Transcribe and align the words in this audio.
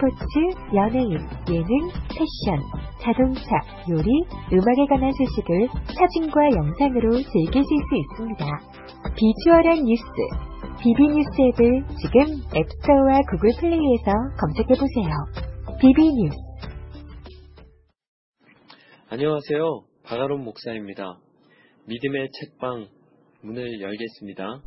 스포츠, 0.00 0.16
연예인, 0.74 1.12
예능, 1.50 1.90
패션, 2.08 2.58
자동차, 3.02 3.42
요리, 3.90 4.08
음악에 4.50 4.86
관한 4.88 5.12
소식을 5.12 5.68
사진과 5.92 6.40
영상으로 6.56 7.10
즐기실 7.20 7.62
수 7.62 7.96
있습니다. 8.00 8.46
비주얼한 9.14 9.84
뉴스, 9.84 10.02
비비뉴스 10.82 11.28
앱을 11.52 11.84
지금 12.00 12.40
앱스토어와 12.56 13.20
구글 13.30 13.50
플레이에서 13.60 14.10
검색해보세요. 14.40 15.12
비비뉴스 15.78 16.36
안녕하세요. 19.10 19.82
바가론 20.04 20.44
목사입니다. 20.44 21.18
믿음의 21.86 22.28
책방 22.32 22.88
문을 23.42 23.82
열겠습니다. 23.82 24.62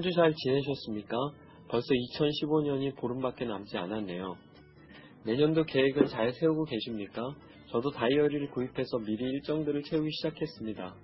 한 0.00 0.02
주 0.02 0.10
잘 0.14 0.32
지내셨습니까? 0.34 1.14
벌써 1.68 1.86
2015년이 1.92 2.96
보름밖에 2.96 3.44
남지 3.44 3.76
않았네요. 3.76 4.34
내년도 5.26 5.62
계획은 5.64 6.06
잘 6.06 6.32
세우고 6.32 6.64
계십니까? 6.64 7.22
저도 7.70 7.90
다이어리를 7.90 8.48
구입해서 8.50 8.96
미리 9.00 9.24
일정들을 9.24 9.82
채우기 9.82 10.08
시작했습니다. 10.10 10.94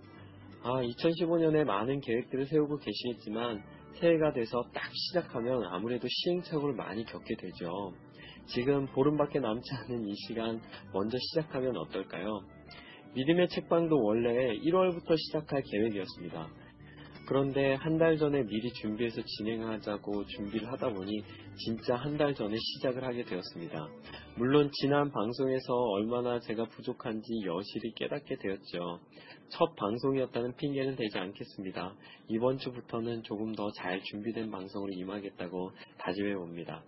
아, 0.62 0.70
2015년에 0.80 1.64
많은 1.64 2.00
계획들을 2.00 2.46
세우고 2.46 2.78
계시겠지만 2.78 3.62
새해가 4.00 4.32
돼서 4.32 4.62
딱 4.72 4.90
시작하면 4.94 5.62
아무래도 5.66 6.08
시행착오를 6.08 6.74
많이 6.74 7.04
겪게 7.04 7.36
되죠. 7.36 7.92
지금 8.46 8.86
보름밖에 8.86 9.40
남지 9.40 9.68
않은 9.74 10.08
이 10.08 10.14
시간 10.26 10.58
먼저 10.94 11.18
시작하면 11.18 11.76
어떨까요? 11.76 12.40
믿음의 13.14 13.48
책방도 13.50 14.02
원래 14.02 14.56
1월부터 14.58 15.18
시작할 15.18 15.62
계획이었습니다. 15.70 16.48
그런데 17.26 17.74
한 17.74 17.98
달 17.98 18.18
전에 18.18 18.44
미리 18.44 18.72
준비해서 18.72 19.20
진행하자고 19.22 20.26
준비를 20.26 20.70
하다 20.72 20.90
보니 20.90 21.22
진짜 21.56 21.96
한 21.96 22.16
달 22.16 22.34
전에 22.34 22.56
시작을 22.56 23.02
하게 23.04 23.24
되었습니다. 23.24 23.88
물론 24.36 24.70
지난 24.72 25.10
방송에서 25.10 25.74
얼마나 25.74 26.38
제가 26.40 26.64
부족한지 26.66 27.28
여실히 27.46 27.92
깨닫게 27.94 28.36
되었죠. 28.36 29.00
첫 29.48 29.74
방송이었다는 29.76 30.54
핑계는 30.56 30.96
되지 30.96 31.18
않겠습니다. 31.18 31.94
이번 32.28 32.58
주부터는 32.58 33.22
조금 33.24 33.54
더 33.54 33.70
잘 33.76 34.00
준비된 34.02 34.50
방송으로 34.50 34.92
임하겠다고 34.92 35.72
다짐해 35.98 36.34
봅니다. 36.36 36.82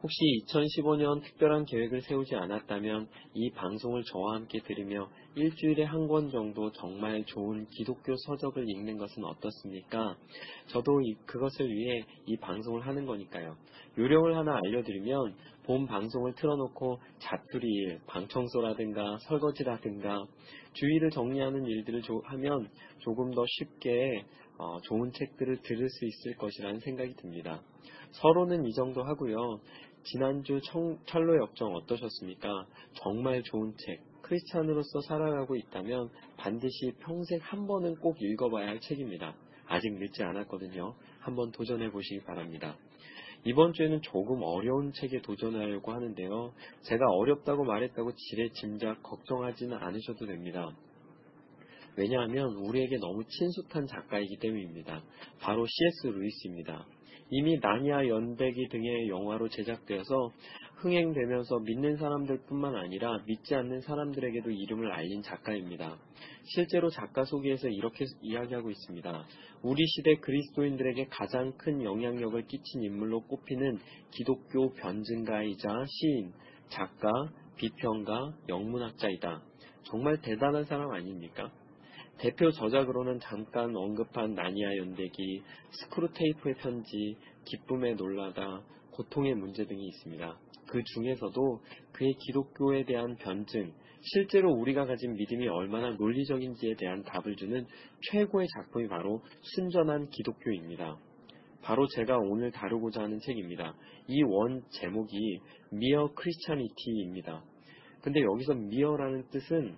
혹시 0.00 0.16
2015년 0.46 1.22
특별한 1.24 1.64
계획을 1.64 2.02
세우지 2.02 2.36
않았다면 2.36 3.08
이 3.34 3.50
방송을 3.50 4.04
저와 4.04 4.36
함께 4.36 4.60
들으며 4.60 5.08
일주일에 5.34 5.84
한 5.84 6.06
권 6.06 6.30
정도 6.30 6.70
정말 6.72 7.24
좋은 7.24 7.66
기독교 7.66 8.14
서적을 8.16 8.64
읽는 8.66 8.96
것은 8.96 9.24
어떻습니까? 9.24 10.16
저도 10.68 11.00
그것을 11.26 11.68
위해 11.68 12.04
이 12.26 12.36
방송을 12.36 12.86
하는 12.86 13.04
거니까요. 13.06 13.56
요령을 13.98 14.36
하나 14.36 14.56
알려드리면 14.64 15.34
본 15.64 15.86
방송을 15.86 16.34
틀어놓고 16.34 16.98
자투리 17.18 17.66
일, 17.68 18.00
방청소라든가 18.06 19.18
설거지라든가 19.28 20.24
주위를 20.74 21.10
정리하는 21.10 21.66
일들을 21.66 22.02
하면 22.24 22.68
조금 23.00 23.32
더 23.32 23.44
쉽게 23.46 24.24
좋은 24.84 25.12
책들을 25.12 25.58
들을 25.62 25.88
수 25.90 26.04
있을 26.06 26.36
것이라는 26.36 26.80
생각이 26.80 27.14
듭니다. 27.16 27.60
서로는 28.12 28.64
이 28.64 28.72
정도 28.72 29.02
하고요. 29.02 29.60
지난주 30.10 30.58
철로 31.06 31.36
역정 31.36 31.74
어떠셨습니까? 31.74 32.66
정말 32.94 33.42
좋은 33.42 33.74
책. 33.76 34.00
크리스찬으로서 34.22 35.02
살아가고 35.02 35.54
있다면 35.56 36.08
반드시 36.38 36.92
평생 37.00 37.38
한 37.42 37.66
번은 37.66 37.96
꼭 37.96 38.16
읽어봐야 38.20 38.68
할 38.68 38.80
책입니다. 38.80 39.34
아직 39.66 39.92
늦지 39.92 40.22
않았거든요. 40.22 40.94
한번 41.20 41.50
도전해 41.52 41.90
보시기 41.90 42.24
바랍니다. 42.24 42.78
이번 43.44 43.74
주에는 43.74 44.00
조금 44.00 44.42
어려운 44.42 44.92
책에 44.92 45.20
도전하려고 45.20 45.92
하는데요. 45.92 46.54
제가 46.82 47.04
어렵다고 47.06 47.64
말했다고 47.64 48.12
지레 48.16 48.48
짐작 48.52 49.02
걱정하지는 49.02 49.76
않으셔도 49.76 50.26
됩니다. 50.26 50.74
왜냐하면 51.96 52.54
우리에게 52.54 52.96
너무 52.96 53.24
친숙한 53.24 53.86
작가이기 53.86 54.38
때문입니다. 54.38 55.02
바로 55.40 55.66
C.S. 55.66 56.06
루이스입니다. 56.06 56.86
이미 57.30 57.58
나니아 57.60 58.08
연대기 58.08 58.68
등의 58.68 59.08
영화로 59.08 59.48
제작되어서 59.48 60.30
흥행되면서 60.76 61.58
믿는 61.60 61.96
사람들 61.96 62.42
뿐만 62.46 62.74
아니라 62.76 63.22
믿지 63.26 63.54
않는 63.54 63.80
사람들에게도 63.80 64.50
이름을 64.50 64.92
알린 64.92 65.22
작가입니다. 65.22 65.98
실제로 66.44 66.88
작가 66.88 67.24
소개에서 67.24 67.68
이렇게 67.68 68.04
이야기하고 68.22 68.70
있습니다. 68.70 69.26
우리 69.62 69.84
시대 69.86 70.14
그리스도인들에게 70.16 71.06
가장 71.10 71.52
큰 71.58 71.82
영향력을 71.82 72.40
끼친 72.46 72.82
인물로 72.82 73.22
꼽히는 73.22 73.78
기독교 74.12 74.72
변증가이자 74.74 75.68
시인, 75.86 76.32
작가, 76.68 77.10
비평가, 77.56 78.32
영문학자이다. 78.48 79.42
정말 79.82 80.20
대단한 80.20 80.64
사람 80.64 80.90
아닙니까? 80.92 81.50
대표 82.18 82.50
저작으로는 82.50 83.20
잠깐 83.20 83.74
언급한 83.76 84.34
나니아 84.34 84.76
연대기, 84.76 85.42
스크루테이프의 85.70 86.56
편지, 86.56 87.16
기쁨에 87.44 87.94
놀라다, 87.94 88.62
고통의 88.90 89.34
문제 89.36 89.64
등이 89.64 89.86
있습니다. 89.86 90.38
그 90.66 90.82
중에서도 90.82 91.60
그의 91.92 92.12
기독교에 92.26 92.84
대한 92.84 93.16
변증, 93.16 93.72
실제로 94.00 94.52
우리가 94.52 94.84
가진 94.84 95.14
믿음이 95.14 95.48
얼마나 95.48 95.90
논리적인지에 95.90 96.74
대한 96.76 97.02
답을 97.04 97.36
주는 97.36 97.64
최고의 98.10 98.48
작품이 98.56 98.88
바로 98.88 99.22
순전한 99.54 100.08
기독교입니다. 100.10 100.98
바로 101.62 101.86
제가 101.94 102.16
오늘 102.18 102.50
다루고자 102.50 103.02
하는 103.02 103.18
책입니다. 103.20 103.74
이 104.08 104.22
원 104.22 104.62
제목이 104.70 105.40
Mere 105.70 106.12
Christianity입니다. 106.14 107.44
근데 108.02 108.22
여기서 108.22 108.54
mere라는 108.54 109.28
뜻은 109.30 109.76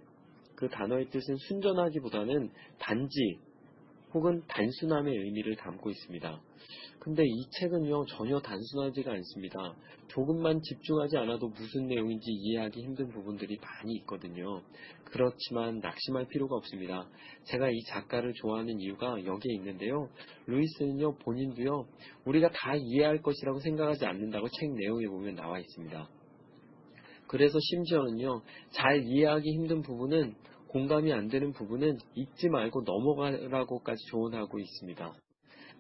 그 0.61 0.69
단어의 0.69 1.09
뜻은 1.09 1.37
순전하기보다는 1.49 2.51
단지 2.79 3.39
혹은 4.13 4.43
단순함의 4.47 5.17
의미를 5.17 5.57
담고 5.57 5.89
있습니다. 5.89 6.41
근데 6.99 7.23
이 7.25 7.47
책은요, 7.59 8.05
전혀 8.07 8.39
단순하지가 8.41 9.11
않습니다. 9.11 9.75
조금만 10.09 10.61
집중하지 10.61 11.17
않아도 11.17 11.49
무슨 11.49 11.87
내용인지 11.87 12.31
이해하기 12.31 12.83
힘든 12.83 13.09
부분들이 13.09 13.57
많이 13.57 13.95
있거든요. 14.01 14.61
그렇지만 15.07 15.79
낙심할 15.79 16.27
필요가 16.27 16.57
없습니다. 16.57 17.09
제가 17.45 17.71
이 17.71 17.83
작가를 17.85 18.35
좋아하는 18.35 18.79
이유가 18.81 19.25
여기에 19.25 19.55
있는데요. 19.55 20.11
루이스는요, 20.47 21.17
본인도요, 21.19 21.87
우리가 22.27 22.51
다 22.51 22.75
이해할 22.77 23.23
것이라고 23.23 23.61
생각하지 23.61 24.05
않는다고 24.05 24.49
책 24.51 24.75
내용에 24.75 25.07
보면 25.07 25.37
나와 25.37 25.59
있습니다. 25.59 26.20
그래서 27.31 27.61
심지어는요, 27.61 28.43
잘 28.73 29.05
이해하기 29.05 29.49
힘든 29.53 29.83
부분은 29.83 30.35
공감이 30.67 31.13
안 31.13 31.29
되는 31.29 31.53
부분은 31.53 31.99
잊지 32.17 32.49
말고 32.49 32.83
넘어가라고까지 32.83 34.05
조언하고 34.07 34.59
있습니다. 34.59 35.15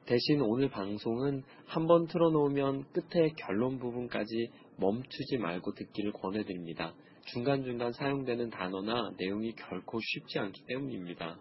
대신 0.06 0.42
오늘 0.42 0.70
방송은 0.70 1.42
한번 1.66 2.06
틀어놓으면 2.06 2.84
끝에 2.92 3.30
결론 3.36 3.80
부분까지 3.80 4.48
멈추지 4.76 5.38
말고 5.38 5.74
듣기를 5.74 6.12
권해드립니다. 6.12 6.94
중간중간 7.32 7.94
사용되는 7.94 8.50
단어나 8.50 9.10
내용이 9.18 9.52
결코 9.56 9.98
쉽지 10.00 10.38
않기 10.38 10.66
때문입니다. 10.68 11.36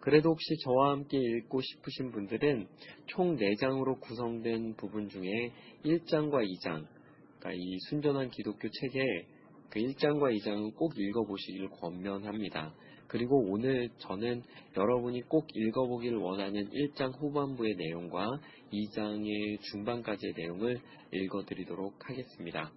그래도 0.00 0.32
혹시 0.32 0.54
저와 0.64 0.90
함께 0.90 1.16
읽고 1.18 1.62
싶으신 1.62 2.10
분들은 2.10 2.68
총 3.06 3.36
4장으로 3.36 4.00
구성된 4.00 4.76
부분 4.76 5.08
중에 5.08 5.30
1장과 5.86 6.46
2장, 6.46 6.86
그러니까 7.40 7.52
이 7.54 7.78
순전한 7.88 8.30
기독교 8.30 8.68
책의 8.68 9.26
그 9.70 9.80
1장과 9.80 10.36
2장은 10.36 10.74
꼭 10.74 10.92
읽어보시길 10.96 11.68
권면합니다. 11.70 12.74
그리고 13.06 13.44
오늘 13.48 13.88
저는 13.98 14.42
여러분이 14.76 15.22
꼭 15.22 15.46
읽어보길 15.52 16.14
원하는 16.16 16.68
1장 16.70 17.12
후반부의 17.18 17.74
내용과 17.76 18.38
2장의 18.72 19.60
중반까지의 19.62 20.34
내용을 20.36 20.78
읽어드리도록 21.12 22.08
하겠습니다. 22.08 22.70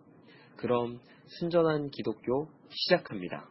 그럼 0.56 1.00
순전한 1.39 1.89
기독교 1.89 2.48
시작합니다. 2.69 3.50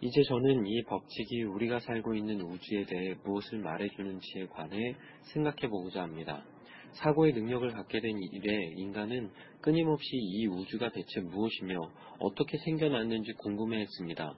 이제 0.00 0.22
저는 0.24 0.66
이 0.66 0.82
법칙이 0.82 1.44
우리가 1.44 1.78
살고 1.78 2.14
있는 2.14 2.40
우주에 2.40 2.84
대해 2.86 3.14
무엇을 3.24 3.60
말해주는지에 3.60 4.46
관해 4.48 4.96
생각해 5.32 5.68
보고자 5.68 6.02
합니다. 6.02 6.44
사고의 6.94 7.32
능력을 7.32 7.68
갖게 7.72 8.00
된 8.00 8.18
이래 8.32 8.72
인간은 8.76 9.30
끊임없이 9.60 10.08
이 10.16 10.46
우주가 10.46 10.90
대체 10.90 11.20
무엇이며 11.20 11.90
어떻게 12.18 12.58
생겨났는지 12.58 13.32
궁금해 13.32 13.80
했습니다. 13.80 14.34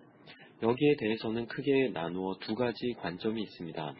여기에 0.62 0.97
대해서는 0.99 1.47
크게 1.47 1.91
나누어 1.93 2.37
두 2.41 2.55
가지 2.55 2.95
관점이 3.01 3.43
있습니다. 3.43 3.95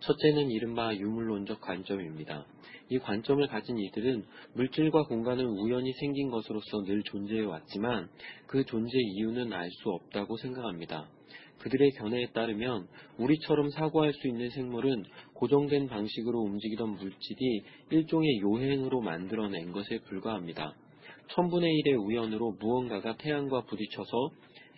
첫째는 0.00 0.50
이른바 0.50 0.94
유물론적 0.94 1.60
관점입니다. 1.60 2.46
이 2.88 2.98
관점을 2.98 3.46
가진 3.48 3.78
이들은 3.78 4.24
물질과 4.54 5.04
공간은 5.04 5.44
우연히 5.44 5.92
생긴 5.94 6.30
것으로서 6.30 6.84
늘 6.84 7.02
존재해 7.02 7.44
왔지만 7.44 8.08
그 8.46 8.64
존재 8.64 8.96
이유는 8.96 9.52
알 9.52 9.68
수 9.70 9.90
없다고 9.90 10.36
생각합니다. 10.36 11.08
그들의 11.60 11.90
견해에 11.92 12.26
따르면 12.32 12.86
우리처럼 13.18 13.70
사고할 13.70 14.12
수 14.12 14.28
있는 14.28 14.50
생물은 14.50 15.04
고정된 15.34 15.88
방식으로 15.88 16.40
움직이던 16.40 16.90
물질이 16.90 17.62
일종의 17.90 18.40
요행으로 18.40 19.00
만들어낸 19.00 19.72
것에 19.72 19.98
불과합니다. 20.06 20.74
천분의 21.34 21.70
일의 21.70 21.94
우연으로 21.94 22.56
무언가가 22.58 23.16
태양과 23.16 23.62
부딪혀서 23.62 24.30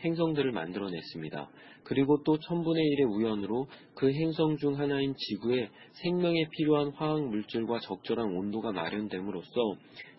행성들을 0.05 0.53
만들어냈습니다. 0.53 1.51
그리고 1.85 2.23
또 2.25 2.39
천분의 2.39 2.83
일의 2.85 3.07
우연으로 3.07 3.67
그 3.95 4.11
행성 4.13 4.57
중 4.57 4.79
하나인 4.79 5.15
지구에 5.17 5.69
생명에 5.93 6.49
필요한 6.51 6.91
화학 6.93 7.23
물질과 7.29 7.81
적절한 7.81 8.37
온도가 8.37 8.73
마련됨으로써 8.73 9.51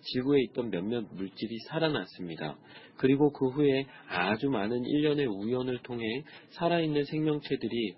지구에 0.01 0.42
있던 0.50 0.69
몇몇 0.69 1.06
물질이 1.13 1.57
살아났습니다. 1.69 2.57
그리고 2.98 3.31
그 3.31 3.50
후에 3.50 3.86
아주 4.07 4.50
많은 4.50 4.86
일련의 4.86 5.25
우연을 5.28 5.80
통해 5.84 6.06
살아있는 6.51 7.06
생명체들이 7.06 7.95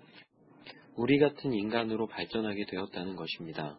우리 0.96 1.18
같은 1.18 1.52
인간으로 1.52 2.06
발전하게 2.06 2.66
되었다는 2.66 3.16
것입니다. 3.16 3.76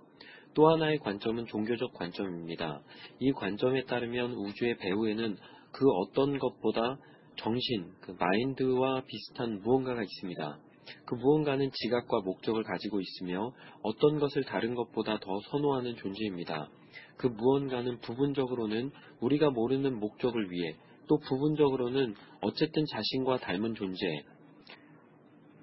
또 0.54 0.69
하나의 0.69 1.00
관점은 1.00 1.46
종교적 1.46 1.94
관점입니다. 1.94 2.81
이 3.19 3.31
관점에 3.31 3.84
따르면 3.84 4.34
우주의 4.34 4.78
배후에는 4.78 5.38
그 5.72 5.86
어떤 6.01 6.40
것보다 6.40 6.98
정신, 7.38 7.92
그 8.02 8.16
마인드와 8.20 9.04
비슷한 9.06 9.62
무언가가 9.62 10.02
있습니다. 10.02 10.60
그 11.06 11.16
무언가는 11.16 11.70
지각과 11.72 12.22
목적을 12.22 12.64
가지고 12.64 13.02
있으며 13.02 13.54
어떤 13.82 14.20
것을 14.20 14.44
다른 14.44 14.76
것보다 14.76 15.20
더 15.20 15.40
선호하는 15.50 15.96
존재입니다. 15.96 16.70
그 17.18 17.28
무언가는 17.28 18.00
부분적으로는 18.00 18.92
우리가 19.20 19.50
모르는 19.50 20.00
목적을 20.00 20.52
위해 20.52 20.76
또 21.08 21.20
부분적으로는 21.20 22.16
어쨌든 22.42 22.86
자신과 22.86 23.38
닮은 23.38 23.76
존재, 23.76 24.24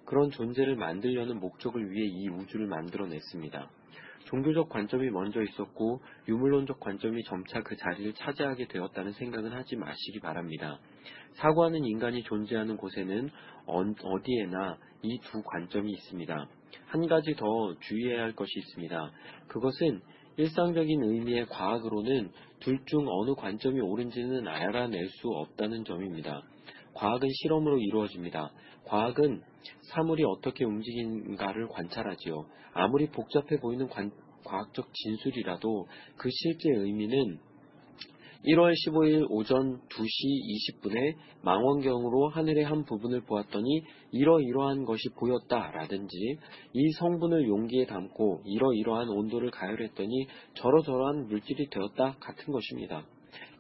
그런 0.05 0.31
존재를 0.31 0.77
만들려는 0.77 1.41
목적을 1.41 1.91
위해 1.91 2.07
이 2.07 2.29
우주를 2.29 2.67
만들어냈습니다. 2.67 3.71
종교적 4.27 4.69
관점이 4.69 5.11
먼저 5.11 5.43
있었고 5.43 6.01
유물론적 6.29 6.81
관점이 6.81 7.23
점차 7.25 7.63
그 7.63 7.77
자리를 7.77 8.13
차지하게 8.15 8.69
되었다는 8.69 9.13
생각은 9.13 9.53
하지 9.53 9.77
마시기 9.77 10.21
바랍니다. 10.21 10.79
사고하는 11.35 11.85
인간이 11.85 12.23
존재하는 12.23 12.77
곳에는 12.77 13.31
어디에나 13.67 14.79
이 15.03 15.19
두 15.19 15.43
관점이 15.43 15.91
있습니다. 15.91 16.49
한 16.87 17.07
가지 17.07 17.35
더 17.35 17.75
주의해야 17.81 18.23
할 18.23 18.33
것이 18.33 18.53
있습니다. 18.59 19.11
그것은 19.49 20.01
일상적인 20.37 21.03
의미의 21.03 21.47
과학으로는 21.47 22.31
둘 22.61 22.85
중 22.87 23.07
어느 23.09 23.35
관점이 23.35 23.81
옳은지는 23.81 24.47
알아낼 24.47 25.09
수 25.09 25.29
없다는 25.29 25.85
점입니다. 25.85 26.43
과학은 26.95 27.29
실험으로 27.43 27.79
이루어집니다. 27.79 28.53
과학은 28.85 29.43
사물이 29.83 30.25
어떻게 30.25 30.65
움직이는가를 30.65 31.69
관찰하지요. 31.69 32.47
아무리 32.75 33.09
복잡해 33.09 33.61
보이는 33.61 33.89
관, 33.89 34.11
과학적 34.45 34.93
진술이라도 34.93 35.87
그 36.17 36.29
실제 36.31 36.71
의미는 36.71 37.39
1월 38.45 38.73
15일 38.73 39.27
오전 39.31 39.81
2시 39.89 40.83
20분에 40.83 41.15
망원경으로 41.43 42.29
하늘의 42.31 42.65
한 42.65 42.85
부분을 42.85 43.21
보았더니 43.21 43.83
이러이러한 44.11 44.85
것이 44.85 45.09
보였다 45.17 45.71
라든지 45.71 46.17
이 46.73 46.93
성분을 46.99 47.47
용기에 47.47 47.87
담고 47.87 48.43
이러이러한 48.45 49.09
온도를 49.09 49.53
가열했더니 49.53 50.27
저러저러한 50.55 51.29
물질이 51.29 51.69
되었다 51.71 52.17
같은 52.19 52.53
것입니다. 52.53 53.07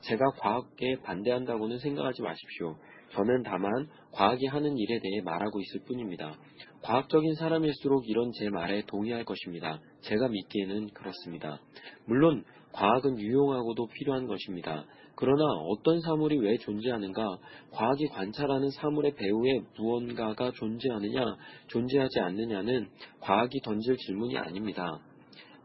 제가 0.00 0.25
과학에 0.40 0.96
반대한다고는 1.04 1.78
생각하지 1.78 2.22
마십시오. 2.22 2.76
저는 3.14 3.43
다만 3.43 3.88
과학이 4.12 4.47
하는 4.47 4.76
일에 4.76 4.99
대해 5.00 5.20
말하고 5.23 5.61
있을 5.61 5.81
뿐입니다. 5.87 6.37
과학적인 6.82 7.35
사람일수록 7.35 8.09
이런 8.09 8.32
제 8.32 8.49
말에 8.50 8.82
동의할 8.87 9.25
것입니다. 9.25 9.81
제가 10.00 10.29
믿기에는 10.29 10.88
그렇습니다. 10.94 11.61
물론 12.06 12.44
과학은 12.73 13.19
유용하고도 13.19 13.87
필요한 13.88 14.26
것입니다. 14.26 14.87
그러나 15.14 15.44
어떤 15.69 16.00
사물이 16.00 16.38
왜 16.38 16.56
존재하는가, 16.56 17.38
과학이 17.70 18.09
관찰하는 18.09 18.70
사물의 18.70 19.14
배후에 19.14 19.61
무언가가 19.76 20.50
존재하느냐, 20.53 21.37
존재하지 21.69 22.20
않느냐는 22.20 22.88
과학이 23.20 23.61
던질 23.61 23.97
질문이 23.99 24.38
아닙니다. 24.38 25.00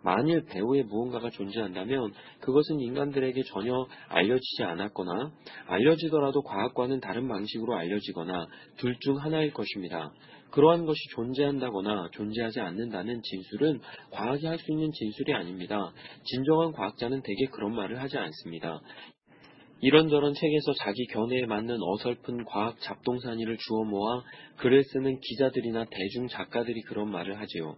만일 0.07 0.45
배후에 0.45 0.83
무언가가 0.83 1.29
존재한다면 1.29 2.13
그것은 2.39 2.79
인간들에게 2.79 3.43
전혀 3.43 3.85
알려지지 4.07 4.63
않았거나 4.63 5.33
알려지더라도 5.67 6.43
과학과는 6.43 7.01
다른 7.01 7.27
방식으로 7.27 7.75
알려지거나 7.75 8.47
둘 8.77 8.97
중 8.99 9.17
하나일 9.17 9.51
것입니다. 9.51 10.13
그러한 10.51 10.85
것이 10.85 10.97
존재한다거나 11.13 12.09
존재하지 12.13 12.61
않는다는 12.61 13.21
진술은 13.21 13.81
과학이 14.11 14.45
할 14.47 14.57
수 14.57 14.71
있는 14.71 14.91
진술이 14.93 15.33
아닙니다. 15.33 15.91
진정한 16.23 16.71
과학자는 16.71 17.21
대개 17.21 17.45
그런 17.51 17.75
말을 17.75 18.01
하지 18.01 18.17
않습니다. 18.17 18.79
이런저런 19.79 20.33
책에서 20.33 20.73
자기 20.79 21.05
견해에 21.07 21.45
맞는 21.45 21.77
어설픈 21.79 22.45
과학 22.45 22.79
잡동사니를 22.79 23.57
주워 23.57 23.83
모아 23.85 24.23
글을 24.57 24.83
쓰는 24.83 25.19
기자들이나 25.19 25.85
대중 25.91 26.27
작가들이 26.27 26.81
그런 26.81 27.11
말을 27.11 27.39
하지요. 27.39 27.75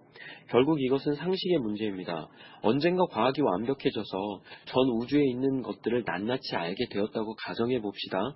결국 0.49 0.81
이것은 0.81 1.15
상식의 1.15 1.57
문제입니다. 1.57 2.27
언젠가 2.61 3.05
과학이 3.05 3.41
완벽해져서 3.41 4.41
전 4.65 4.89
우주에 5.01 5.23
있는 5.25 5.61
것들을 5.61 6.03
낱낱이 6.05 6.55
알게 6.55 6.87
되었다고 6.89 7.35
가정해 7.35 7.81
봅시다. 7.81 8.33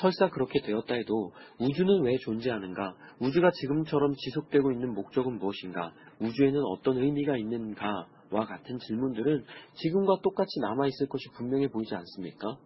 설사 0.00 0.28
그렇게 0.28 0.60
되었다 0.60 0.94
해도 0.94 1.32
우주는 1.60 2.02
왜 2.02 2.16
존재하는가? 2.18 2.94
우주가 3.20 3.50
지금처럼 3.52 4.14
지속되고 4.16 4.72
있는 4.72 4.94
목적은 4.94 5.38
무엇인가? 5.38 5.92
우주에는 6.20 6.60
어떤 6.72 6.98
의미가 6.98 7.36
있는가? 7.36 8.06
와 8.30 8.44
같은 8.44 8.78
질문들은 8.78 9.44
지금과 9.74 10.20
똑같이 10.22 10.60
남아있을 10.60 11.08
것이 11.08 11.28
분명해 11.36 11.68
보이지 11.68 11.94
않습니까? 11.94 12.58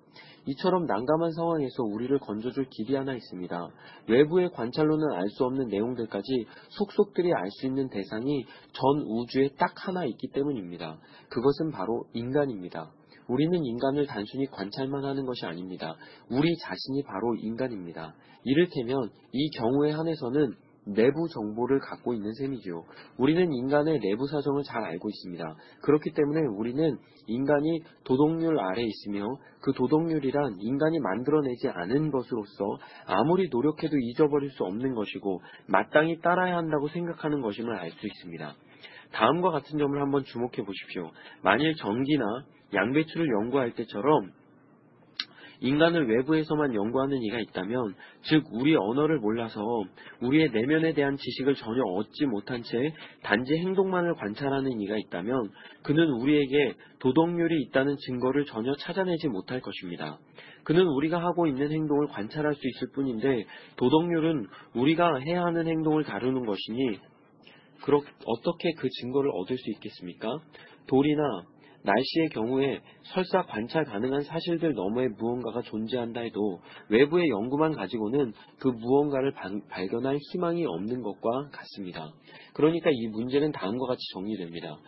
이처럼 0.46 0.86
난감한 0.86 1.32
상황에서 1.32 1.82
우리를 1.82 2.18
건져줄 2.18 2.66
길이 2.70 2.94
하나 2.96 3.14
있습니다. 3.14 3.68
외부의 4.08 4.50
관찰로는 4.50 5.12
알 5.12 5.28
수 5.30 5.44
없는 5.44 5.68
내용들까지 5.68 6.46
속속들이 6.70 7.32
알 7.32 7.50
수 7.50 7.66
있는 7.66 7.88
대상이 7.88 8.44
전 8.72 9.02
우주에 9.06 9.50
딱 9.58 9.72
하나 9.86 10.04
있기 10.06 10.28
때문입니다. 10.32 10.98
그것은 11.28 11.70
바로 11.72 12.04
인간입니다. 12.14 12.90
우리는 13.28 13.64
인간을 13.64 14.06
단순히 14.06 14.46
관찰만 14.46 15.04
하는 15.04 15.24
것이 15.24 15.46
아닙니다. 15.46 15.94
우리 16.30 16.56
자신이 16.56 17.04
바로 17.04 17.36
인간입니다. 17.36 18.14
이를테면 18.42 19.10
이 19.32 19.50
경우에 19.50 19.92
한해서는 19.92 20.54
내부 20.86 21.28
정보를 21.28 21.78
갖고 21.80 22.14
있는 22.14 22.32
셈이죠. 22.34 22.84
우리는 23.18 23.52
인간의 23.52 24.00
내부 24.00 24.26
사정을 24.26 24.62
잘 24.64 24.82
알고 24.82 25.08
있습니다. 25.08 25.56
그렇기 25.82 26.12
때문에 26.12 26.40
우리는 26.56 26.96
인간이 27.26 27.82
도덕률 28.04 28.58
아래 28.58 28.82
있으며 28.82 29.26
그 29.62 29.72
도덕률이란 29.72 30.56
인간이 30.60 30.98
만들어내지 30.98 31.68
않은 31.68 32.10
것으로서 32.10 32.78
아무리 33.06 33.48
노력해도 33.50 33.96
잊어버릴 33.98 34.50
수 34.50 34.64
없는 34.64 34.94
것이고 34.94 35.40
마땅히 35.68 36.20
따라야 36.20 36.56
한다고 36.56 36.88
생각하는 36.88 37.40
것임을 37.40 37.76
알 37.76 37.90
수 37.90 38.06
있습니다. 38.06 38.54
다음과 39.12 39.50
같은 39.50 39.78
점을 39.78 40.00
한번 40.00 40.24
주목해 40.24 40.64
보십시오. 40.64 41.10
만일 41.42 41.74
전기나 41.74 42.24
양배추를 42.72 43.28
연구할 43.28 43.74
때처럼 43.74 44.30
인간을 45.60 46.08
외부에서만 46.08 46.74
연구하는 46.74 47.22
이가 47.22 47.38
있다면, 47.38 47.94
즉 48.22 48.44
우리 48.52 48.74
언어를 48.74 49.18
몰라서 49.18 49.60
우리의 50.22 50.50
내면에 50.50 50.92
대한 50.92 51.16
지식을 51.16 51.54
전혀 51.54 51.82
얻지 51.82 52.26
못한 52.26 52.62
채 52.62 52.92
단지 53.22 53.54
행동만을 53.54 54.14
관찰하는 54.14 54.80
이가 54.80 54.96
있다면 54.96 55.50
그는 55.82 56.08
우리에게 56.08 56.74
도덕률이 56.98 57.62
있다는 57.62 57.96
증거를 57.96 58.44
전혀 58.46 58.74
찾아내지 58.76 59.28
못할 59.28 59.60
것입니다. 59.60 60.18
그는 60.64 60.86
우리가 60.86 61.18
하고 61.20 61.46
있는 61.46 61.70
행동을 61.70 62.08
관찰할 62.08 62.54
수 62.54 62.60
있을 62.66 62.88
뿐인데 62.94 63.44
도덕률은 63.76 64.46
우리가 64.74 65.16
해야 65.16 65.44
하는 65.44 65.66
행동을 65.66 66.04
다루는 66.04 66.44
것이니 66.44 66.98
그렇, 67.82 68.02
어떻게 68.26 68.72
그 68.74 68.88
증거를 68.88 69.30
얻을 69.34 69.56
수 69.56 69.70
있겠습니까? 69.70 70.38
돌이나 70.86 71.22
날씨의 71.82 72.28
경우에 72.30 72.80
설사 73.02 73.42
관찰 73.42 73.84
가능한 73.84 74.22
사실들 74.22 74.74
너머에 74.74 75.08
무언가가 75.18 75.62
존재한다 75.62 76.20
해도 76.20 76.60
외부의 76.88 77.28
연구만 77.28 77.72
가지고는 77.72 78.32
그 78.58 78.68
무언가를 78.68 79.32
방, 79.32 79.60
발견할 79.68 80.18
희망이 80.30 80.64
없는 80.66 81.02
것과 81.02 81.48
같습니다. 81.52 82.12
그러니까 82.54 82.90
이 82.92 83.08
문제는 83.08 83.52
다음과 83.52 83.86
같이 83.86 84.00
정리됩니다. 84.12 84.78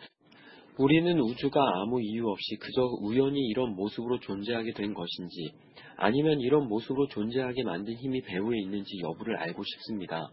우리는 0.79 1.19
우주가 1.21 1.61
아무 1.83 2.01
이유 2.01 2.27
없이 2.29 2.57
그저 2.57 2.83
우연히 3.03 3.41
이런 3.49 3.75
모습으로 3.77 4.19
존재하게 4.21 4.73
된 4.73 4.95
것인지 4.95 5.53
아니면 5.97 6.41
이런 6.41 6.67
모습으로 6.67 7.09
존재하게 7.09 7.63
만든 7.63 7.95
힘이 7.95 8.23
배후에 8.23 8.59
있는지 8.59 8.99
여부를 9.03 9.37
알고 9.37 9.63
싶습니다. 9.63 10.31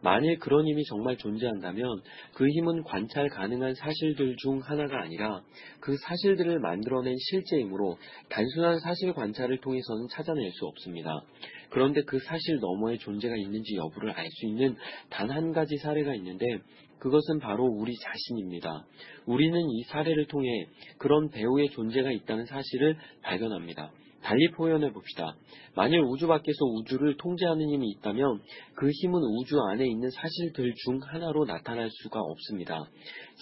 만일 0.00 0.38
그런 0.38 0.66
힘이 0.66 0.82
정말 0.84 1.18
존재한다면 1.18 2.00
그 2.34 2.48
힘은 2.48 2.82
관찰 2.84 3.28
가능한 3.28 3.74
사실들 3.74 4.36
중 4.36 4.60
하나가 4.60 5.02
아니라 5.02 5.42
그 5.80 5.94
사실들을 5.98 6.58
만들어낸 6.60 7.14
실제이므로 7.18 7.98
단순한 8.30 8.80
사실 8.80 9.12
관찰을 9.12 9.60
통해서는 9.60 10.08
찾아낼 10.10 10.50
수 10.52 10.66
없습니다. 10.66 11.22
그런데 11.68 12.02
그 12.02 12.18
사실 12.18 12.58
너머에 12.60 12.96
존재가 12.98 13.36
있는지 13.36 13.76
여부를 13.76 14.10
알 14.10 14.26
수 14.30 14.46
있는 14.46 14.76
단 15.10 15.30
한 15.30 15.52
가지 15.52 15.76
사례가 15.76 16.14
있는데 16.16 16.46
그것은 17.02 17.40
바로 17.40 17.64
우리 17.64 17.96
자신입니다. 17.96 18.86
우리는 19.26 19.60
이 19.70 19.82
사례를 19.88 20.26
통해 20.28 20.68
그런 20.98 21.30
배우의 21.30 21.70
존재가 21.70 22.12
있다는 22.12 22.46
사실을 22.46 22.96
발견합니다. 23.22 23.90
달리 24.22 24.52
표현해 24.52 24.92
봅시다. 24.92 25.34
만일 25.74 25.98
우주 25.98 26.28
밖에서 26.28 26.64
우주를 26.64 27.16
통제하는 27.16 27.68
힘이 27.68 27.90
있다면 27.90 28.40
그 28.76 28.88
힘은 28.88 29.20
우주 29.20 29.60
안에 29.60 29.84
있는 29.84 30.10
사실들 30.10 30.72
중 30.76 31.00
하나로 31.02 31.44
나타날 31.44 31.90
수가 31.90 32.20
없습니다. 32.20 32.84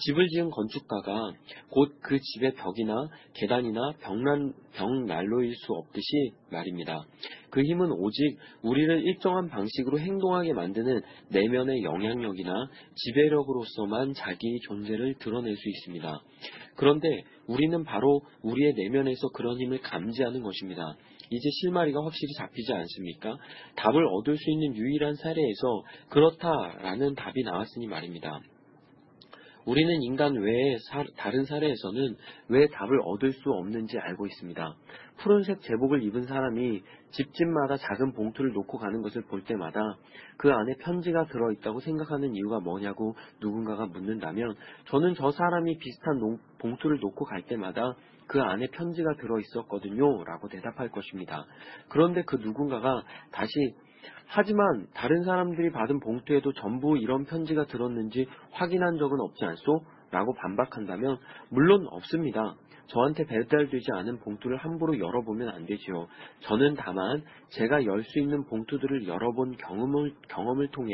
집을 0.01 0.27
지은 0.27 0.49
건축가가 0.49 1.33
곧 1.69 2.01
그 2.01 2.19
집의 2.19 2.55
벽이나 2.55 3.07
계단이나 3.33 3.93
벽난, 4.01 4.53
벽난로일 4.73 5.55
수 5.55 5.73
없듯이 5.73 6.31
말입니다. 6.51 7.05
그 7.49 7.61
힘은 7.61 7.91
오직 7.91 8.37
우리를 8.63 9.03
일정한 9.05 9.47
방식으로 9.49 9.99
행동하게 9.99 10.53
만드는 10.53 11.01
내면의 11.29 11.83
영향력이나 11.83 12.69
지배력으로서만 12.95 14.13
자기의 14.13 14.59
존재를 14.67 15.15
드러낼 15.19 15.55
수 15.55 15.69
있습니다. 15.69 16.21
그런데 16.75 17.07
우리는 17.47 17.83
바로 17.83 18.21
우리의 18.41 18.73
내면에서 18.73 19.29
그런 19.29 19.57
힘을 19.59 19.79
감지하는 19.79 20.41
것입니다. 20.41 20.95
이제 21.29 21.49
실마리가 21.61 22.03
확실히 22.03 22.33
잡히지 22.33 22.73
않습니까? 22.73 23.37
답을 23.77 24.05
얻을 24.05 24.35
수 24.37 24.51
있는 24.51 24.75
유일한 24.75 25.15
사례에서 25.15 25.83
그렇다라는 26.09 27.15
답이 27.15 27.43
나왔으니 27.43 27.87
말입니다. 27.87 28.41
우리는 29.65 30.01
인간 30.01 30.35
외에 30.35 30.77
사, 30.89 31.03
다른 31.17 31.45
사례에서는 31.45 32.15
왜 32.49 32.67
답을 32.67 32.99
얻을 33.03 33.31
수 33.31 33.51
없는지 33.51 33.97
알고 33.99 34.25
있습니다. 34.25 34.75
푸른색 35.17 35.61
제복을 35.61 36.03
입은 36.03 36.23
사람이 36.23 36.81
집집마다 37.11 37.77
작은 37.77 38.13
봉투를 38.13 38.53
놓고 38.53 38.79
가는 38.79 39.01
것을 39.01 39.23
볼 39.23 39.43
때마다 39.43 39.79
그 40.37 40.51
안에 40.51 40.75
편지가 40.81 41.25
들어있다고 41.25 41.79
생각하는 41.81 42.33
이유가 42.33 42.59
뭐냐고 42.59 43.15
누군가가 43.39 43.85
묻는다면 43.85 44.55
저는 44.87 45.13
저 45.15 45.31
사람이 45.31 45.77
비슷한 45.77 46.17
농, 46.17 46.39
봉투를 46.59 46.99
놓고 46.99 47.25
갈 47.25 47.43
때마다 47.43 47.95
그 48.27 48.41
안에 48.41 48.67
편지가 48.67 49.15
들어있었거든요 49.15 50.23
라고 50.23 50.47
대답할 50.47 50.89
것입니다. 50.89 51.45
그런데 51.89 52.23
그 52.23 52.37
누군가가 52.37 53.03
다시 53.31 53.51
하지만 54.27 54.87
다른 54.93 55.23
사람들이 55.23 55.71
받은 55.71 55.99
봉투에도 55.99 56.53
전부 56.53 56.97
이런 56.97 57.25
편지가 57.25 57.65
들었는지 57.65 58.27
확인한 58.51 58.97
적은 58.97 59.19
없지 59.19 59.45
않소? 59.45 59.83
라고 60.11 60.33
반박한다면 60.33 61.17
물론 61.49 61.87
없습니다. 61.89 62.55
저한테 62.87 63.25
배달되지 63.25 63.85
않은 63.93 64.19
봉투를 64.19 64.57
함부로 64.57 64.99
열어보면 64.99 65.47
안 65.49 65.65
되지요. 65.65 66.07
저는 66.41 66.75
다만 66.75 67.23
제가 67.49 67.85
열 67.85 68.03
수 68.03 68.19
있는 68.19 68.43
봉투들을 68.45 69.07
열어본 69.07 69.55
경험을, 69.57 70.13
경험을 70.27 70.67
통해 70.71 70.93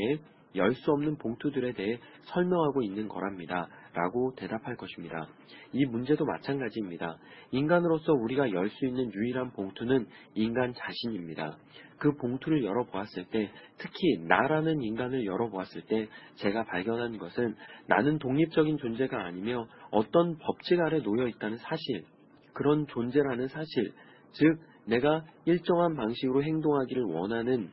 열 0.56 0.74
수 0.74 0.92
없는 0.92 1.18
봉투들에 1.18 1.74
대해 1.74 2.00
설명하고 2.26 2.82
있는 2.84 3.08
거랍니다. 3.08 3.68
라고 3.98 4.32
대답할 4.36 4.76
것입니다. 4.76 5.28
이 5.74 5.84
문제도 5.86 6.24
마찬가지입니다. 6.24 7.18
인간으로서 7.50 8.14
우리가 8.14 8.52
열 8.52 8.70
수 8.70 8.86
있는 8.86 9.12
유일한 9.12 9.52
봉투는 9.54 10.06
인간 10.36 10.74
자신입니다. 10.76 11.58
그 11.98 12.16
봉투를 12.16 12.64
열어보았을 12.64 13.26
때, 13.32 13.50
특히 13.80 14.20
나라는 14.28 14.84
인간을 14.84 15.26
열어보았을 15.26 15.82
때 15.88 16.08
제가 16.36 16.66
발견한 16.66 17.18
것은 17.18 17.56
나는 17.88 18.20
독립적인 18.20 18.78
존재가 18.78 19.18
아니며 19.18 19.68
어떤 19.90 20.38
법칙 20.38 20.80
아래 20.80 21.02
놓여 21.02 21.28
있다는 21.28 21.58
사실, 21.58 22.06
그런 22.54 22.86
존재라는 22.88 23.48
사실, 23.48 23.94
즉 24.34 24.60
내가 24.86 25.24
일정한 25.46 25.96
방식으로 25.96 26.44
행동하기를 26.44 27.04
원하는 27.06 27.72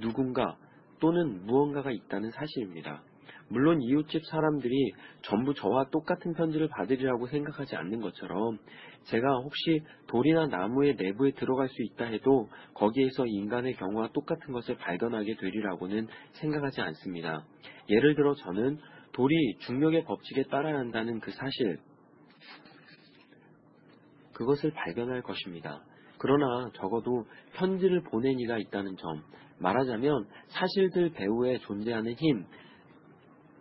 누군가 0.00 0.56
또는 0.98 1.46
무언가가 1.46 1.92
있다는 1.92 2.30
사실입니다. 2.32 3.04
물론 3.50 3.82
이웃집 3.82 4.24
사람들이 4.26 4.92
전부 5.22 5.54
저와 5.54 5.86
똑같은 5.90 6.34
편지를 6.34 6.68
받으리라고 6.68 7.26
생각하지 7.26 7.74
않는 7.74 8.00
것처럼 8.00 8.58
제가 9.04 9.38
혹시 9.38 9.82
돌이나 10.06 10.46
나무의 10.46 10.94
내부에 10.96 11.32
들어갈 11.32 11.68
수 11.68 11.82
있다 11.82 12.04
해도 12.04 12.48
거기에서 12.74 13.26
인간의 13.26 13.74
경우와 13.74 14.10
똑같은 14.12 14.52
것을 14.52 14.76
발견하게 14.76 15.34
되리라고는 15.36 16.06
생각하지 16.34 16.80
않습니다. 16.80 17.44
예를 17.88 18.14
들어 18.14 18.34
저는 18.34 18.78
돌이 19.12 19.56
중력의 19.62 20.04
법칙에 20.04 20.44
따라야 20.44 20.78
한다는 20.78 21.18
그 21.18 21.32
사실, 21.32 21.78
그것을 24.32 24.70
발견할 24.70 25.22
것입니다. 25.22 25.82
그러나 26.18 26.70
적어도 26.74 27.26
편지를 27.54 28.02
보낸 28.04 28.38
이가 28.38 28.58
있다는 28.58 28.96
점, 28.96 29.22
말하자면 29.58 30.28
사실들 30.48 31.10
배후에 31.10 31.58
존재하는 31.58 32.14
힘, 32.14 32.46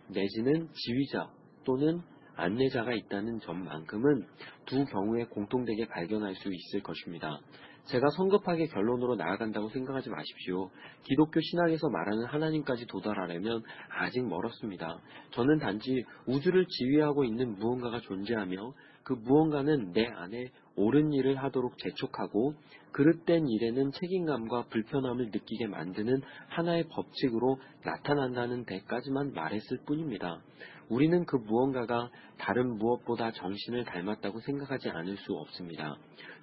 내지는 0.09 0.69
지휘자 0.73 1.29
또는 1.65 2.01
안내자가 2.35 2.93
있다는 2.93 3.39
점만큼은 3.41 4.25
두 4.65 4.85
경우에 4.85 5.25
공통되게 5.25 5.87
발견할 5.87 6.35
수 6.35 6.49
있을 6.53 6.81
것입니다. 6.81 7.39
제가 7.85 8.07
성급하게 8.15 8.67
결론으로 8.67 9.15
나아간다고 9.15 9.69
생각하지 9.69 10.09
마십시오. 10.09 10.69
기독교 11.03 11.41
신학에서 11.41 11.89
말하는 11.89 12.25
하나님까지 12.25 12.85
도달하려면 12.85 13.63
아직 13.89 14.21
멀었습니다. 14.27 14.99
저는 15.31 15.57
단지 15.57 16.05
우주를 16.27 16.65
지휘하고 16.67 17.23
있는 17.23 17.55
무언가가 17.57 17.99
존재하며 17.99 18.73
그 19.03 19.13
무언가는 19.13 19.91
내 19.91 20.05
안에 20.05 20.51
옳은 20.79 21.11
일을 21.13 21.35
하도록 21.43 21.77
재촉하고 21.77 22.53
그릇된 22.91 23.47
일에는 23.47 23.91
책임감과 23.91 24.67
불편함을 24.69 25.25
느끼게 25.31 25.67
만드는 25.67 26.21
하나의 26.47 26.85
법칙으로 26.89 27.59
나타난다는 27.83 28.65
데까지만 28.65 29.33
말했을 29.33 29.79
뿐입니다. 29.85 30.41
우리는 30.89 31.23
그 31.25 31.35
무언가가 31.37 32.09
다른 32.37 32.77
무엇보다 32.77 33.31
정신을 33.31 33.85
닮았다고 33.85 34.39
생각하지 34.41 34.89
않을 34.89 35.17
수 35.17 35.33
없습니다. 35.33 35.97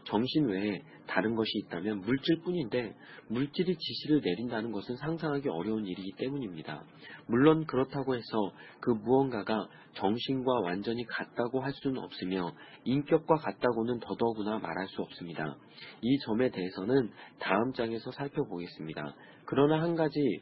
정신 0.04 0.46
외에 0.46 0.82
다른 1.06 1.34
것이 1.34 1.50
있다면 1.64 2.00
물질뿐인데 2.02 2.94
물질이 3.28 3.76
지시를 3.76 4.20
내린다는 4.24 4.70
것은 4.70 4.96
상상하기 4.96 5.48
어려운 5.48 5.84
일이기 5.84 6.12
때문입니다. 6.16 6.84
물론 7.26 7.66
그렇다고 7.66 8.14
해서 8.14 8.52
그 8.80 8.90
무언가가 8.90 9.68
정신과 9.94 10.60
완전히 10.60 11.04
같다고 11.06 11.60
할 11.60 11.72
수는 11.72 11.98
없으며 11.98 12.52
인격과 12.84 13.36
같다고는 13.36 13.98
더더구나 14.00 14.58
말할 14.58 14.86
수 14.88 15.02
없습니다. 15.02 15.56
이 16.02 16.18
점에 16.20 16.50
대해서는 16.50 17.10
다음 17.40 17.72
장에서 17.72 18.12
살펴보겠습니다. 18.12 19.14
그러나 19.44 19.80
한 19.80 19.96
가지 19.96 20.40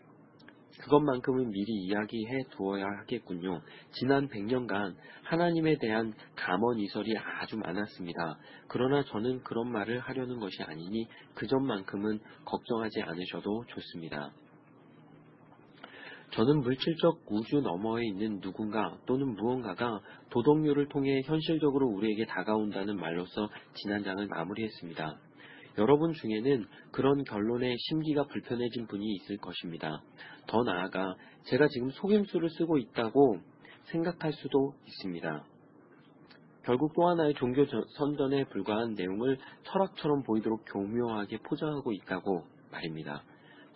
그것만큼은 0.81 1.50
미리 1.50 1.73
이야기해 1.85 2.45
두어야 2.50 2.85
하겠군요. 2.85 3.61
지난 3.93 4.28
100년간 4.28 4.95
하나님에 5.23 5.76
대한 5.78 6.12
감언이설이 6.37 7.16
아주 7.16 7.57
많았습니다. 7.57 8.38
그러나 8.69 9.02
저는 9.04 9.43
그런 9.45 9.71
말을 9.71 10.00
하려는 10.00 10.40
것이 10.40 10.62
아니니 10.62 11.07
그 11.35 11.47
점만큼은 11.47 12.19
걱정하지 12.45 13.02
않으셔도 13.02 13.64
좋습니다. 13.69 14.33
저는 16.35 16.62
물질적 16.62 17.23
우주 17.26 17.61
너머에 17.61 18.04
있는 18.07 18.40
누군가 18.40 18.99
또는 19.07 19.37
무언가가 19.37 20.00
도덕률을 20.31 20.88
통해 20.88 21.23
현실적으로 21.25 21.87
우리에게 21.87 22.26
다가온다는 22.26 22.97
말로서 22.97 23.49
지난 23.75 24.02
장을 24.02 24.26
마무리했습니다. 24.26 25.16
여러분 25.78 26.12
중에는 26.12 26.66
그런 26.93 27.25
결론에 27.25 27.75
심기가 27.78 28.25
불편해진 28.25 28.87
분이 28.87 29.14
있을 29.16 29.38
것입니다. 29.38 30.02
더 30.47 30.62
나아가 30.62 31.14
제가 31.45 31.69
지금 31.69 31.90
속임수를 31.90 32.50
쓰고 32.50 32.78
있다고 32.78 33.38
생각할 33.85 34.33
수도 34.33 34.75
있습니다. 34.87 35.45
결국 36.64 36.95
또 36.95 37.09
하나의 37.09 37.35
종교 37.35 37.66
선전에 37.66 38.45
불과한 38.45 38.95
내용을 38.95 39.37
철학처럼 39.64 40.23
보이도록 40.23 40.64
교묘하게 40.66 41.38
포장하고 41.38 41.93
있다고 41.93 42.45
말입니다. 42.71 43.23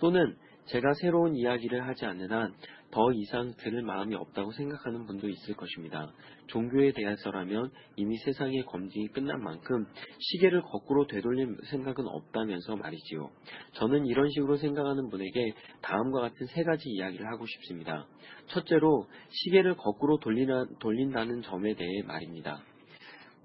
또는 0.01 0.37
제가 0.69 0.95
새로운 1.01 1.35
이야기를 1.35 1.87
하지 1.87 2.05
않는 2.07 2.31
한 2.31 2.55
더 2.91 3.13
이상 3.13 3.53
들을 3.59 3.83
마음이 3.83 4.15
없다고 4.15 4.53
생각하는 4.53 5.05
분도 5.07 5.29
있을 5.29 5.55
것입니다. 5.55 6.11
종교에 6.47 6.93
대해서라면 6.93 7.71
이미 7.97 8.17
세상의 8.17 8.65
검증이 8.65 9.09
끝난 9.09 9.43
만큼 9.43 9.87
시계를 10.19 10.63
거꾸로 10.63 11.07
되돌릴 11.07 11.55
생각은 11.71 12.07
없다면서 12.07 12.77
말이지요. 12.77 13.31
저는 13.75 14.07
이런 14.07 14.31
식으로 14.31 14.57
생각하는 14.57 15.11
분에게 15.11 15.53
다음과 15.83 16.21
같은 16.21 16.47
세 16.47 16.63
가지 16.63 16.89
이야기를 16.89 17.27
하고 17.27 17.45
싶습니다. 17.47 18.07
첫째로 18.47 19.07
시계를 19.29 19.77
거꾸로 19.77 20.19
돌리나, 20.19 20.67
돌린다는 20.81 21.43
점에 21.43 21.75
대해 21.75 22.03
말입니다. 22.07 22.63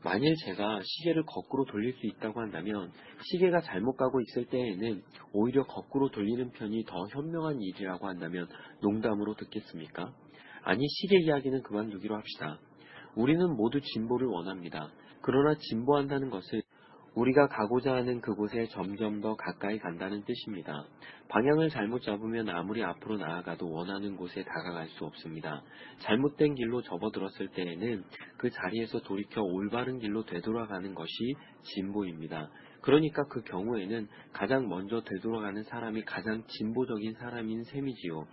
만일 0.03 0.35
제가 0.35 0.79
시계를 0.83 1.23
거꾸로 1.25 1.65
돌릴 1.65 1.93
수 1.93 2.05
있다고 2.05 2.41
한다면 2.41 2.91
시계가 3.31 3.61
잘못 3.61 3.95
가고 3.95 4.19
있을 4.21 4.45
때에는 4.45 5.01
오히려 5.31 5.63
거꾸로 5.65 6.09
돌리는 6.09 6.51
편이 6.51 6.83
더 6.85 7.07
현명한 7.07 7.61
일이라고 7.61 8.07
한다면 8.07 8.47
농담으로 8.81 9.35
듣겠습니까? 9.35 10.13
아니 10.63 10.85
시계 10.87 11.19
이야기는 11.19 11.63
그만두기로 11.63 12.15
합시다. 12.15 12.59
우리는 13.15 13.55
모두 13.55 13.79
진보를 13.79 14.27
원합니다. 14.27 14.91
그러나 15.21 15.55
진보한다는 15.57 16.29
것을 16.29 16.63
우리가 17.15 17.47
가고자 17.47 17.93
하는 17.93 18.21
그곳에 18.21 18.65
점점 18.67 19.21
더 19.21 19.35
가까이 19.35 19.77
간다는 19.77 20.23
뜻입니다. 20.23 20.85
방향을 21.29 21.69
잘못 21.69 22.01
잡으면 22.01 22.49
아무리 22.49 22.83
앞으로 22.83 23.17
나아가도 23.17 23.71
원하는 23.71 24.15
곳에 24.15 24.43
다가갈 24.43 24.87
수 24.89 25.05
없습니다. 25.05 25.63
잘못된 25.99 26.55
길로 26.55 26.81
접어들었을 26.81 27.49
때에는 27.49 28.03
그 28.37 28.49
자리에서 28.49 29.01
돌이켜 29.01 29.41
올바른 29.41 29.99
길로 29.99 30.25
되돌아가는 30.25 30.95
것이 30.95 31.35
진보입니다. 31.61 32.49
그러니까 32.81 33.23
그 33.29 33.41
경우에는 33.43 34.07
가장 34.33 34.67
먼저 34.67 35.01
되돌아가는 35.01 35.63
사람이 35.63 36.03
가장 36.03 36.43
진보적인 36.47 37.13
사람인 37.13 37.63
셈이지요. 37.63 38.27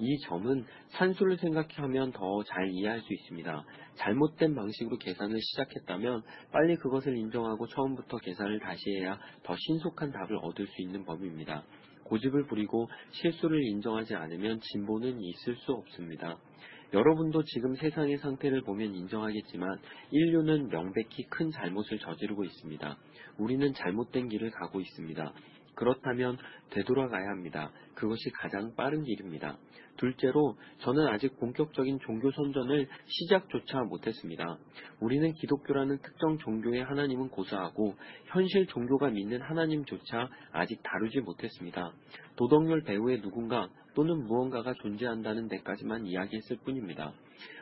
이 0.00 0.18
점은 0.20 0.64
산수를 0.90 1.38
생각하면 1.38 2.12
더 2.12 2.42
잘 2.44 2.70
이해할 2.70 3.00
수 3.00 3.12
있습니다. 3.12 3.64
잘못된 3.96 4.54
방식으로 4.54 4.98
계산을 4.98 5.38
시작했다면 5.40 6.22
빨리 6.52 6.76
그것을 6.76 7.16
인정하고 7.16 7.66
처음부터 7.68 8.18
계산을 8.18 8.60
다시 8.60 8.90
해야 8.98 9.18
더 9.44 9.54
신속한 9.56 10.10
답을 10.10 10.38
얻을 10.42 10.66
수 10.66 10.82
있는 10.82 11.04
법입니다. 11.04 11.64
고집을 12.04 12.46
부리고 12.46 12.88
실수를 13.12 13.62
인정하지 13.64 14.14
않으면 14.14 14.60
진보는 14.60 15.20
있을 15.20 15.56
수 15.56 15.72
없습니다. 15.72 16.38
여러분도 16.92 17.42
지금 17.44 17.74
세상의 17.74 18.18
상태를 18.18 18.62
보면 18.62 18.94
인정하겠지만 18.94 19.78
인류는 20.10 20.68
명백히 20.68 21.24
큰 21.24 21.50
잘못을 21.50 21.98
저지르고 21.98 22.44
있습니다. 22.44 22.96
우리는 23.38 23.72
잘못된 23.72 24.28
길을 24.28 24.50
가고 24.50 24.80
있습니다. 24.80 25.32
그렇다면 25.74 26.36
되돌아가야 26.70 27.28
합니다. 27.28 27.70
그것이 27.94 28.30
가장 28.30 28.74
빠른 28.74 29.02
길입니다. 29.02 29.58
둘째로 29.96 30.56
저는 30.78 31.06
아직 31.06 31.38
본격적인 31.38 32.00
종교 32.00 32.30
선전을 32.30 32.88
시작조차 33.06 33.82
못했습니다. 33.82 34.58
우리는 35.00 35.32
기독교라는 35.32 35.98
특정 35.98 36.38
종교의 36.38 36.82
하나님은 36.82 37.28
고사하고 37.28 37.94
현실 38.26 38.66
종교가 38.66 39.10
믿는 39.10 39.40
하나님조차 39.40 40.28
아직 40.52 40.82
다루지 40.82 41.20
못했습니다. 41.20 41.92
도덕률 42.36 42.82
배후에 42.82 43.20
누군가 43.20 43.68
또는 43.94 44.24
무언가가 44.24 44.74
존재한다는 44.82 45.48
데까지만 45.48 46.06
이야기했을 46.06 46.56
뿐입니다. 46.64 47.12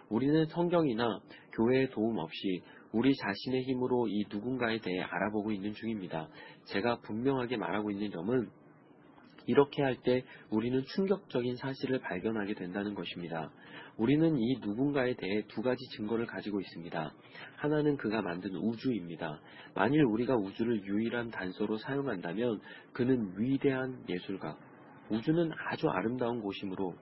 우리는 0.08 0.46
성경이나 0.46 1.20
교회의 1.52 1.90
도움 1.90 2.18
없이 2.18 2.62
우리 2.92 3.14
자신의 3.14 3.62
힘으로 3.62 4.06
이 4.08 4.24
누군가에 4.30 4.78
대해 4.78 5.00
알아보고 5.00 5.52
있는 5.52 5.72
중입니다. 5.74 6.28
제가 6.66 7.00
분명하게 7.00 7.56
말하고 7.56 7.90
있는 7.90 8.10
점은 8.10 8.48
이렇게 9.46 9.82
할 9.82 9.96
때 10.02 10.24
우리는 10.50 10.82
충격적인 10.94 11.56
사실을 11.56 12.00
발견하게 12.00 12.54
된다는 12.54 12.94
것입니다. 12.94 13.50
우리는 13.96 14.38
이 14.38 14.58
누군가에 14.60 15.14
대해 15.14 15.42
두 15.48 15.62
가지 15.62 15.84
증거를 15.96 16.26
가지고 16.26 16.60
있습니다. 16.60 17.12
하나는 17.56 17.96
그가 17.96 18.22
만든 18.22 18.54
우주입니다. 18.54 19.40
만일 19.74 20.04
우리가 20.04 20.36
우주를 20.36 20.84
유일한 20.84 21.30
단서로 21.30 21.76
사용한다면 21.78 22.60
그는 22.92 23.32
위대한 23.36 24.02
예술가. 24.08 24.56
우주는 25.10 25.50
아주 25.68 25.88
아름다운 25.88 26.40
곳이므로 26.40 26.94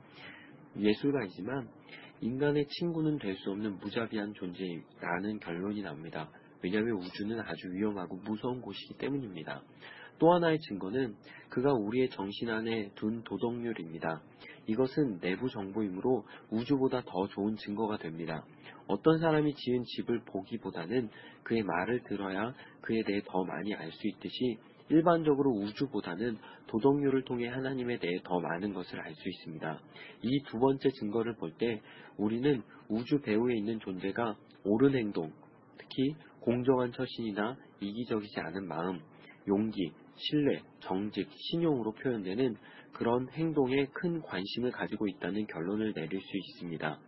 예술가이지만 0.79 1.69
인간의 2.21 2.67
친구는 2.69 3.19
될 3.19 3.35
수 3.37 3.51
없는 3.51 3.79
무자비한 3.79 4.35
존재라는 4.35 5.41
결론이 5.41 5.83
납니다. 5.83 6.31
왜냐하면 6.63 6.97
우주는 6.97 7.41
아주 7.41 7.73
위험하고 7.73 8.17
무서운 8.17 8.61
곳이기 8.61 8.99
때문입니다. 8.99 9.63
또 10.19 10.35
하나의 10.35 10.59
증거는 10.61 11.17
그가 11.49 11.73
우리의 11.73 12.11
정신 12.11 12.51
안에 12.51 12.91
둔 12.95 13.23
도덕률입니다. 13.25 14.21
이것은 14.67 15.21
내부 15.21 15.49
정보이므로 15.49 16.27
우주보다 16.51 17.03
더 17.07 17.27
좋은 17.29 17.57
증거가 17.57 17.97
됩니다. 17.97 18.45
어떤 18.87 19.19
사람이 19.19 19.55
지은 19.55 19.85
집을 19.85 20.21
보기보다는 20.27 21.09
그의 21.43 21.63
말을 21.63 22.03
들어야 22.03 22.53
그에 22.83 23.03
대해 23.07 23.23
더 23.25 23.45
많이 23.45 23.75
알 23.75 23.91
수 23.91 24.09
있듯이 24.09 24.59
일반적으로 24.91 25.51
우주보다는 25.53 26.37
도덕률을 26.67 27.25
통해 27.25 27.49
하나님에 27.49 27.99
대해 27.99 28.21
더 28.25 28.41
많은 28.41 28.75
것을 28.75 29.01
알 29.01 29.15
수 29.15 29.29
있습니다. 29.29 29.81
이 30.23 30.43
두 30.49 30.59
번째 30.59 30.91
증거를 30.91 31.37
볼 31.37 31.53
때 31.59 31.81
우리는 32.17 32.63
우주 32.89 33.21
배후에 33.21 33.57
있는 33.57 33.79
존재가 33.81 34.37
옳은 34.65 34.95
행동, 34.95 35.33
특히 35.79 36.15
공정한 36.41 36.93
처신이나 36.93 37.57
이기적이지 37.81 38.41
않은 38.41 38.67
마음, 38.67 39.01
용기, 39.49 39.93
신뢰, 40.17 40.63
정직, 40.81 41.29
신용으로 41.31 41.93
표현되는 41.93 42.57
그런 42.93 43.29
행동에 43.31 43.87
큰 43.93 44.21
관심을 44.21 44.71
가지고 44.73 45.07
있다는 45.09 45.47
결론을 45.47 45.95
내릴 45.95 46.21
수 46.21 46.37
있습니다. 46.37 46.99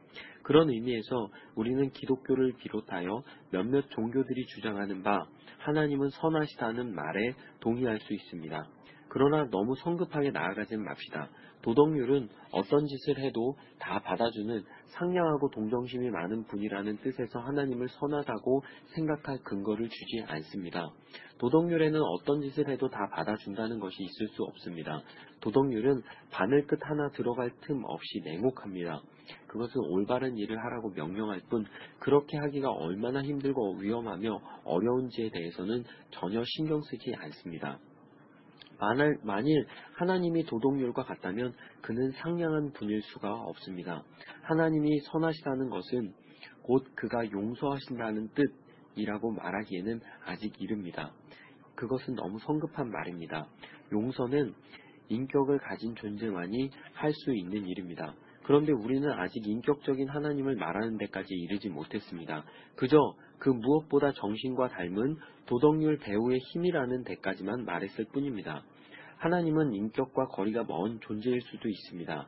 그런 0.43 0.71
의미에서 0.71 1.31
우리는 1.55 1.91
기독교를 1.91 2.55
비롯하여 2.59 3.23
몇몇 3.51 3.89
종교들이 3.91 4.47
주장하는 4.47 5.03
바 5.03 5.27
하나님은 5.59 6.11
선하시다는 6.11 6.95
말에 6.95 7.35
동의할 7.61 7.99
수 8.01 8.13
있습니다. 8.13 8.67
그러나 9.13 9.47
너무 9.51 9.75
성급하게 9.77 10.31
나아가진 10.31 10.83
맙시다. 10.83 11.29
도덕률은 11.61 12.31
어떤 12.51 12.87
짓을 12.87 13.19
해도 13.19 13.59
다 13.79 14.01
받아주는 14.01 14.65
상냥하고 14.87 15.51
동정심이 15.51 16.09
많은 16.09 16.45
분이라는 16.45 16.97
뜻에서 16.97 17.41
하나님을 17.41 17.89
선하다고 17.91 18.65
생각할 18.95 19.41
근거를 19.45 19.91
주지 19.91 20.25
않습니다. 20.27 20.89
도덕률에는 21.37 22.01
어떤 22.01 22.41
짓을 22.41 22.71
해도 22.71 22.89
다 22.89 23.11
받아준다는 23.13 23.81
것이 23.81 24.03
있을 24.03 24.29
수 24.29 24.45
없습니다. 24.45 25.03
도덕률은 25.43 26.01
바늘 26.31 26.67
끝 26.67 26.79
하나 26.83 27.11
들어갈 27.11 27.51
틈 27.61 27.85
없이 27.85 28.23
냉혹합니다. 28.25 29.03
그것은 29.47 29.75
올바른 29.91 30.39
일을 30.39 30.57
하라고 30.57 30.89
명령할 30.89 31.43
뿐 31.51 31.67
그렇게 31.99 32.39
하기가 32.39 32.71
얼마나 32.71 33.21
힘들고 33.21 33.77
위험하며 33.77 34.41
어려운지에 34.65 35.29
대해서는 35.35 35.85
전혀 36.13 36.43
신경 36.47 36.81
쓰지 36.81 37.13
않습니다. 37.15 37.79
만일, 38.83 39.17
만일 39.23 39.65
하나님이 39.95 40.45
도덕률과 40.45 41.05
같다면 41.05 41.55
그는 41.83 42.11
상냥한 42.11 42.73
분일 42.73 43.01
수가 43.03 43.33
없습니다. 43.33 44.03
하나님이 44.43 44.99
선하시다는 45.13 45.71
것은 45.71 46.13
곧 46.63 46.85
그가 46.97 47.31
용서하신다는 47.31 48.31
뜻이라고 48.35 49.31
말하기에는 49.31 50.01
아직 50.25 50.61
이릅니다. 50.61 51.13
그것은 51.77 52.17
너무 52.17 52.41
성급한 52.41 52.91
말입니다. 52.91 53.47
용서는 53.93 54.53
인격을 55.09 55.59
가진 55.59 55.95
존재만이 55.95 56.71
할 56.95 57.13
수 57.13 57.37
있는 57.37 57.65
일입니다. 57.67 58.17
그런데 58.45 58.73
우리는 58.73 59.09
아직 59.13 59.47
인격적인 59.47 60.09
하나님을 60.09 60.57
말하는 60.57 60.97
데까지 60.99 61.33
이르지 61.33 61.69
못했습니다. 61.69 62.45
그저 62.75 62.99
그 63.39 63.49
무엇보다 63.49 64.13
정신과 64.13 64.69
닮은 64.69 65.17
도덕률 65.47 65.99
배우의 65.99 66.39
힘이라는 66.39 67.05
데까지만 67.05 67.65
말했을 67.65 68.07
뿐입니다. 68.07 68.65
하나님은 69.23 69.73
인격과 69.73 70.27
거리가 70.27 70.65
먼 70.65 70.99
존재일 70.99 71.41
수도 71.43 71.69
있습니다. 71.69 72.27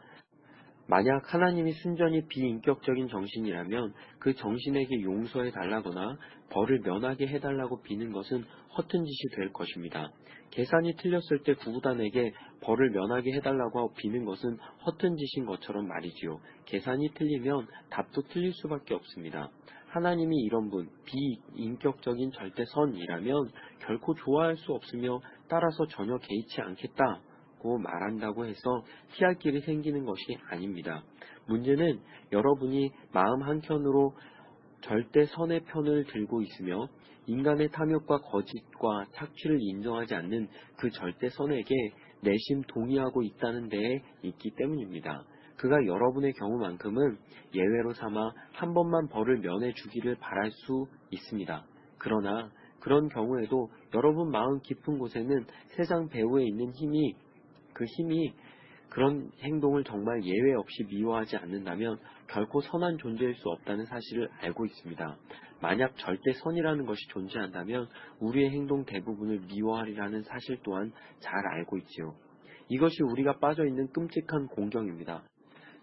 만약 0.87 1.35
하나님이 1.35 1.73
순전히 1.73 2.25
비인격적인 2.29 3.09
정신이라면 3.09 3.93
그 4.21 4.35
정신에게 4.35 5.03
용서해 5.03 5.51
달라거나 5.51 6.17
벌을 6.51 6.81
면하게 6.85 7.27
해달라고 7.27 7.83
비는 7.83 8.13
것은 8.13 8.45
허튼 8.77 9.05
짓이 9.05 9.35
될 9.35 9.53
것입니다. 9.53 10.13
계산이 10.51 10.95
틀렸을 10.95 11.43
때 11.45 11.55
구구단에게 11.55 12.33
벌을 12.61 12.91
면하게 12.91 13.33
해달라고 13.33 13.93
비는 13.95 14.25
것은 14.25 14.57
허튼 14.87 15.17
짓인 15.17 15.47
것처럼 15.47 15.89
말이지요. 15.89 16.39
계산이 16.67 17.09
틀리면 17.15 17.67
답도 17.91 18.23
틀릴 18.29 18.53
수밖에 18.53 18.95
없습니다. 18.95 19.51
하나님이 19.95 20.37
이런 20.43 20.71
분, 20.71 20.89
비인격적인 21.05 22.33
절대선이라면 22.33 23.51
결코 23.81 24.15
좋아할 24.15 24.57
수 24.57 24.73
없으며 24.73 25.21
따라서 25.49 25.87
전혀 25.89 26.19
개의치 26.19 26.61
않겠다고 26.61 27.79
말한다고 27.79 28.47
해서 28.47 28.85
피할 29.13 29.35
길이 29.35 29.61
생기는 29.61 30.05
것이 30.05 30.39
아닙니다. 30.51 31.03
문제는 31.47 32.01
여러분이 32.33 32.91
마음 33.13 33.43
한켠으로 33.43 34.15
절대 34.81 35.25
선의 35.27 35.61
편을 35.65 36.05
들고 36.05 36.43
있으며 36.43 36.89
인간의 37.27 37.71
탐욕과 37.71 38.19
거짓과 38.19 39.07
착취를 39.15 39.59
인정하지 39.61 40.15
않는 40.15 40.49
그 40.77 40.91
절대 40.91 41.31
선에게 41.31 41.75
내심 42.21 42.63
동의하고 42.69 43.23
있다는 43.23 43.69
데에 43.69 44.03
있기 44.23 44.51
때문입니다. 44.57 45.25
그가 45.57 45.77
여러분의 45.87 46.33
경우만큼은 46.35 47.17
예외로 47.55 47.95
삼아 47.95 48.33
한 48.53 48.75
번만 48.75 49.09
벌을 49.09 49.39
면해 49.39 49.73
주기를 49.73 50.17
바랄 50.17 50.51
수 50.51 50.87
있습니다. 51.11 51.65
그러나 51.99 52.51
그런 52.85 53.09
경우에도 53.09 53.71
여러분 53.95 54.31
마음 54.31 54.61
깊은 54.61 54.99
곳에는 54.99 55.47
세상 55.75 56.09
배후에 56.11 56.45
있는 56.45 56.71
힘이 56.75 57.17
그 57.73 57.87
힘이 57.87 58.35
그런 58.91 59.31
행동을 59.41 59.85
정말 59.85 60.23
예외 60.23 60.53
없이 60.53 60.85
미워하지 60.85 61.39
않는다면 61.39 61.99
결코 62.29 62.61
선한 62.61 62.99
존재일 62.99 63.35
수 63.37 63.49
없다는 63.49 63.87
사실을 63.87 64.29
알고 64.43 64.67
있습니다. 64.67 65.17
만약 65.63 65.97
절대 65.97 66.33
선이라는 66.33 66.85
것이 66.85 67.01
존재한다면 67.09 67.89
우리의 68.21 68.51
행동 68.51 68.85
대부분을 68.85 69.41
미워하리라는 69.49 70.23
사실 70.25 70.59
또한 70.63 70.93
잘 71.21 71.35
알고 71.55 71.79
있지요. 71.79 72.15
이것이 72.69 73.03
우리가 73.03 73.39
빠져 73.39 73.65
있는 73.65 73.89
끔찍한 73.93 74.49
공경입니다. 74.49 75.23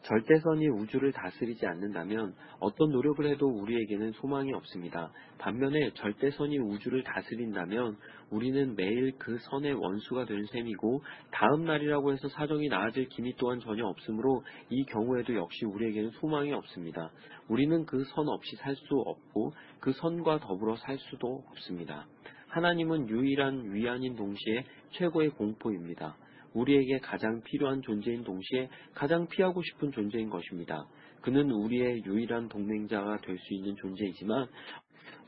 절대선이 0.04 0.68
우주를 0.70 1.12
다스리지 1.12 1.66
않는다면 1.66 2.36
어떤 2.60 2.92
노력을 2.92 3.26
해도 3.28 3.48
우리에게는 3.48 4.12
소망이 4.14 4.54
없습니다. 4.54 5.12
반면에 5.38 5.92
절대선이 5.94 6.60
우주를 6.60 7.04
다스린다면 7.04 7.98
우리는 8.30 8.76
매일 8.76 9.14
그 9.18 9.38
선의 9.50 9.74
원수가 9.74 10.26
된 10.26 10.46
셈이고 10.46 11.04
다음 11.32 11.66
날이라고 11.66 12.14
해서 12.14 12.28
사정이 12.30 12.68
나아질 12.70 13.10
기미 13.10 13.34
또한 13.38 13.60
전혀 13.60 13.86
없으므로 13.86 14.44
이 14.70 14.84
경우에도 14.86 15.36
역시 15.36 15.66
우리에게는 15.66 16.12
소망이 16.20 16.52
없습니다. 16.54 17.12
우리는 17.48 17.86
그 17.86 18.02
선 18.16 18.28
없이 18.28 18.56
살 18.58 18.76
수 18.76 18.96
없고 19.06 19.54
그 19.80 19.92
선과 19.94 20.40
더불어 20.40 20.76
살 20.78 20.98
수도 20.98 21.44
없습니다. 21.52 22.08
하나님은 22.48 23.10
유일한 23.10 23.74
위안인 23.74 24.16
동시에 24.16 24.66
최고의 24.92 25.30
공포입니다. 25.32 26.16
우리에게 26.54 27.00
가장 27.00 27.42
필요한 27.44 27.82
존재인 27.82 28.24
동시에 28.24 28.70
가장 28.94 29.28
피하고 29.28 29.62
싶은 29.62 29.92
존재인 29.92 30.30
것입니다. 30.30 30.86
그는 31.22 31.52
우리의 31.52 32.04
유일한 32.06 32.50
동맹자가 32.50 33.18
될 33.22 33.38
수 33.38 33.54
있는 33.54 33.76
존재이지만 33.76 34.48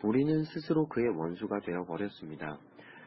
우리는 0.03 0.43
스스로 0.43 0.87
그의 0.87 1.09
원수가 1.09 1.59
되어 1.61 1.85
버렸습니다. 1.85 2.59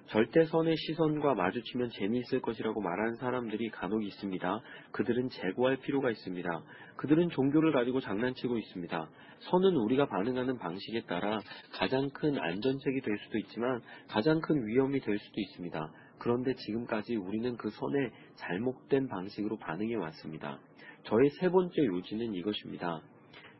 절대선의 0.08 0.76
시선과 0.76 1.34
마주치면 1.34 1.90
재미있을 1.90 2.40
것이라고 2.40 2.80
말하는 2.80 3.16
사람들이 3.16 3.70
간혹 3.70 4.04
있습니다. 4.04 4.60
그들은 4.92 5.28
재고할 5.30 5.78
필요가 5.78 6.10
있습니다. 6.10 6.62
그들은 6.96 7.28
종교를 7.30 7.72
가지고 7.72 8.00
장난치고 8.00 8.56
있습니다. 8.56 9.10
선은 9.50 9.76
우리가 9.76 10.06
반응하는 10.06 10.58
방식에 10.58 11.02
따라 11.02 11.40
가장 11.72 12.08
큰 12.10 12.38
안전책이 12.38 13.00
될 13.00 13.18
수도 13.24 13.38
있지만 13.38 13.82
가장 14.08 14.40
큰 14.40 14.64
위험이 14.66 15.00
될 15.00 15.18
수도 15.18 15.40
있습니다. 15.40 15.92
그런데 16.18 16.54
지금까지 16.54 17.16
우리는 17.16 17.56
그 17.56 17.70
선에 17.70 18.10
잘못된 18.36 19.08
방식으로 19.08 19.56
반응해 19.58 19.94
왔습니다. 19.96 20.58
저의 21.04 21.30
세 21.40 21.48
번째 21.48 21.84
요지는 21.84 22.34
이것입니다. 22.34 23.00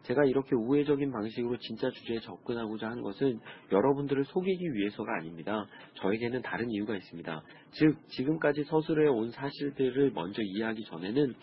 제가 0.06 0.24
이렇게 0.24 0.54
우회적인 0.54 1.10
방식으로 1.10 1.56
진짜 1.58 1.90
주제에 1.90 2.20
접근하고자 2.20 2.88
한 2.88 3.02
것은 3.02 3.40
여러분들을 3.72 4.24
속이기 4.24 4.74
위해서가 4.74 5.16
아닙니다. 5.16 5.66
저에게는 5.94 6.42
다른 6.42 6.70
이유가 6.70 6.96
있습니다. 6.96 7.42
즉, 7.72 7.96
지금까지 8.08 8.64
서술해 8.64 9.08
온 9.08 9.30
사실들을 9.30 10.12
먼저 10.12 10.42
이해하기 10.42 10.84
전에는 10.84 11.34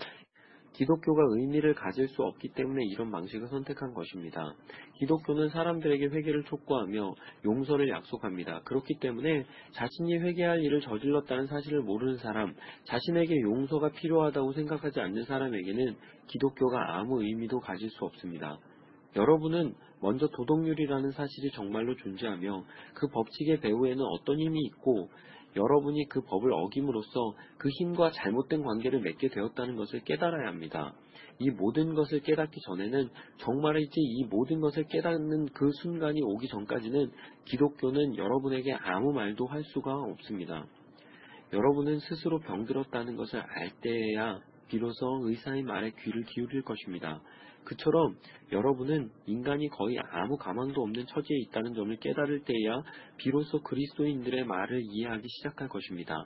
기독교가 0.74 1.22
의미를 1.30 1.74
가질 1.74 2.08
수 2.08 2.24
없기 2.24 2.50
때문에 2.50 2.84
이런 2.86 3.12
방식을 3.12 3.48
선택한 3.48 3.94
것입니다. 3.94 4.54
기독교는 4.96 5.50
사람들에게 5.50 6.06
회개를 6.08 6.44
촉구하며 6.44 7.16
용서를 7.46 7.90
약속합니다. 7.90 8.62
그렇기 8.66 8.96
때문에 9.00 9.46
자신이 9.74 10.18
회개할 10.18 10.62
일을 10.64 10.82
저질렀다는 10.82 11.48
사실을 11.48 11.82
모르는 11.82 12.18
사람, 12.18 12.54
자신에게 12.86 13.42
용서가 13.42 13.90
필요하다고 13.90 14.54
생각하지 14.54 15.00
않는 15.00 15.24
사람에게는 15.24 15.96
기독교가 16.28 16.98
아무 16.98 17.24
의미도 17.24 17.60
가질 17.60 17.90
수 17.90 18.06
없습니다. 18.06 18.58
여러분은 19.16 19.76
먼저 20.02 20.28
도덕률이라는 20.28 21.12
사실이 21.12 21.52
정말로 21.52 21.96
존재하며 21.96 22.64
그 22.94 23.08
법칙의 23.08 23.60
배후에는 23.62 24.04
어떤 24.04 24.40
힘이 24.40 24.60
있고 24.66 25.10
여러분이 25.56 26.08
그 26.10 26.22
법을 26.22 26.52
어김으로써 26.52 27.36
그 27.58 27.70
힘과 27.70 28.12
잘못된 28.12 28.64
관계를 28.64 29.02
맺게 29.02 29.30
되었다는 29.30 29.76
것을 29.76 30.02
깨달아야 30.04 30.48
합니다. 30.48 30.94
이 31.40 31.50
모든 31.50 31.94
것을 31.94 32.22
깨닫기 32.22 32.60
전에는 32.62 33.10
정말이지 33.38 33.94
이 33.96 34.26
모든 34.26 34.60
것을 34.60 34.86
깨닫는 34.88 35.48
그 35.54 35.72
순간이 35.82 36.22
오기 36.22 36.48
전까지는 36.48 37.12
기독교는 37.46 38.18
여러분에게 38.18 38.74
아무 38.74 39.14
말도 39.14 39.48
할 39.48 39.64
수가 39.64 39.94
없습니다. 39.96 40.66
여러분은 41.52 42.00
스스로 42.00 42.40
병들었다는 42.40 43.16
것을 43.16 43.40
알 43.40 43.72
때에야 43.82 44.40
비로소 44.68 45.22
의사의 45.24 45.64
말에 45.64 45.92
귀를 46.04 46.24
기울일 46.24 46.64
것입니다. 46.64 47.22
그처럼 47.64 48.18
여러분은 48.52 49.10
인간이 49.26 49.70
거의 49.70 49.98
아무 50.12 50.38
가망도 50.38 50.82
없는 50.82 51.06
처지에 51.08 51.38
있다는 51.48 51.74
점을 51.74 51.96
깨달을 51.96 52.44
때에야 52.44 52.84
비로소 53.18 53.62
그리스도인들의 53.62 54.46
말을 54.46 54.82
이해하기 54.84 55.28
시작할 55.28 55.70
것입니다. 55.70 56.26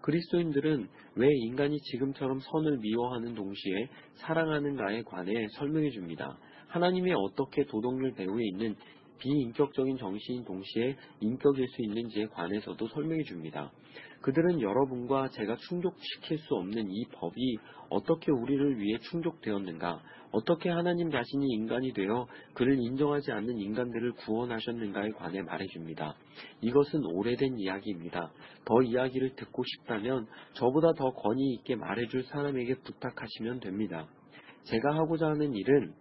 그리스도인들은 0.00 0.88
왜 1.16 1.28
인간이 1.46 1.78
지금처럼 1.78 2.40
선을 2.40 2.78
미워하는 2.78 3.34
동시에 3.34 3.88
사랑하는가에 4.14 5.02
관해 5.02 5.46
설명해 5.58 5.90
줍니다. 5.90 6.38
하나님이 6.68 7.12
어떻게 7.12 7.64
도덕률 7.64 8.12
배후에 8.14 8.44
있는 8.46 8.76
비인격적인 9.18 9.96
정신인 9.98 10.44
동시에 10.44 10.96
인격일 11.20 11.66
수 11.68 11.82
있는지에 11.82 12.26
관해서도 12.26 12.86
설명해 12.88 13.24
줍니다. 13.24 13.72
그들은 14.20 14.60
여러분과 14.60 15.28
제가 15.28 15.56
충족시킬 15.68 16.38
수 16.38 16.54
없는 16.54 16.90
이 16.90 17.04
법이 17.12 17.58
어떻게 17.88 18.32
우리를 18.32 18.78
위해 18.78 18.98
충족되었는가, 18.98 20.02
어떻게 20.30 20.68
하나님 20.68 21.10
자신이 21.10 21.46
인간이 21.54 21.92
되어 21.92 22.26
그를 22.52 22.78
인정하지 22.78 23.32
않는 23.32 23.58
인간들을 23.58 24.12
구원하셨는가에 24.12 25.10
관해 25.12 25.42
말해줍니다. 25.42 26.14
이것은 26.60 27.04
오래된 27.04 27.58
이야기입니다. 27.58 28.30
더 28.64 28.82
이야기를 28.82 29.36
듣고 29.36 29.62
싶다면 29.64 30.26
저보다 30.54 30.92
더 30.92 31.12
권위 31.12 31.54
있게 31.54 31.76
말해줄 31.76 32.24
사람에게 32.24 32.74
부탁하시면 32.84 33.60
됩니다. 33.60 34.06
제가 34.64 34.94
하고자 34.96 35.28
하는 35.28 35.54
일은 35.54 35.94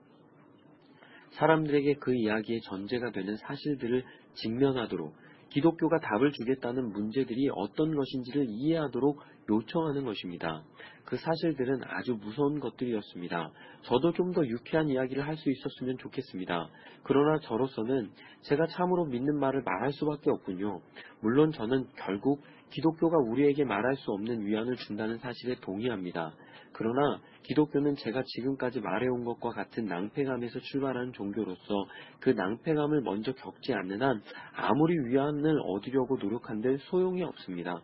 사람들에게 1.31 1.95
그 1.99 2.13
이야기의 2.13 2.61
전제가 2.61 3.11
되는 3.11 3.35
사실들을 3.37 4.03
직면하도록 4.33 5.13
기독교가 5.57 5.99
답을 5.99 6.33
주겠다는 6.33 6.91
문제들이 6.91 7.49
어떤 7.55 7.95
것인지를 7.95 8.45
이해하도록 8.47 9.19
요청하는 9.49 10.05
것입니다. 10.05 10.63
그 11.03 11.17
사실들은 11.17 11.81
아주 11.83 12.15
무서운 12.21 12.59
것들이었습니다. 12.59 13.51
저도 13.81 14.11
좀 14.13 14.33
더 14.33 14.45
유쾌한 14.45 14.87
이야기를 14.89 15.25
할 15.25 15.35
수 15.35 15.49
있었으면 15.49 15.97
좋겠습니다. 15.97 16.69
그러나 17.01 17.39
저로서는 17.39 18.11
제가 18.41 18.67
참으로 18.67 19.05
믿는 19.05 19.39
말을 19.39 19.63
말할 19.63 19.93
수밖에 19.93 20.29
없군요. 20.29 20.81
물론 21.21 21.51
저는 21.51 21.87
결국 21.95 22.43
기독교가 22.69 23.17
우리에게 23.17 23.63
말할 23.63 23.95
수 23.95 24.11
없는 24.11 24.45
위안을 24.45 24.75
준다는 24.75 25.17
사실에 25.17 25.55
동의합니다. 25.61 26.35
그러나 26.77 27.19
기독교는 27.41 27.95
제가 27.95 28.23
지금까지 28.23 28.81
말해온 28.81 29.23
것과 29.23 29.49
같은 29.49 29.85
낭패감에서 29.85 30.59
출발한 30.59 31.11
종교로서 31.11 31.87
그 32.19 32.29
낭패감을 32.29 33.01
먼저 33.01 33.33
겪지 33.33 33.73
않는 33.73 34.03
한 34.03 34.21
아무리 34.55 34.95
위안을 35.07 35.59
얻으려고 35.65 36.17
노력한들 36.17 36.77
소용이 36.89 37.23
없습니다. 37.23 37.81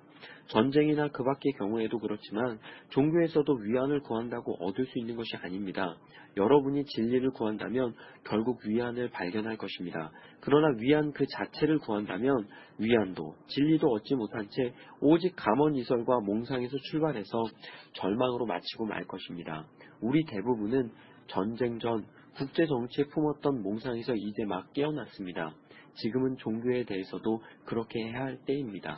전쟁이나 0.47 1.09
그 1.09 1.23
밖의 1.23 1.53
경우에도 1.57 1.99
그렇지만 1.99 2.59
종교에서도 2.89 3.53
위안을 3.53 4.01
구한다고 4.01 4.55
얻을 4.59 4.85
수 4.85 4.99
있는 4.99 5.15
것이 5.15 5.35
아닙니다. 5.37 5.95
여러분이 6.35 6.85
진리를 6.85 7.29
구한다면 7.31 7.93
결국 8.23 8.59
위안을 8.65 9.09
발견할 9.09 9.57
것입니다. 9.57 10.11
그러나 10.41 10.75
위안 10.79 11.11
그 11.11 11.25
자체를 11.27 11.79
구한다면 11.79 12.47
위안도 12.79 13.35
진리도 13.47 13.87
얻지 13.87 14.15
못한 14.15 14.47
채 14.49 14.73
오직 14.99 15.35
감언이설과 15.35 16.21
몽상에서 16.21 16.75
출발해서 16.89 17.43
절망으로 17.93 18.45
마치고 18.45 18.85
말 18.85 19.05
것입니다. 19.05 19.67
우리 20.01 20.25
대부분은 20.25 20.91
전쟁 21.27 21.79
전 21.79 22.05
국제 22.35 22.65
정치에 22.65 23.05
품었던 23.05 23.61
몽상에서 23.61 24.15
이제 24.15 24.45
막 24.45 24.73
깨어났습니다. 24.73 25.53
지금은 25.95 26.37
종교에 26.37 26.83
대해서도 26.85 27.41
그렇게 27.65 27.99
해야 28.07 28.23
할 28.23 28.37
때입니다. 28.45 28.97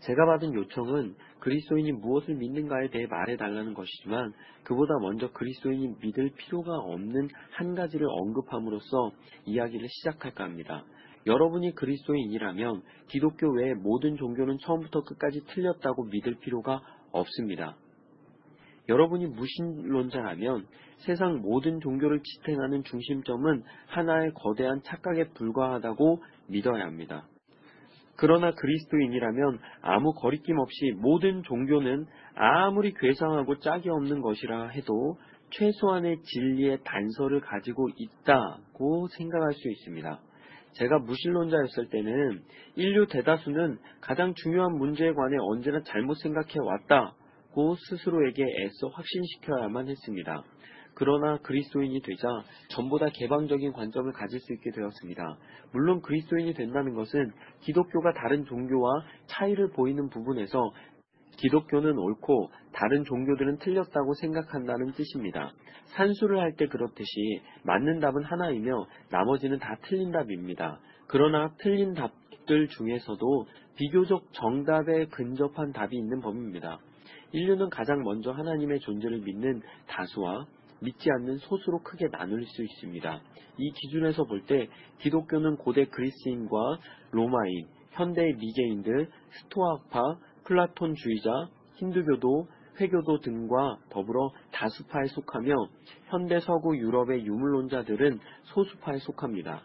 제가 0.00 0.26
받은 0.26 0.54
요청은 0.54 1.14
그리스도인이 1.40 1.92
무엇을 1.92 2.34
믿는가에 2.36 2.88
대해 2.88 3.06
말해달라는 3.06 3.74
것이지만 3.74 4.32
그보다 4.64 4.94
먼저 5.00 5.30
그리스도인이 5.32 5.96
믿을 6.00 6.30
필요가 6.36 6.74
없는 6.74 7.28
한 7.52 7.74
가지를 7.74 8.06
언급함으로써 8.08 9.12
이야기를 9.46 9.88
시작할까 9.88 10.44
합니다. 10.44 10.84
여러분이 11.26 11.74
그리스도인이라면 11.74 12.82
기독교 13.08 13.52
외의 13.52 13.74
모든 13.74 14.16
종교는 14.16 14.56
처음부터 14.62 15.02
끝까지 15.02 15.40
틀렸다고 15.48 16.04
믿을 16.04 16.36
필요가 16.40 16.80
없습니다. 17.12 17.76
여러분이 18.88 19.26
무신론자라면 19.26 20.66
세상 20.98 21.40
모든 21.42 21.80
종교를 21.80 22.22
지탱하는 22.22 22.84
중심점은 22.84 23.62
하나의 23.86 24.32
거대한 24.34 24.80
착각에 24.82 25.28
불과하다고 25.34 26.22
믿어야 26.48 26.84
합니다. 26.86 27.26
그러나 28.20 28.52
그리스도인이라면 28.52 29.58
아무 29.80 30.12
거리낌 30.12 30.58
없이 30.58 30.92
모든 30.98 31.42
종교는 31.42 32.04
아무리 32.34 32.92
괴상하고 32.92 33.60
짝이 33.60 33.88
없는 33.88 34.20
것이라 34.20 34.68
해도 34.68 35.16
최소한의 35.52 36.18
진리의 36.22 36.80
단서를 36.84 37.40
가지고 37.40 37.88
있다고 37.96 39.08
생각할 39.16 39.54
수 39.54 39.70
있습니다. 39.70 40.20
제가 40.74 40.98
무신론자였을 40.98 41.88
때는 41.88 42.42
인류 42.76 43.06
대다수는 43.06 43.78
가장 44.02 44.34
중요한 44.34 44.76
문제에 44.76 45.12
관해 45.14 45.36
언제나 45.40 45.82
잘못 45.82 46.14
생각해 46.18 46.52
왔다고 46.58 47.74
스스로에게 47.88 48.44
애써 48.44 48.88
확신시켜야만 48.92 49.88
했습니다. 49.88 50.44
그러나 51.00 51.38
그리스도인이 51.38 52.02
되자 52.02 52.28
전보다 52.68 53.06
개방적인 53.08 53.72
관점을 53.72 54.12
가질 54.12 54.38
수 54.38 54.52
있게 54.52 54.70
되었습니다. 54.70 55.38
물론 55.72 56.02
그리스도인이 56.02 56.52
된다는 56.52 56.92
것은 56.92 57.32
기독교가 57.60 58.12
다른 58.12 58.44
종교와 58.44 59.02
차이를 59.24 59.70
보이는 59.70 60.10
부분에서 60.10 60.60
기독교는 61.38 61.96
옳고 61.96 62.50
다른 62.74 63.04
종교들은 63.04 63.60
틀렸다고 63.60 64.12
생각한다는 64.12 64.92
뜻입니다. 64.92 65.54
산수를 65.96 66.38
할 66.38 66.52
때 66.56 66.66
그렇듯이 66.66 67.40
맞는 67.64 68.00
답은 68.00 68.22
하나이며 68.22 68.86
나머지는 69.10 69.58
다 69.58 69.78
틀린 69.80 70.12
답입니다. 70.12 70.80
그러나 71.06 71.50
틀린 71.60 71.94
답들 71.94 72.68
중에서도 72.68 73.46
비교적 73.76 74.26
정답에 74.32 75.06
근접한 75.06 75.72
답이 75.72 75.96
있는 75.96 76.20
법입니다. 76.20 76.78
인류는 77.32 77.70
가장 77.70 78.02
먼저 78.02 78.32
하나님의 78.32 78.80
존재를 78.80 79.20
믿는 79.20 79.62
다수와 79.86 80.44
믿지 80.80 81.10
않는 81.10 81.38
소수로 81.38 81.82
크게 81.82 82.08
나눌 82.10 82.44
수 82.44 82.62
있습니다. 82.62 83.20
이 83.58 83.72
기준에서 83.72 84.24
볼 84.24 84.44
때 84.46 84.68
기독교는 85.00 85.56
고대 85.56 85.84
그리스인과 85.86 86.78
로마인, 87.10 87.66
현대의 87.92 88.34
미개인들, 88.36 89.08
스토아파, 89.30 90.18
플라톤주의자, 90.44 91.30
힌두교도, 91.76 92.48
회교도 92.80 93.20
등과 93.20 93.78
더불어 93.90 94.30
다수파에 94.52 95.06
속하며 95.06 95.54
현대 96.06 96.40
서구 96.40 96.76
유럽의 96.76 97.26
유물론자들은 97.26 98.18
소수파에 98.44 98.98
속합니다. 98.98 99.62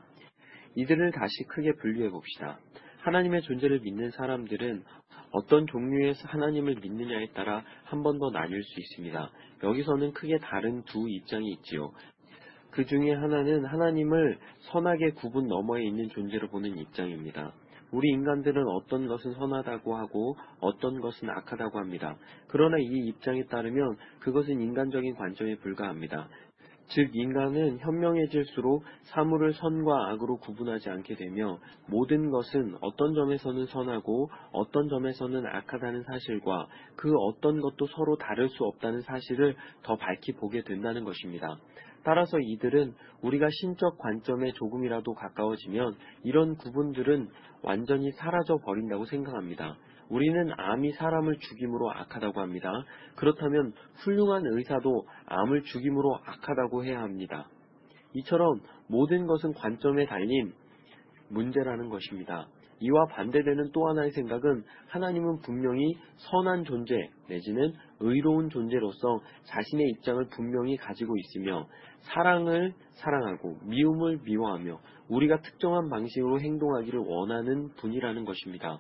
이들을 0.76 1.12
다시 1.12 1.44
크게 1.48 1.72
분류해 1.82 2.10
봅시다. 2.10 2.60
하나님의 3.06 3.42
존재를 3.44 3.80
믿는 3.82 4.10
사람들은 4.12 4.84
어떤 5.32 5.68
종류의 5.68 6.14
하나님을 6.26 6.76
믿느냐에 6.82 7.28
따라 7.36 7.64
한 7.84 8.02
번 8.02 8.18
더 8.20 8.32
나뉠 8.32 8.64
수 8.64 8.80
있습니다. 8.80 9.30
여기서는 9.64 10.14
크게 10.14 10.40
다른 10.40 10.84
두 10.86 11.08
입장이 11.10 11.52
있지요. 11.54 11.92
그 12.72 12.86
중에 12.86 13.14
하나는 13.14 13.66
하나님을 13.66 14.38
선하게 14.72 15.12
구분 15.12 15.48
너머에 15.48 15.84
있는 15.84 16.10
존재로 16.10 16.50
보는 16.50 16.78
입장입니다. 16.78 17.54
우리 17.92 18.10
인간들은 18.10 18.68
어떤 18.68 19.08
것은 19.08 19.34
선하다고 19.34 19.96
하고 19.96 20.36
어떤 20.60 21.00
것은 21.00 21.30
악하다고 21.30 21.80
합니다. 21.80 22.18
그러나 22.48 22.78
이 22.80 23.08
입장에 23.08 23.44
따르면 23.46 23.96
그것은 24.20 24.60
인간적인 24.60 25.16
관점에 25.16 25.56
불과합니다. 25.58 26.28
즉 26.88 27.16
인간은 27.16 27.80
현명해질수록 27.80 28.84
사물을 29.04 29.54
선과 29.54 30.12
악으로 30.12 30.38
구분하지 30.38 30.90
않게 30.90 31.16
되며 31.16 31.60
모든 31.88 32.30
것은 32.30 32.78
어떤 32.82 33.14
점에서는 33.14 33.66
선하고 33.66 34.30
어떤 34.52 34.88
점에서는 34.88 35.46
악하다는 35.46 36.04
사실과 36.04 36.68
그 36.96 37.12
어떤 37.18 37.60
것도 37.60 37.88
서로 37.88 38.18
다를 38.18 38.50
수 38.50 38.64
없다는 38.64 39.02
사실을 39.02 39.56
더 39.84 39.96
밝히 39.96 40.34
보게 40.34 40.62
된다는 40.64 41.04
것입니다. 41.04 41.58
따라서 42.04 42.38
이들은 42.40 42.94
우리가 43.24 43.48
신적 43.50 43.98
관점에 43.98 44.52
조금이라도 44.54 45.16
가까워지면 45.16 45.96
이런 46.24 46.56
구분들은 46.56 47.30
완전히 47.64 48.12
사라져 48.12 48.58
버린다고 48.64 49.06
생각합니다. 49.06 49.76
우리는 50.10 50.52
암이 50.58 50.92
사람을 50.94 51.38
죽임으로 51.40 51.92
악하다고 51.92 52.42
합니다. 52.42 52.72
그렇다면 53.16 53.74
훌륭한 54.04 54.44
의사도 54.46 55.08
암을 55.26 55.64
죽임으로 55.64 56.16
악하다고 56.26 56.86
해야 56.86 57.02
합니다. 57.02 57.48
이처럼 58.14 58.62
모든 58.88 59.26
것은 59.28 59.54
관점에 59.54 60.06
달린 60.06 60.54
문제라는 61.30 61.90
것입니다. 61.90 62.48
이와 62.80 63.06
반대되는 63.08 63.72
또 63.72 63.88
하나의 63.88 64.12
생각은 64.12 64.64
하나님은 64.88 65.40
분명히 65.42 65.96
선한 66.18 66.66
존재 66.66 67.10
내지는 67.30 67.74
의로운 68.00 68.50
존재로서 68.50 69.22
자신의 69.46 69.90
입장을 69.92 70.28
분명히 70.28 70.76
가지고 70.76 71.16
있으며 71.18 71.68
사랑을 72.02 72.74
사랑하고 72.96 73.58
미움을 73.64 74.20
미워하며 74.24 74.80
우리가 75.08 75.40
특정한 75.42 75.90
방식으로 75.90 76.42
행동하기를 76.42 77.00
원하는 77.00 77.70
분이라는 77.76 78.26
것입니다. 78.26 78.80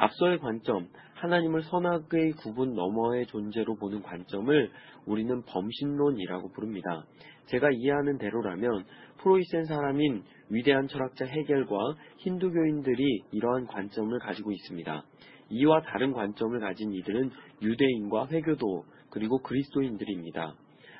앞서의 0.00 0.38
관점, 0.38 0.88
하나님을 1.16 1.62
선악의 1.62 2.32
구분 2.38 2.74
너머의 2.74 3.26
존재로 3.26 3.74
보는 3.74 4.00
관점을 4.00 4.70
우리는 5.04 5.42
범신론이라고 5.42 6.52
부릅니다. 6.52 7.04
제가 7.48 7.68
이해하는 7.70 8.16
대로라면 8.16 8.86
프로이센 9.18 9.64
사람인 9.64 10.22
위대한 10.48 10.88
철학자 10.88 11.26
해겔과 11.26 11.76
힌두교인들이 12.16 13.24
이러한 13.30 13.66
관점을 13.66 14.18
가지고 14.20 14.52
있습니다. 14.52 15.04
이와 15.50 15.82
다른 15.82 16.12
관점을 16.12 16.58
가진 16.60 16.92
이들은 16.94 17.30
유대인과 17.60 18.28
회교도 18.28 18.84
그리고 19.10 19.38
그리스도인들입니다. 19.42 20.54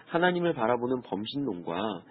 하나님을 0.09 0.53
바라보는 0.53 1.01
범신론과 1.03 2.03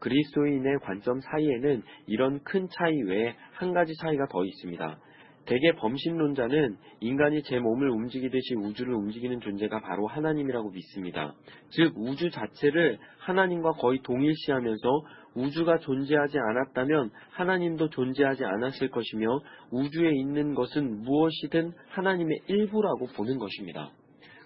그리스도인의 0.00 0.80
관점 0.82 1.20
사이에는 1.20 1.82
이런 2.06 2.42
큰 2.42 2.66
차이 2.68 3.00
외에 3.02 3.36
한 3.52 3.72
가지 3.72 3.94
차이가 3.94 4.26
더 4.26 4.44
있습니다. 4.44 4.98
대개 5.46 5.72
범신론자는 5.76 6.76
인간이 7.00 7.42
제 7.42 7.58
몸을 7.58 7.90
움직이듯이 7.90 8.54
우주를 8.54 8.94
움직이는 8.94 9.40
존재가 9.40 9.80
바로 9.80 10.06
하나님이라고 10.06 10.70
믿습니다. 10.70 11.34
즉 11.70 11.92
우주 11.96 12.30
자체를 12.30 12.98
하나님과 13.18 13.72
거의 13.72 14.00
동일시하면서 14.02 15.02
우주가 15.34 15.78
존재하지 15.78 16.38
않았다면 16.38 17.10
하나님도 17.30 17.88
존재하지 17.90 18.44
않았을 18.44 18.90
것이며 18.90 19.40
우주에 19.70 20.10
있는 20.14 20.54
것은 20.54 21.02
무엇이든 21.02 21.72
하나님의 21.88 22.40
일부라고 22.46 23.06
보는 23.16 23.38
것입니다. 23.38 23.90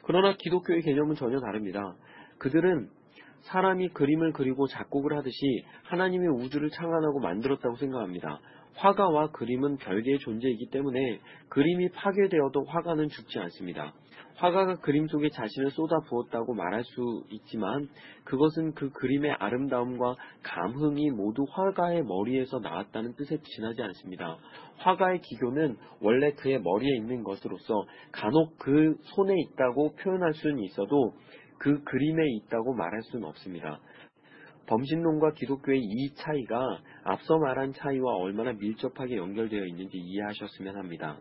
그러나 0.05 0.35
기독교의 0.39 0.83
개념은 0.83 1.17
전혀 1.17 1.41
다릅니다. 1.41 1.97
그들은 2.39 2.89
사람이 3.43 3.89
그림을 3.91 4.33
그리고 4.33 4.67
작곡을 4.67 5.17
하듯이 5.17 5.65
하나님의 5.85 6.29
우주를 6.29 6.71
창안하고 6.71 7.21
만들었다고 7.21 7.77
생각합니다. 7.77 8.41
화가와 8.77 9.31
그림은 9.33 9.77
별개의 9.79 10.19
존재이기 10.19 10.71
때문에 10.71 11.21
그림이 11.49 11.91
파괴되어도 11.91 12.65
화가는 12.65 13.09
죽지 13.09 13.39
않습니다. 13.39 13.93
화가가 14.37 14.77
그림 14.81 15.07
속에 15.09 15.31
자신을 15.31 15.71
쏟아 15.71 15.99
부었다고 16.09 16.53
말할 16.55 16.85
수 16.85 17.25
있지만 17.31 17.89
그것은 18.25 18.75
그 18.75 18.91
그림의 18.91 19.33
아름다움과 19.33 20.15
감흥이 20.43 21.11
모두 21.13 21.47
화가의 21.51 22.03
머리에서 22.03 22.59
나왔다는 22.59 23.15
뜻에 23.15 23.39
지나지 23.43 23.83
않습니다. 23.83 24.37
화가의 24.77 25.21
기교는 25.23 25.77
원래 26.03 26.33
그의 26.33 26.61
머리에 26.61 26.97
있는 26.97 27.23
것으로서 27.23 27.87
간혹 28.13 28.59
그 28.59 28.97
손에 29.15 29.35
있다고 29.41 29.95
표현할 29.95 30.35
수는 30.35 30.59
있어도 30.65 31.15
그 31.59 31.83
그림에 31.85 32.23
있다고 32.37 32.75
말할 32.75 33.01
수는 33.05 33.27
없습니다. 33.29 33.81
범신론과 34.67 35.33
기독교의 35.33 35.81
이 35.81 36.15
차이가 36.15 36.61
앞서 37.05 37.39
말한 37.39 37.73
차이와 37.73 38.17
얼마나 38.17 38.53
밀접하게 38.53 39.17
연결되어 39.17 39.65
있는지 39.65 39.97
이해하셨으면 39.97 40.77
합니다. 40.77 41.19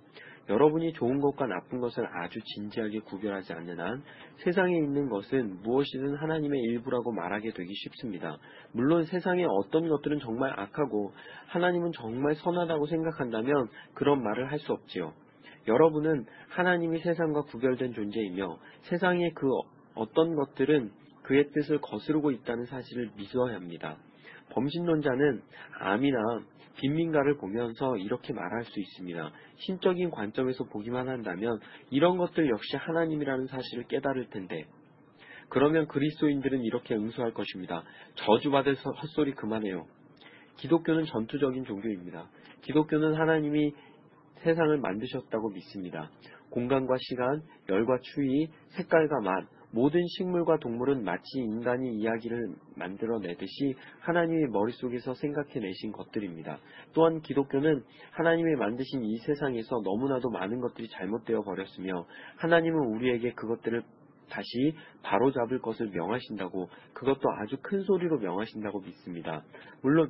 여러분이 0.47 0.93
좋은 0.93 1.19
것과 1.21 1.47
나쁜 1.47 1.79
것을 1.79 2.05
아주 2.05 2.39
진지하게 2.39 2.99
구별하지 2.99 3.53
않는 3.53 3.79
한 3.79 4.03
세상에 4.43 4.77
있는 4.77 5.09
것은 5.09 5.61
무엇이든 5.63 6.17
하나님의 6.17 6.61
일부라고 6.61 7.11
말하게 7.13 7.51
되기 7.51 7.73
쉽습니다. 7.73 8.37
물론 8.71 9.05
세상에 9.05 9.43
어떤 9.43 9.89
것들은 9.89 10.19
정말 10.19 10.53
악하고 10.59 11.13
하나님은 11.47 11.93
정말 11.93 12.35
선하다고 12.35 12.85
생각한다면 12.85 13.69
그런 13.93 14.21
말을 14.21 14.51
할 14.51 14.59
수 14.59 14.71
없지요. 14.71 15.13
여러분은 15.67 16.25
하나님이 16.49 16.99
세상과 16.99 17.41
구별된 17.43 17.93
존재이며 17.93 18.57
세상의 18.83 19.31
그 19.33 19.47
어떤 19.95 20.35
것들은 20.35 20.91
그의 21.25 21.49
뜻을 21.51 21.79
거스르고 21.79 22.31
있다는 22.31 22.65
사실을 22.65 23.11
믿어야 23.15 23.55
합니다. 23.55 23.97
범신론자는 24.51 25.41
암이나 25.79 26.19
빈민가를 26.77 27.37
보면서 27.37 27.97
이렇게 27.97 28.33
말할 28.33 28.63
수 28.65 28.79
있습니다. 28.79 29.31
신적인 29.57 30.11
관점에서 30.11 30.65
보기만 30.65 31.07
한다면 31.07 31.59
이런 31.89 32.17
것들 32.17 32.49
역시 32.49 32.75
하나님이라는 32.77 33.47
사실을 33.47 33.85
깨달을 33.87 34.29
텐데 34.29 34.65
그러면 35.49 35.87
그리스도인들은 35.87 36.61
이렇게 36.63 36.95
응수할 36.95 37.33
것입니다. 37.33 37.83
저주받을 38.15 38.75
헛소리 38.75 39.33
그만해요. 39.33 39.85
기독교는 40.57 41.05
전투적인 41.05 41.65
종교입니다. 41.65 42.29
기독교는 42.61 43.15
하나님이 43.15 43.73
세상을 44.43 44.77
만드셨다고 44.77 45.49
믿습니다. 45.51 46.11
공간과 46.49 46.95
시간, 46.99 47.41
열과 47.69 47.97
추위, 48.01 48.49
색깔과 48.69 49.21
맛, 49.21 49.45
모든 49.75 50.07
식물과 50.07 50.59
동물은 50.59 51.03
마치 51.03 51.37
인간이 51.37 51.95
이야기를 51.97 52.55
만들어내듯이 52.77 53.75
하나님의 53.99 54.47
머릿속에서 54.47 55.13
생각해내신 55.13 55.91
것들입니다. 55.91 56.59
또한 56.93 57.19
기독교는 57.19 57.83
하나님이 58.11 58.55
만드신 58.55 59.03
이 59.03 59.17
세상에서 59.17 59.81
너무나도 59.83 60.29
많은 60.29 60.61
것들이 60.61 60.87
잘못되어 60.87 61.41
버렸으며 61.41 62.05
하나님은 62.37 62.95
우리에게 62.95 63.33
그것들을 63.33 63.83
다시 64.29 64.73
바로잡을 65.03 65.59
것을 65.59 65.89
명하신다고 65.89 66.69
그것도 66.93 67.29
아주 67.41 67.57
큰 67.61 67.81
소리로 67.81 68.19
명하신다고 68.19 68.79
믿습니다. 68.79 69.43
물론 69.81 70.09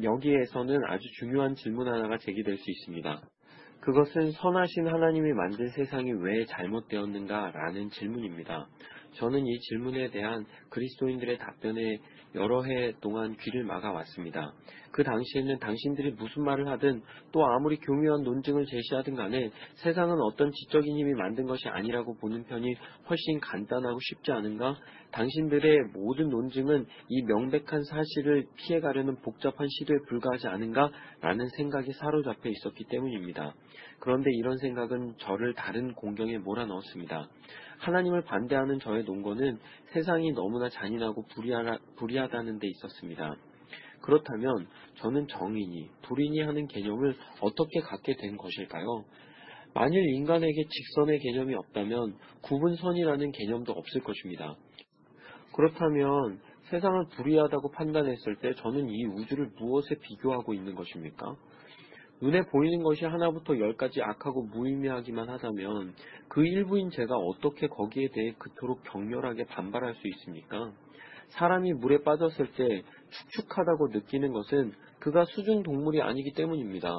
여기에서는 0.00 0.84
아주 0.86 1.02
중요한 1.18 1.56
질문 1.56 1.88
하나가 1.88 2.16
제기될 2.16 2.56
수 2.56 2.70
있습니다. 2.70 3.22
그것은 3.80 4.32
선하신 4.32 4.88
하나님이 4.88 5.32
만든 5.32 5.68
세상이 5.68 6.12
왜 6.12 6.44
잘못되었는가 6.46 7.52
라는 7.52 7.90
질문입니다. 7.90 8.66
저는 9.14 9.46
이 9.46 9.58
질문에 9.60 10.10
대한 10.10 10.44
그리스도인들의 10.70 11.38
답변에 11.38 11.98
여러 12.34 12.62
해 12.62 12.92
동안 13.00 13.36
귀를 13.36 13.64
막아왔습니다. 13.64 14.52
그 14.90 15.02
당시에는 15.02 15.58
당신들이 15.58 16.12
무슨 16.12 16.44
말을 16.44 16.68
하든 16.68 17.02
또 17.32 17.44
아무리 17.44 17.76
교묘한 17.76 18.22
논증을 18.22 18.66
제시하든 18.66 19.14
간에 19.14 19.50
세상은 19.76 20.20
어떤 20.20 20.50
지적인 20.50 20.96
힘이 20.96 21.14
만든 21.14 21.46
것이 21.46 21.68
아니라고 21.68 22.16
보는 22.16 22.44
편이 22.44 22.74
훨씬 23.08 23.40
간단하고 23.40 23.98
쉽지 24.00 24.32
않은가? 24.32 24.76
당신들의 25.10 25.78
모든 25.94 26.28
논증은 26.28 26.86
이 27.08 27.22
명백한 27.22 27.82
사실을 27.84 28.46
피해가려는 28.56 29.16
복잡한 29.22 29.66
시도에 29.68 29.96
불과하지 30.08 30.48
않은가? 30.48 30.90
라는 31.20 31.48
생각이 31.56 31.92
사로잡혀 31.92 32.50
있었기 32.50 32.84
때문입니다. 32.90 33.54
그런데 34.00 34.30
이런 34.34 34.56
생각은 34.58 35.14
저를 35.18 35.54
다른 35.54 35.92
공경에 35.94 36.38
몰아넣었습니다. 36.38 37.28
하나님을 37.78 38.22
반대하는 38.22 38.78
저의 38.80 39.04
논거는 39.04 39.58
세상이 39.92 40.32
너무나 40.32 40.68
잔인하고 40.68 41.24
불의하, 41.34 41.78
불의하다는 41.96 42.58
데 42.58 42.68
있었습니다. 42.68 43.36
그렇다면 44.02 44.66
저는 44.96 45.26
정인이, 45.28 45.90
불인이 46.02 46.40
하는 46.40 46.66
개념을 46.66 47.16
어떻게 47.40 47.80
갖게 47.80 48.14
된 48.16 48.36
것일까요? 48.36 49.04
만일 49.74 50.02
인간에게 50.14 50.64
직선의 50.68 51.18
개념이 51.20 51.54
없다면 51.54 52.16
구분선이라는 52.42 53.32
개념도 53.32 53.72
없을 53.72 54.02
것입니다. 54.02 54.56
그렇다면 55.54 56.40
세상을 56.70 57.06
불의하다고 57.16 57.70
판단했을 57.70 58.36
때 58.36 58.54
저는 58.54 58.88
이 58.88 59.04
우주를 59.06 59.50
무엇에 59.58 59.94
비교하고 60.02 60.54
있는 60.54 60.74
것입니까? 60.74 61.36
눈에 62.20 62.42
보이는 62.46 62.82
것이 62.82 63.04
하나부터 63.04 63.58
열까지 63.58 64.02
악하고 64.02 64.42
무의미하기만 64.44 65.28
하다면 65.28 65.94
그 66.28 66.44
일부인 66.44 66.90
제가 66.90 67.16
어떻게 67.16 67.68
거기에 67.68 68.08
대해 68.12 68.34
그토록 68.38 68.82
격렬하게 68.84 69.44
반발할 69.44 69.94
수 69.94 70.08
있습니까? 70.08 70.72
사람이 71.28 71.74
물에 71.74 72.02
빠졌을 72.02 72.50
때 72.52 72.82
축축하다고 73.10 73.88
느끼는 73.88 74.32
것은 74.32 74.72
그가 74.98 75.24
수중 75.24 75.62
동물이 75.62 76.02
아니기 76.02 76.32
때문입니다. 76.32 76.90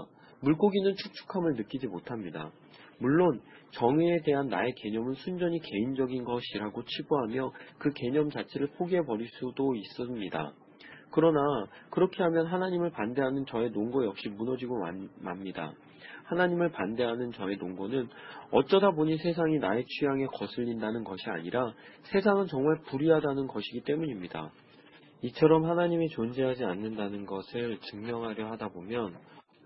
물고기는 0.42 0.96
축축함을 0.96 1.56
느끼지 1.56 1.88
못합니다. 1.88 2.52
물론 3.00 3.42
정의에 3.72 4.22
대한 4.24 4.48
나의 4.48 4.74
개념은 4.76 5.14
순전히 5.14 5.60
개인적인 5.60 6.24
것이라고 6.24 6.84
치부하며 6.84 7.52
그 7.78 7.92
개념 7.94 8.30
자체를 8.30 8.68
포기해버릴 8.78 9.28
수도 9.28 9.76
있습니다. 9.76 10.54
그러나 11.12 11.39
그렇게 11.89 12.22
하면 12.24 12.45
하나님을 12.48 12.91
반대하는 12.91 13.45
저의 13.45 13.72
논거 13.72 14.06
역시 14.06 14.30
무너지고 14.30 14.78
맙니다. 15.22 15.74
하나님을 16.26 16.72
반대하는 16.72 17.32
저의 17.32 17.58
논거는 17.58 18.08
어쩌다 18.52 18.91
보니 18.91 19.17
세상이 19.17 19.58
나의 19.58 19.86
취향에 19.86 20.26
거슬린다는 20.28 21.04
것이 21.04 21.24
아니라 21.30 21.74
세상은 22.04 22.45
정말 22.48 22.80
불의하다는 22.88 23.48
것이기 23.48 23.82
때문입니다. 23.82 24.52
이처럼 25.24 25.65
하나님이 25.65 26.10
존재하지 26.10 26.63
않는다는 26.63 27.26
것을 27.26 27.80
증명하려 27.80 28.52
하다 28.52 28.69
보면 28.69 29.17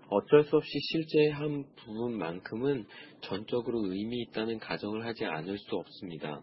어쩔 0.08 0.44
수 0.44 0.56
없이 0.56 0.70
실제의 0.92 1.30
한 1.30 1.64
부분만큼은 1.76 2.86
전적으로 3.20 3.80
의미 3.84 4.22
있다는 4.22 4.58
가정을 4.58 5.04
하지 5.06 5.24
않을 5.24 5.58
수 5.58 5.76
없습니다. 5.76 6.40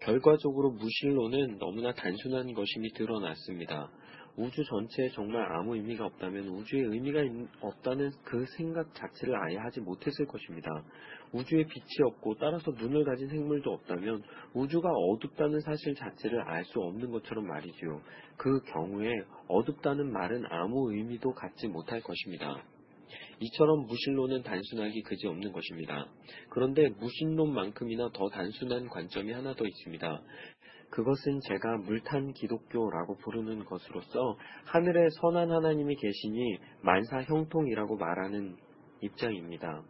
결과적으로 0.00 0.70
무신론은 0.72 1.58
너무나 1.58 1.92
단순한 1.92 2.52
것임이 2.52 2.92
드러났습니다. 2.92 3.90
우주 4.36 4.64
전체에 4.64 5.10
정말 5.10 5.44
아무 5.52 5.76
의미가 5.76 6.06
없다면 6.06 6.48
우주에 6.48 6.80
의미가 6.80 7.20
없다는 7.60 8.10
그 8.24 8.44
생각 8.56 8.92
자체를 8.94 9.34
아예 9.36 9.56
하지 9.56 9.80
못했을 9.80 10.26
것입니다. 10.26 10.68
우주에 11.32 11.64
빛이 11.64 12.08
없고 12.08 12.34
따라서 12.40 12.72
눈을 12.72 13.04
가진 13.04 13.28
생물도 13.28 13.70
없다면 13.70 14.22
우주가 14.54 14.88
어둡다는 14.90 15.60
사실 15.60 15.94
자체를 15.94 16.40
알 16.42 16.64
수 16.64 16.80
없는 16.80 17.10
것처럼 17.10 17.46
말이지요. 17.46 18.00
그 18.36 18.60
경우에 18.72 19.12
어둡다는 19.48 20.10
말은 20.12 20.44
아무 20.48 20.92
의미도 20.92 21.32
갖지 21.34 21.68
못할 21.68 22.00
것입니다. 22.00 22.64
이처럼 23.40 23.86
무신론은 23.86 24.42
단순하기 24.42 25.02
그지없는 25.02 25.52
것입니다. 25.52 26.06
그런데 26.50 26.88
무신론만큼이나 26.88 28.10
더 28.12 28.28
단순한 28.30 28.88
관점이 28.88 29.32
하나 29.32 29.54
더 29.54 29.66
있습니다. 29.66 30.22
그것은 30.94 31.40
제가 31.40 31.78
물탄 31.78 32.32
기독교라고 32.34 33.16
부르는 33.16 33.64
것으로서 33.64 34.38
하늘에 34.64 35.08
선한 35.20 35.50
하나님이 35.50 35.96
계시니 35.96 36.58
만사 36.82 37.20
형통이라고 37.22 37.96
말하는 37.96 38.54
입장입니다. 39.00 39.82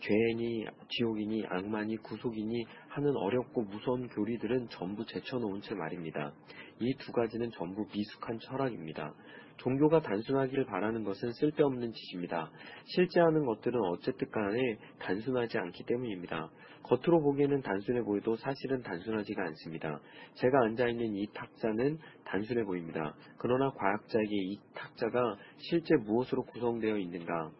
죄인이 0.00 0.66
지옥이니 0.88 1.44
악마니 1.46 1.96
구속이니 1.98 2.64
하는 2.88 3.16
어렵고 3.16 3.62
무서운 3.62 4.08
교리들은 4.08 4.70
전부 4.70 5.06
제쳐놓은 5.06 5.60
채 5.60 5.76
말입니다. 5.76 6.32
이 6.80 6.92
두 6.98 7.12
가지는 7.12 7.48
전부 7.52 7.86
미숙한 7.94 8.40
철학입니다. 8.40 9.14
종교가 9.60 10.00
단순하기를 10.00 10.64
바라는 10.64 11.04
것은 11.04 11.32
쓸데없는 11.32 11.92
짓입니다. 11.92 12.50
실제 12.86 13.20
하는 13.20 13.44
것들은 13.44 13.78
어쨌든 13.80 14.30
간에 14.30 14.78
단순하지 14.98 15.58
않기 15.58 15.84
때문입니다. 15.84 16.50
겉으로 16.82 17.20
보기에는 17.20 17.60
단순해 17.60 18.02
보여도 18.02 18.36
사실은 18.36 18.82
단순하지가 18.82 19.42
않습니다. 19.42 20.00
제가 20.34 20.64
앉아있는 20.64 21.14
이 21.14 21.26
탁자는 21.34 21.98
단순해 22.24 22.64
보입니다. 22.64 23.14
그러나 23.36 23.70
과학자에게 23.70 24.34
이 24.34 24.58
탁자가 24.74 25.36
실제 25.58 25.94
무엇으로 25.96 26.44
구성되어 26.44 26.96
있는가, 26.96 27.50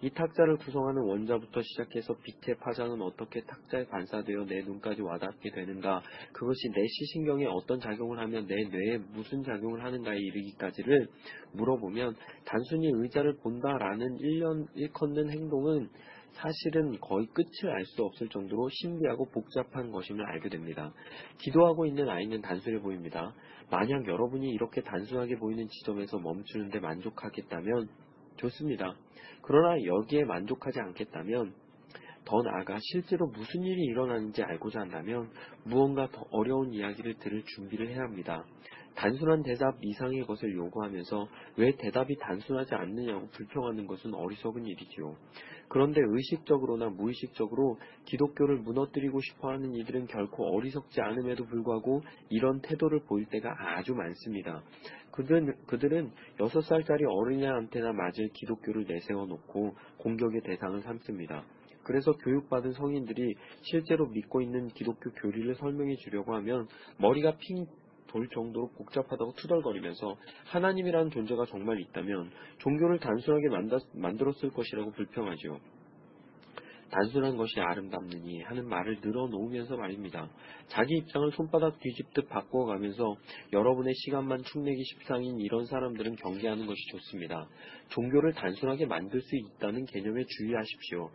이 0.00 0.10
탁자를 0.10 0.58
구성하는 0.58 1.02
원자부터 1.02 1.60
시작해서 1.60 2.14
빛의 2.22 2.56
파장은 2.60 3.02
어떻게 3.02 3.42
탁자에 3.42 3.84
반사되어 3.86 4.44
내 4.44 4.62
눈까지 4.62 5.02
와닿게 5.02 5.50
되는가, 5.50 6.02
그것이 6.32 6.68
내 6.70 6.86
시신경에 6.86 7.46
어떤 7.46 7.80
작용을 7.80 8.18
하면 8.20 8.46
내 8.46 8.54
뇌에 8.54 8.98
무슨 9.12 9.42
작용을 9.42 9.82
하는가에 9.82 10.16
이르기까지를 10.16 11.08
물어보면 11.52 12.14
단순히 12.44 12.90
의자를 12.94 13.38
본다라는 13.42 14.18
일년 14.20 14.66
일컫는 14.74 15.30
행동은 15.30 15.88
사실은 16.32 16.98
거의 17.00 17.26
끝을 17.28 17.70
알 17.70 17.84
수 17.84 18.04
없을 18.04 18.28
정도로 18.28 18.68
신비하고 18.70 19.30
복잡한 19.30 19.90
것임을 19.90 20.24
알게 20.26 20.50
됩니다. 20.50 20.92
기도하고 21.38 21.86
있는 21.86 22.08
아이는 22.08 22.40
단순해 22.42 22.80
보입니다. 22.80 23.34
만약 23.70 24.06
여러분이 24.06 24.48
이렇게 24.50 24.82
단순하게 24.82 25.36
보이는 25.36 25.66
지점에서 25.66 26.18
멈추는데 26.18 26.80
만족하겠다면 26.80 27.88
좋습니다. 28.38 28.94
그러나 29.42 29.82
여기에 29.84 30.24
만족하지 30.24 30.80
않겠다면 30.80 31.54
더 32.28 32.42
나아가 32.42 32.76
실제로 32.78 33.26
무슨 33.28 33.62
일이 33.62 33.84
일어나는지 33.84 34.42
알고자 34.42 34.80
한다면 34.80 35.30
무언가 35.64 36.06
더 36.10 36.26
어려운 36.30 36.74
이야기를 36.74 37.14
들을 37.14 37.42
준비를 37.42 37.88
해야 37.88 38.02
합니다. 38.02 38.44
단순한 38.94 39.42
대답 39.44 39.78
이상의 39.80 40.26
것을 40.26 40.54
요구하면서 40.54 41.28
왜 41.56 41.74
대답이 41.76 42.16
단순하지 42.16 42.74
않느냐고 42.74 43.28
불평하는 43.28 43.86
것은 43.86 44.12
어리석은 44.12 44.66
일이지요. 44.66 45.16
그런데 45.68 46.00
의식적으로나 46.04 46.90
무의식적으로 46.90 47.78
기독교를 48.04 48.58
무너뜨리고 48.58 49.20
싶어 49.20 49.50
하는 49.50 49.74
이들은 49.76 50.08
결코 50.08 50.54
어리석지 50.54 51.00
않음에도 51.00 51.46
불구하고 51.46 52.02
이런 52.28 52.60
태도를 52.60 53.00
보일 53.08 53.26
때가 53.26 53.54
아주 53.58 53.94
많습니다. 53.94 54.62
그들은, 55.12 55.54
그들은 55.66 56.10
6살짜리 56.38 57.04
어린애한테나 57.08 57.92
맞을 57.92 58.28
기독교를 58.34 58.84
내세워 58.86 59.26
놓고 59.26 59.74
공격의 59.98 60.42
대상을 60.42 60.82
삼습니다. 60.82 61.44
그래서 61.88 62.12
교육받은 62.12 62.72
성인들이 62.72 63.34
실제로 63.62 64.06
믿고 64.08 64.42
있는 64.42 64.68
기독교 64.68 65.10
교리를 65.10 65.54
설명해 65.54 65.96
주려고 65.96 66.34
하면 66.34 66.68
머리가 66.98 67.38
핑 67.38 67.66
돌 68.10 68.26
정도로 68.30 68.70
복잡하다고 68.70 69.34
투덜거리면서 69.34 70.16
하나님이라는 70.46 71.10
존재가 71.10 71.44
정말 71.44 71.78
있다면 71.78 72.30
종교를 72.56 73.00
단순하게 73.00 73.48
만들었을 73.92 74.48
것이라고 74.48 74.92
불평하죠. 74.92 75.58
단순한 76.90 77.36
것이 77.36 77.60
아름답느니 77.60 78.40
하는 78.44 78.66
말을 78.66 79.00
늘어놓으면서 79.02 79.76
말입니다. 79.76 80.30
자기 80.68 80.96
입장을 80.96 81.30
손바닥 81.32 81.78
뒤집듯 81.80 82.28
바꿔가면서 82.28 83.14
여러분의 83.52 83.92
시간만 83.94 84.42
축내기 84.42 84.82
십상인 84.84 85.38
이런 85.38 85.66
사람들은 85.66 86.16
경계하는 86.16 86.66
것이 86.66 86.80
좋습니다. 86.92 87.46
종교를 87.90 88.32
단순하게 88.32 88.86
만들 88.86 89.20
수 89.20 89.36
있다는 89.36 89.84
개념에 89.84 90.24
주의하십시오. 90.26 91.10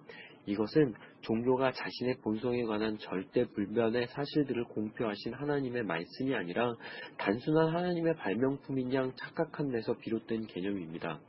이것은 0.45 0.93
종교가 1.23 1.71
자신의 1.71 2.17
본성에 2.21 2.63
관한 2.63 2.97
절대 2.97 3.45
불변의 3.45 4.07
사실들을 4.07 4.65
공표하신 4.65 5.33
하나님의 5.33 5.83
말씀이 5.83 6.35
아니라 6.35 6.75
단순한 7.17 7.73
하나님의 7.73 8.15
발명품인 8.15 8.93
양 8.93 9.11
착각한 9.15 9.71
데서 9.71 9.97
비롯된 9.97 10.47
개념입니다. 10.47 11.19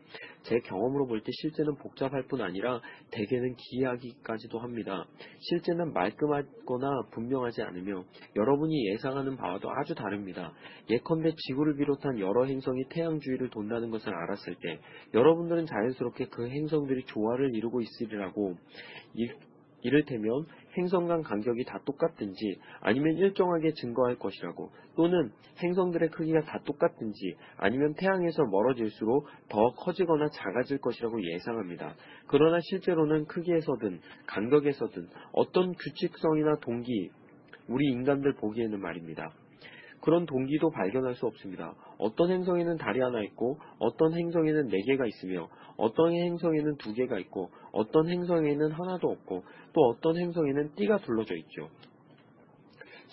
제 0.43 0.59
경험으로 0.61 1.07
볼 1.07 1.25
때 1.25 1.31
실제는 1.33 1.77
복잡할 1.77 2.25
뿐 2.27 2.43
아니라 2.43 2.81
대개는 3.11 3.55
기이하기까지도 3.57 4.59
합니다. 4.59 5.07
실제는 5.39 5.93
말끔하거나 5.93 7.09
분명하지 7.13 7.63
않으며 7.63 8.05
여러분이 8.37 8.89
예상하는 8.93 9.37
바와도 9.37 9.71
아주 9.71 9.95
다릅니다. 9.95 10.53
예컨대 10.91 11.31
지구를 11.35 11.77
비롯한 11.77 12.19
여러 12.19 12.45
행성이 12.45 12.85
태양 12.91 13.19
주위를 13.21 13.51
돈다는 13.51 13.91
것을 13.91 14.13
알았을 14.13 14.57
때 14.61 14.81
여러분들은 15.15 15.67
자연스럽게 15.67 16.27
그 16.27 16.49
행성들이 16.49 17.05
조화를 17.07 17.55
이루고 17.55 17.81
있으리라고 17.81 18.57
이를테면 19.85 20.47
행성 20.77 21.07
간 21.07 21.23
간격이 21.23 21.65
다 21.65 21.79
똑같든지 21.85 22.59
아니면 22.81 23.17
일정하게 23.17 23.75
증거할 23.75 24.17
것이라고 24.17 24.71
또는 24.97 25.31
행성들의 25.63 26.09
크기가 26.09 26.41
다 26.43 26.59
똑같든지 26.65 27.37
아니면 27.59 27.95
태양에서 27.95 28.45
멀어질수록 28.47 29.29
더 29.49 29.71
커지거나 29.75 30.31
작아질 30.31 30.79
것이라고 30.79 31.23
예상합니다. 31.23 31.95
그러나 32.27 32.59
실제로는 32.61 33.27
크기에서든 33.27 34.01
간격에서든 34.27 35.09
어떤 35.33 35.73
규칙성이나 35.75 36.57
동기 36.61 37.11
우리 37.69 37.87
인간들 37.89 38.35
보기에는 38.35 38.81
말입니다. 38.81 39.33
그런 40.05 40.27
동기도 40.27 40.71
발견할 40.71 41.15
수 41.15 41.27
없습니다. 41.27 41.75
어떤 41.97 42.31
행성에는 42.31 42.77
달이 42.77 43.01
하나 43.01 43.23
있고 43.23 43.59
어떤 43.79 44.15
행성에는 44.15 44.69
네 44.69 44.83
개가 44.83 45.07
있으며 45.07 45.49
어떤 45.79 46.13
행성에는 46.13 46.77
두 46.77 46.93
개가 46.93 47.19
있고 47.21 47.51
어떤 47.73 48.09
행성에는 48.11 48.71
하나도 48.71 49.11
없고 49.11 49.45
또 49.73 49.81
어떤 49.89 50.19
행성에는 50.19 50.75
띠가 50.75 50.99
둘러져 50.99 51.35
있죠. 51.37 51.71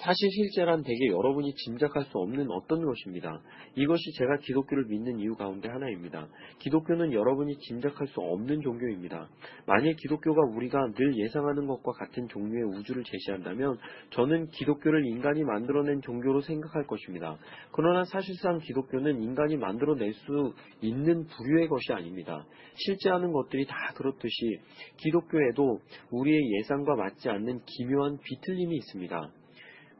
사실 0.01 0.31
실제란 0.31 0.81
대개 0.81 1.07
여러분이 1.09 1.53
짐작할 1.53 2.05
수 2.05 2.17
없는 2.17 2.49
어떤 2.49 2.83
것입니다. 2.83 3.39
이것이 3.75 4.01
제가 4.17 4.37
기독교를 4.37 4.85
믿는 4.85 5.19
이유 5.19 5.35
가운데 5.35 5.69
하나입니다. 5.69 6.27
기독교는 6.57 7.13
여러분이 7.13 7.55
짐작할 7.59 8.07
수 8.07 8.19
없는 8.19 8.61
종교입니다. 8.61 9.29
만일 9.67 9.95
기독교가 9.95 10.41
우리가 10.55 10.93
늘 10.95 11.15
예상하는 11.17 11.67
것과 11.67 11.91
같은 11.91 12.27
종류의 12.29 12.79
우주를 12.79 13.03
제시한다면 13.03 13.77
저는 14.09 14.47
기독교를 14.47 15.05
인간이 15.05 15.43
만들어낸 15.43 16.01
종교로 16.01 16.41
생각할 16.41 16.87
것입니다. 16.87 17.37
그러나 17.71 18.03
사실상 18.03 18.57
기독교는 18.57 19.21
인간이 19.21 19.57
만들어낼 19.57 20.13
수 20.13 20.55
있는 20.81 21.27
부류의 21.27 21.67
것이 21.67 21.93
아닙니다. 21.93 22.47
실제 22.73 23.11
하는 23.11 23.31
것들이 23.31 23.67
다 23.67 23.75
그렇듯이 23.95 24.57
기독교에도 24.97 25.79
우리의 26.09 26.41
예상과 26.57 26.95
맞지 26.95 27.29
않는 27.29 27.59
기묘한 27.67 28.17
비틀림이 28.23 28.75
있습니다. 28.77 29.31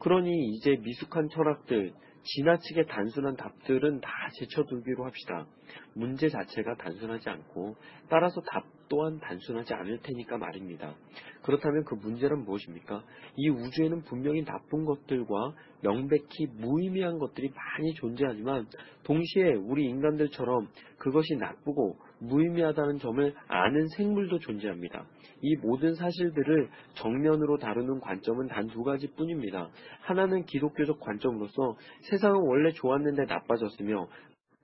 그러니 0.01 0.55
이제 0.55 0.77
미숙한 0.81 1.29
철학들, 1.29 1.93
지나치게 2.23 2.85
단순한 2.85 3.35
답들은 3.35 4.01
다 4.01 4.09
제쳐두기로 4.39 5.05
합시다. 5.05 5.45
문제 5.93 6.27
자체가 6.27 6.75
단순하지 6.75 7.29
않고 7.29 7.75
따라서 8.09 8.41
답 8.41 8.63
또한 8.89 9.19
단순하지 9.19 9.73
않을 9.73 9.99
테니까 10.01 10.37
말입니다. 10.37 10.95
그렇다면 11.43 11.83
그 11.85 11.95
문제는 11.95 12.43
무엇입니까? 12.43 13.03
이 13.37 13.49
우주에는 13.49 14.01
분명히 14.03 14.43
나쁜 14.43 14.85
것들과 14.85 15.53
명백히 15.81 16.47
무의미한 16.57 17.17
것들이 17.17 17.51
많이 17.55 17.93
존재하지만 17.93 18.67
동시에 19.03 19.53
우리 19.53 19.85
인간들처럼 19.85 20.67
그것이 20.97 21.35
나쁘고 21.35 21.97
무의미하다는 22.21 22.99
점을 22.99 23.33
아는 23.47 23.87
생물도 23.97 24.39
존재합니다. 24.39 25.05
이 25.41 25.55
모든 25.57 25.95
사실들을 25.95 26.69
정면으로 26.93 27.57
다루는 27.57 27.99
관점은 27.99 28.47
단 28.47 28.67
두 28.71 28.83
가지 28.83 29.07
뿐입니다. 29.15 29.69
하나는 30.01 30.45
기독교적 30.45 30.99
관점으로서 30.99 31.75
세상은 32.09 32.39
원래 32.41 32.71
좋았는데 32.71 33.25
나빠졌으며 33.25 34.07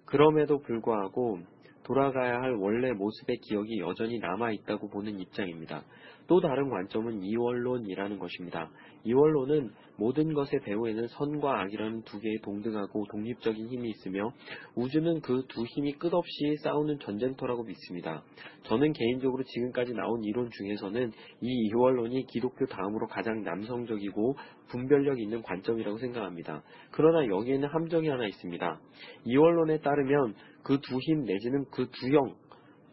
그럼에도 0.05 0.59
불구하고 0.61 1.39
돌아가야 1.83 2.41
할 2.41 2.53
원래 2.55 2.91
모습의 2.91 3.37
기억이 3.37 3.79
여전히 3.79 4.19
남아 4.19 4.51
있다고 4.51 4.89
보는 4.89 5.19
입장입니다. 5.19 5.83
또 6.27 6.41
다른 6.41 6.69
관점은 6.69 7.23
이원론이라는 7.23 8.19
것입니다. 8.19 8.69
이원론은 9.03 9.71
모든 9.97 10.33
것의 10.33 10.59
배후에는 10.63 11.07
선과 11.07 11.61
악이라는 11.61 12.03
두 12.03 12.19
개의 12.19 12.39
동등하고 12.43 13.05
독립적인 13.11 13.67
힘이 13.67 13.89
있으며 13.89 14.31
우주는 14.75 15.21
그 15.21 15.43
두 15.47 15.63
힘이 15.65 15.93
끝없이 15.93 16.55
싸우는 16.63 16.99
전쟁터라고 16.99 17.63
믿습니다. 17.63 18.23
저는 18.63 18.91
개인적으로 18.93 19.43
지금까지 19.43 19.93
나온 19.93 20.23
이론 20.23 20.49
중에서는 20.51 21.11
이 21.41 21.69
이원론이 21.69 22.25
기독교 22.27 22.65
다음으로 22.65 23.07
가장 23.07 23.43
남성적이고 23.43 24.35
분별력 24.67 25.19
있는 25.19 25.41
관점이라고 25.41 25.97
생각합니다. 25.97 26.63
그러나 26.91 27.25
여기에는 27.27 27.69
함정이 27.69 28.07
하나 28.09 28.27
있습니다. 28.27 28.79
이원론에 29.25 29.79
따르면 29.79 30.35
그 30.63 30.79
두 30.79 30.99
힘 30.99 31.23
내지는 31.23 31.65
그 31.71 31.87
두 31.89 32.13
영 32.13 32.35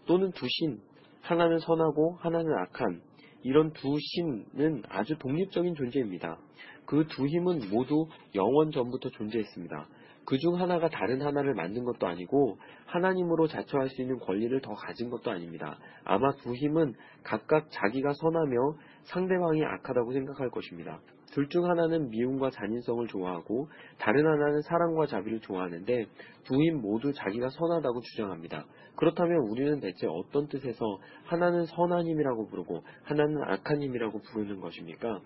또는 0.06 0.30
두 0.32 0.46
신, 0.48 0.78
하나는 1.22 1.58
선하고 1.58 2.16
하나는 2.20 2.46
악한 2.58 3.00
이런 3.44 3.72
두 3.72 3.96
신은 4.00 4.82
아주 4.88 5.16
독립적인 5.18 5.74
존재입니다. 5.76 6.38
그 6.86 7.06
두 7.08 7.26
힘은 7.26 7.70
모두 7.70 8.08
영원 8.34 8.70
전부터 8.72 9.10
존재했습니다. 9.10 9.88
그 10.26 10.38
중 10.38 10.58
하나가 10.58 10.88
다른 10.88 11.20
하나를 11.20 11.54
만든 11.54 11.84
것도 11.84 12.06
아니고 12.06 12.58
하나님으로 12.86 13.46
자처할 13.46 13.90
수 13.90 14.00
있는 14.00 14.18
권리를 14.18 14.58
더 14.62 14.74
가진 14.74 15.10
것도 15.10 15.30
아닙니다. 15.30 15.78
아마 16.04 16.32
두 16.36 16.54
힘은 16.54 16.94
각각 17.22 17.68
자기가 17.70 18.12
선하며 18.14 18.56
상대방이 19.04 19.62
악하다고 19.64 20.12
생각할 20.12 20.50
것입니다. 20.50 21.00
둘 21.34 21.48
중 21.48 21.68
하나는 21.68 22.10
미움과 22.10 22.50
잔인성을 22.50 23.08
좋아하고 23.08 23.68
다른 23.98 24.24
하나는 24.24 24.62
사랑과 24.62 25.06
자비를 25.06 25.40
좋아하는데 25.40 26.06
두힘 26.44 26.80
모두 26.80 27.12
자기가 27.12 27.48
선하다고 27.48 28.00
주장합니다. 28.00 28.64
그렇다면 28.94 29.38
우리는 29.48 29.80
대체 29.80 30.06
어떤 30.08 30.46
뜻에서 30.46 30.84
하나는 31.24 31.64
선한 31.66 32.06
힘이라고 32.06 32.46
부르고 32.46 32.84
하나는 33.02 33.42
악한 33.48 33.82
힘이라고 33.82 34.20
부르는 34.20 34.60
것입니까? 34.60 35.20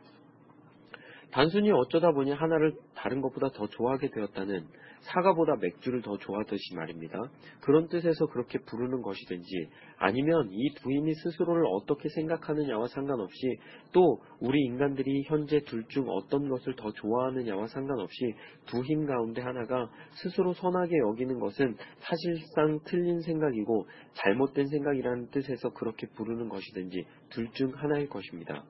단순히 1.30 1.70
어쩌다 1.70 2.12
보니 2.12 2.32
하나를 2.32 2.74
다른 2.94 3.20
것보다 3.20 3.50
더 3.50 3.66
좋아하게 3.68 4.10
되었다는 4.10 4.66
사과보다 5.00 5.56
맥주를 5.60 6.02
더 6.02 6.16
좋아하듯이 6.18 6.74
말입니다. 6.74 7.18
그런 7.60 7.86
뜻에서 7.88 8.26
그렇게 8.26 8.58
부르는 8.58 9.00
것이든지 9.02 9.68
아니면 9.98 10.48
이 10.50 10.74
부인이 10.82 11.14
스스로를 11.14 11.64
어떻게 11.66 12.08
생각하느냐와 12.08 12.88
상관없이 12.88 13.58
또 13.92 14.20
우리 14.40 14.60
인간들이 14.64 15.22
현재 15.26 15.60
둘 15.60 15.86
중 15.88 16.06
어떤 16.08 16.48
것을 16.48 16.74
더 16.76 16.92
좋아하느냐와 16.92 17.66
상관없이 17.68 18.34
두 18.66 18.82
힘 18.82 19.06
가운데 19.06 19.40
하나가 19.40 19.88
스스로 20.22 20.52
선하게 20.54 20.98
여기는 20.98 21.38
것은 21.38 21.76
사실상 22.00 22.80
틀린 22.84 23.20
생각이고 23.20 23.86
잘못된 24.14 24.66
생각이라는 24.66 25.30
뜻에서 25.30 25.70
그렇게 25.70 26.06
부르는 26.08 26.48
것이든지 26.48 27.04
둘 27.30 27.48
중 27.52 27.72
하나일 27.74 28.08
것입니다. 28.08 28.64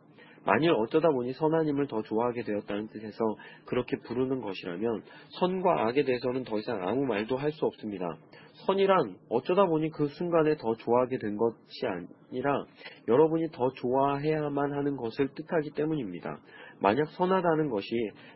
만일 0.45 0.71
어쩌다 0.71 1.11
보니 1.11 1.33
선하님을 1.35 1.87
더 1.87 2.03
좋아하게 2.03 2.43
되었다는 2.43 2.89
뜻에서 2.89 3.19
그렇게 3.67 3.97
부르는 3.99 4.41
것이라면 4.41 5.03
선과 5.41 5.89
악에 5.89 6.05
대해서는 6.05 6.45
더 6.45 6.59
이상 6.59 6.87
아무 6.87 7.05
말도 7.05 7.37
할 7.37 7.49
수 7.59 7.67
없습니다. 7.67 8.07
선이란 8.67 9.17
어쩌다 9.29 9.67
보니 9.67 9.91
그 9.91 10.09
순간에 10.09 10.57
더 10.57 10.75
좋아하게 10.75 11.19
된 11.19 11.37
것이 11.37 11.87
아니라 12.31 12.65
여러분이 13.07 13.51
더 13.53 13.71
좋아해야만 13.71 14.73
하는 14.73 14.97
것을 14.97 15.29
뜻하기 15.35 15.71
때문입니다. 15.71 16.39
만약 16.81 17.09
선하다는 17.11 17.71
것이 17.71 17.89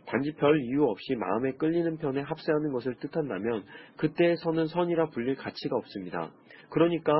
단지 0.06 0.32
별 0.32 0.60
이유 0.60 0.84
없이 0.84 1.14
마음에 1.14 1.52
끌리는 1.52 1.96
편에 1.98 2.20
합세하는 2.20 2.72
것을 2.72 2.94
뜻한다면 2.96 3.64
그때의 3.96 4.36
선은 4.36 4.66
선이라 4.66 5.06
불릴 5.10 5.36
가치가 5.36 5.76
없습니다. 5.76 6.30
그러니까 6.72 7.12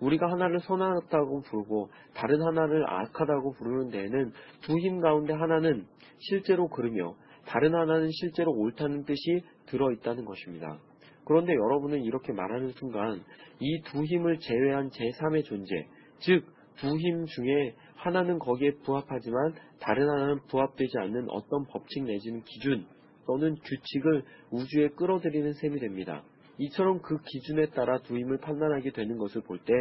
우리가 0.00 0.30
하나를 0.30 0.60
선하다고 0.60 1.42
부르고 1.42 1.90
다른 2.14 2.40
하나를 2.42 2.88
악하다고 2.88 3.54
부르는 3.54 3.90
데에는 3.90 4.32
두 4.62 4.78
힘 4.80 5.00
가운데 5.00 5.32
하나는 5.32 5.84
실제로 6.18 6.68
그르며 6.68 7.14
다른 7.46 7.74
하나는 7.74 8.08
실제로 8.12 8.52
옳다는 8.52 9.04
뜻이 9.04 9.42
들어있다는 9.66 10.24
것입니다. 10.24 10.78
그런데 11.24 11.52
여러분은 11.54 12.02
이렇게 12.04 12.32
말하는 12.32 12.68
순간 12.70 13.20
이 13.60 13.82
두 13.82 14.04
힘을 14.04 14.38
제외한 14.38 14.90
제3의 14.90 15.44
존재, 15.44 15.86
즉 16.20 16.44
두 16.80 16.96
힘 16.96 17.26
중에 17.26 17.74
하나는 17.96 18.38
거기에 18.38 18.70
부합하지만 18.84 19.54
다른 19.80 20.08
하나는 20.08 20.38
부합되지 20.48 20.92
않는 20.98 21.26
어떤 21.30 21.66
법칙 21.66 22.04
내지는 22.04 22.42
기준 22.44 22.86
또는 23.26 23.54
규칙을 23.64 24.24
우주에 24.50 24.88
끌어들이는 24.96 25.52
셈이 25.54 25.78
됩니다. 25.80 26.24
이처럼 26.60 27.02
그 27.02 27.18
기준에 27.22 27.70
따라 27.70 27.98
두임을 28.02 28.38
판단하게 28.38 28.92
되는 28.92 29.18
것을 29.18 29.42
볼 29.42 29.58
때 29.64 29.72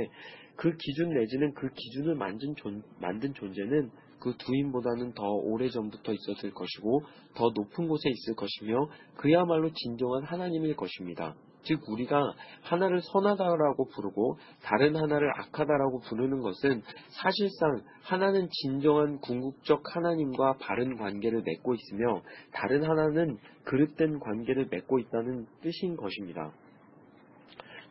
그 0.59 0.75
기준 0.75 1.13
내지는 1.13 1.53
그 1.53 1.69
기준을 1.69 2.15
만든, 2.15 2.53
존, 2.57 2.84
만든 2.99 3.34
존재는 3.34 3.91
그 4.19 4.34
둘보다는 4.38 5.13
더 5.13 5.23
오래전부터 5.23 6.11
있었을 6.11 6.51
것이고 6.51 7.03
더 7.34 7.49
높은 7.55 7.88
곳에 7.88 8.09
있을 8.09 8.36
것이며 8.36 8.89
그야말로 9.15 9.71
진정한 9.71 10.23
하나님일 10.25 10.75
것입니다. 10.75 11.34
즉 11.63 11.80
우리가 11.88 12.34
하나를 12.63 13.01
선하다라고 13.01 13.88
부르고 13.88 14.38
다른 14.61 14.97
하나를 14.97 15.32
악하다라고 15.39 15.99
부르는 16.09 16.41
것은 16.41 16.82
사실상 17.07 17.82
하나는 18.01 18.49
진정한 18.51 19.19
궁극적 19.19 19.95
하나님과 19.95 20.57
바른 20.59 20.97
관계를 20.97 21.41
맺고 21.45 21.75
있으며 21.75 22.21
다른 22.51 22.84
하나는 22.84 23.38
그릇된 23.63 24.19
관계를 24.19 24.67
맺고 24.69 24.99
있다는 24.99 25.47
뜻인 25.61 25.95
것입니다. 25.95 26.51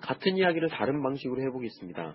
같은 0.08 0.38
이야기를 0.38 0.70
다른 0.70 1.02
방식으로 1.02 1.42
해보겠습니다. 1.42 2.14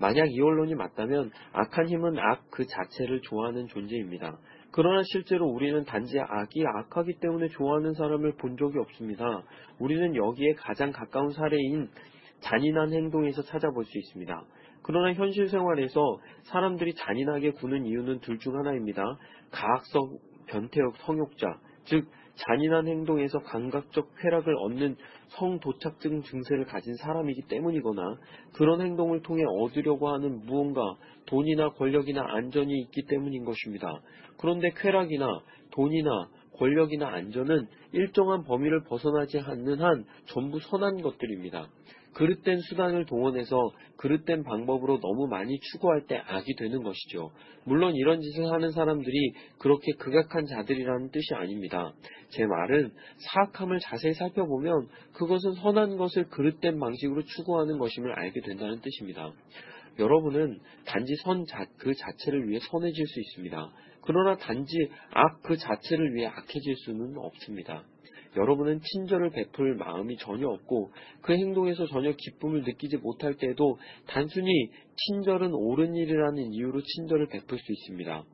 만약 0.00 0.26
이 0.30 0.40
언론이 0.40 0.74
맞다면 0.74 1.30
악한 1.52 1.88
힘은 1.88 2.18
악 2.18 2.50
그 2.50 2.66
자체를 2.66 3.20
좋아하는 3.20 3.66
존재입니다. 3.66 4.38
그러나 4.72 5.02
실제로 5.12 5.46
우리는 5.46 5.84
단지 5.84 6.18
악이 6.18 6.64
악하기 6.66 7.18
때문에 7.20 7.48
좋아하는 7.48 7.92
사람을 7.92 8.36
본 8.36 8.56
적이 8.56 8.78
없습니다. 8.78 9.44
우리는 9.78 10.16
여기에 10.16 10.54
가장 10.54 10.92
가까운 10.92 11.30
사례인 11.30 11.90
잔인한 12.40 12.92
행동에서 12.92 13.42
찾아볼 13.42 13.84
수 13.84 13.98
있습니다. 13.98 14.42
그러나 14.82 15.12
현실 15.12 15.48
생활에서 15.48 16.00
사람들이 16.44 16.94
잔인하게 16.94 17.50
구는 17.52 17.84
이유는 17.84 18.20
둘 18.20 18.38
중 18.38 18.56
하나입니다. 18.56 19.02
가학성 19.50 20.18
변태역 20.46 20.96
성욕자, 20.98 21.58
즉 21.84 22.08
잔인한 22.36 22.88
행동에서 22.88 23.38
감각적 23.40 24.10
쾌락을 24.18 24.54
얻는 24.56 24.96
성도착증 25.28 26.22
증세를 26.22 26.64
가진 26.64 26.94
사람이기 26.96 27.42
때문이거나 27.48 28.18
그런 28.54 28.80
행동을 28.80 29.22
통해 29.22 29.42
얻으려고 29.44 30.08
하는 30.08 30.44
무언가 30.46 30.80
돈이나 31.26 31.70
권력이나 31.70 32.24
안전이 32.26 32.72
있기 32.82 33.06
때문인 33.06 33.44
것입니다. 33.44 34.00
그런데 34.38 34.70
쾌락이나 34.76 35.26
돈이나 35.70 36.28
권력이나 36.58 37.08
안전은 37.08 37.66
일정한 37.92 38.44
범위를 38.44 38.84
벗어나지 38.84 39.38
않는 39.40 39.80
한 39.80 40.04
전부 40.26 40.60
선한 40.60 41.02
것들입니다. 41.02 41.68
그릇된 42.14 42.60
수단을 42.60 43.06
동원해서 43.06 43.72
그릇된 43.96 44.44
방법으로 44.44 45.00
너무 45.00 45.26
많이 45.28 45.58
추구할 45.60 46.06
때 46.06 46.16
악이 46.16 46.54
되는 46.56 46.82
것이죠. 46.82 47.30
물론 47.64 47.94
이런 47.94 48.20
짓을 48.20 48.50
하는 48.50 48.70
사람들이 48.70 49.32
그렇게 49.58 49.92
극악한 49.98 50.46
자들이라는 50.46 51.10
뜻이 51.10 51.34
아닙니다. 51.34 51.92
제 52.28 52.46
말은 52.46 52.92
사악함을 53.18 53.78
자세히 53.80 54.12
살펴보면 54.14 54.88
그것은 55.12 55.54
선한 55.54 55.96
것을 55.96 56.28
그릇된 56.28 56.78
방식으로 56.78 57.22
추구하는 57.22 57.78
것임을 57.78 58.12
알게 58.12 58.40
된다는 58.40 58.80
뜻입니다. 58.80 59.32
여러분은 59.98 60.58
단지 60.84 61.14
선 61.22 61.44
그 61.78 61.94
자체를 61.94 62.48
위해 62.48 62.58
선해질 62.70 63.06
수 63.06 63.20
있습니다. 63.20 63.72
그러나 64.02 64.36
단지 64.36 64.76
악 65.10 65.42
그 65.42 65.56
자체를 65.56 66.14
위해 66.14 66.26
악해질 66.26 66.76
수는 66.76 67.14
없습니다. 67.16 67.84
여러분은 68.36 68.80
친절을 68.80 69.30
베풀 69.30 69.76
마음이 69.76 70.16
전혀 70.18 70.48
없고 70.48 70.92
그 71.22 71.32
행동에서 71.34 71.86
전혀 71.86 72.12
기쁨을 72.16 72.62
느끼지 72.62 72.98
못할 72.98 73.34
때에도 73.34 73.78
단순히 74.06 74.70
친절은 74.96 75.52
옳은 75.52 75.94
일이라는 75.94 76.52
이유로 76.52 76.82
친절을 76.82 77.28
베풀 77.28 77.58
수 77.58 77.72
있습니다. 77.72 78.24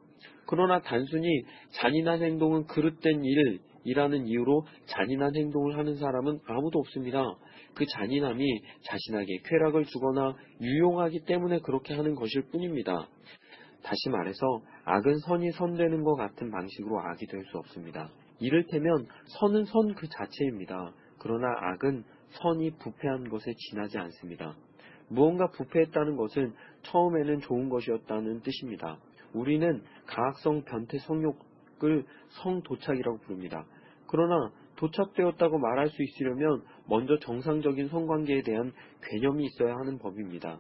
그러나 0.47 0.81
단순히 0.81 1.29
잔인한 1.73 2.23
행동은 2.23 2.67
그릇된 2.67 3.25
일 3.25 3.61
이라는 3.85 4.27
이유로 4.27 4.67
잔인한 4.87 5.35
행동을 5.35 5.79
하는 5.79 5.97
사람은 5.97 6.41
아무도 6.47 6.81
없습니다. 6.81 7.25
그 7.75 7.87
잔인함이 7.87 8.45
자신에게 8.83 9.43
쾌락을 9.45 9.85
주거나 9.85 10.35
유용하기 10.61 11.21
때문에 11.21 11.61
그렇게 11.61 11.95
하는 11.95 12.15
것일 12.15 12.43
뿐입니다. 12.51 13.09
다시 13.83 14.11
말해서 14.11 14.61
악은 14.85 15.19
선이 15.21 15.53
선되는 15.53 16.03
것 16.03 16.15
같은 16.17 16.51
방식으로 16.51 17.01
악이 17.01 17.27
될 17.27 17.45
수 17.45 17.59
없습니다. 17.59 18.11
이를테면 18.41 19.07
선은 19.39 19.65
선 19.67 19.95
그 19.95 20.09
자체입니다. 20.09 20.93
그러나 21.19 21.49
악은 21.73 22.05
선이 22.31 22.71
부패한 22.79 23.29
것에 23.29 23.53
지나지 23.57 23.99
않습니다. 23.99 24.57
무언가 25.09 25.49
부패했다는 25.51 26.17
것은 26.17 26.55
처음에는 26.83 27.41
좋은 27.41 27.69
것이었다는 27.69 28.41
뜻입니다. 28.43 28.99
우리는 29.35 29.83
가학성 30.07 30.63
변태 30.65 30.99
성욕을 30.99 32.05
성도착이라고 32.43 33.19
부릅니다. 33.19 33.67
그러나 34.07 34.51
도착되었다고 34.77 35.59
말할 35.59 35.89
수 35.89 36.03
있으려면 36.03 36.63
먼저 36.89 37.19
정상적인 37.19 37.89
성관계에 37.89 38.43
대한 38.43 38.73
개념이 39.11 39.45
있어야 39.45 39.75
하는 39.75 39.99
법입니다. 39.99 40.59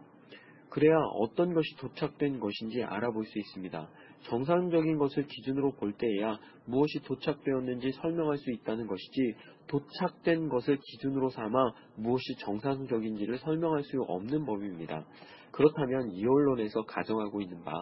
그래야 0.68 0.96
어떤 1.14 1.54
것이 1.54 1.76
도착된 1.78 2.38
것인지 2.38 2.82
알아볼 2.84 3.24
수 3.24 3.38
있습니다. 3.38 3.88
정상적인 4.24 4.98
것을 4.98 5.26
기준으로 5.26 5.72
볼 5.72 5.92
때에야 5.92 6.38
무엇이 6.66 7.00
도착되었는지 7.00 7.92
설명할 7.92 8.36
수 8.38 8.50
있다는 8.50 8.86
것이지 8.86 9.34
도착된 9.66 10.48
것을 10.48 10.78
기준으로 10.82 11.30
삼아 11.30 11.72
무엇이 11.96 12.36
정상적인지를 12.38 13.38
설명할 13.38 13.82
수 13.84 14.00
없는 14.02 14.44
법입니다. 14.44 15.04
그렇다면 15.52 16.12
이 16.12 16.24
언론에서 16.24 16.82
가정하고 16.82 17.40
있는 17.40 17.62
바 17.64 17.72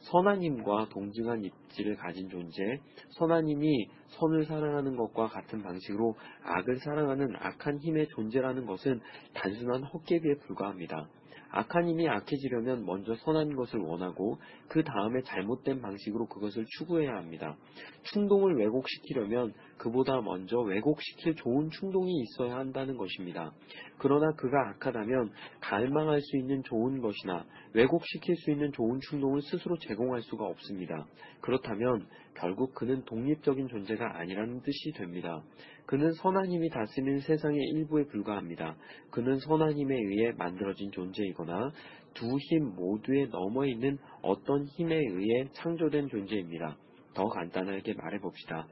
선한 0.00 0.42
힘과 0.42 0.88
동등한 0.90 1.44
입지를 1.44 1.96
가진 1.96 2.28
존재, 2.30 2.62
선한 3.18 3.48
힘이 3.48 3.88
선을 4.08 4.46
사랑하는 4.46 4.96
것과 4.96 5.28
같은 5.28 5.62
방식으로 5.62 6.16
악을 6.42 6.78
사랑하는 6.78 7.36
악한 7.36 7.78
힘의 7.80 8.08
존재라는 8.08 8.66
것은 8.66 9.00
단순한 9.34 9.84
헛개비에 9.84 10.36
불과합니다. 10.46 11.08
악한 11.50 11.88
힘이 11.88 12.08
악해지려면 12.08 12.84
먼저 12.84 13.14
선한 13.16 13.56
것을 13.56 13.78
원하고 13.80 14.38
그 14.68 14.82
다음에 14.84 15.22
잘못된 15.22 15.80
방식으로 15.80 16.26
그것을 16.26 16.64
추구해야 16.78 17.16
합니다. 17.16 17.56
충동을 18.12 18.56
왜곡시키려면 18.56 19.54
그보다 19.78 20.20
먼저 20.20 20.58
왜곡시킬 20.58 21.36
좋은 21.36 21.70
충동이 21.70 22.12
있어야 22.22 22.56
한다는 22.56 22.96
것입니다. 22.96 23.52
그러나 23.98 24.30
그가 24.32 24.70
악하다면 24.70 25.30
갈망할 25.60 26.20
수 26.20 26.36
있는 26.36 26.62
좋은 26.64 27.00
것이나 27.00 27.44
왜곡시킬 27.74 28.36
수 28.36 28.50
있는 28.50 28.72
좋은 28.72 29.00
충동을 29.08 29.40
스스로 29.42 29.78
제공할 29.78 30.22
수가 30.22 30.44
없습니다. 30.44 31.06
그렇다면 31.40 32.06
결국 32.40 32.74
그는 32.74 33.04
독립적인 33.04 33.68
존재가 33.68 34.18
아니라는 34.18 34.62
뜻이 34.62 34.92
됩니다. 34.92 35.42
그는 35.86 36.12
선한 36.12 36.46
힘이 36.50 36.68
다스리는 36.70 37.20
세상의 37.20 37.58
일부에 37.74 38.04
불과합니다. 38.04 38.76
그는 39.10 39.38
선한 39.38 39.72
힘에 39.72 39.94
의해 39.96 40.32
만들어진 40.32 40.90
존재이거나 40.92 41.72
두 42.14 42.38
힘 42.38 42.74
모두에 42.74 43.26
넘어 43.26 43.64
있는 43.66 43.98
어떤 44.22 44.64
힘에 44.64 44.96
의해 44.96 45.48
창조된 45.52 46.08
존재입니다. 46.08 46.76
더 47.14 47.28
간단하게 47.28 47.94
말해봅시다. 47.94 48.66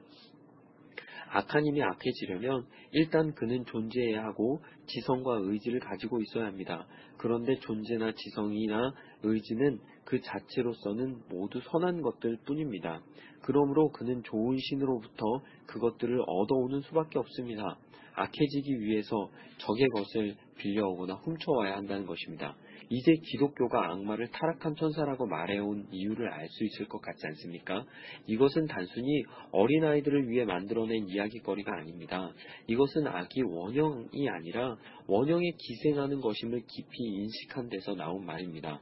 악한 1.29 1.65
힘이 1.65 1.83
악해지려면 1.83 2.65
일단 2.91 3.33
그는 3.33 3.65
존재해야 3.65 4.23
하고 4.23 4.61
지성과 4.87 5.39
의지를 5.41 5.79
가지고 5.79 6.21
있어야 6.21 6.45
합니다. 6.45 6.87
그런데 7.17 7.55
존재나 7.59 8.13
지성이나 8.13 8.93
의지는 9.23 9.79
그 10.05 10.21
자체로서는 10.21 11.23
모두 11.29 11.59
선한 11.59 12.01
것들 12.01 12.37
뿐입니다. 12.45 13.01
그러므로 13.41 13.91
그는 13.91 14.23
좋은 14.23 14.57
신으로부터 14.57 15.41
그것들을 15.65 16.21
얻어오는 16.25 16.81
수밖에 16.81 17.19
없습니다. 17.19 17.77
악해지기 18.15 18.79
위해서 18.79 19.29
적의 19.59 19.87
것을 19.89 20.35
빌려오거나 20.57 21.15
훔쳐와야 21.15 21.75
한다는 21.75 22.05
것입니다. 22.05 22.55
이제 22.89 23.13
기독교가 23.15 23.91
악마를 23.91 24.29
타락한 24.29 24.75
천사라고 24.75 25.27
말해온 25.27 25.87
이유를 25.91 26.31
알 26.31 26.47
수 26.47 26.63
있을 26.63 26.87
것 26.87 27.01
같지 27.01 27.27
않습니까? 27.27 27.85
이것은 28.25 28.67
단순히 28.67 29.23
어린아이들을 29.51 30.29
위해 30.29 30.45
만들어낸 30.45 31.07
이야기거리가 31.09 31.71
아닙니다. 31.77 32.31
이것은 32.67 33.05
악이 33.05 33.41
원형이 33.43 34.29
아니라 34.29 34.77
원형에 35.07 35.51
기생하는 35.57 36.21
것임을 36.21 36.61
깊이 36.67 37.03
인식한 37.03 37.69
데서 37.69 37.95
나온 37.95 38.25
말입니다. 38.25 38.79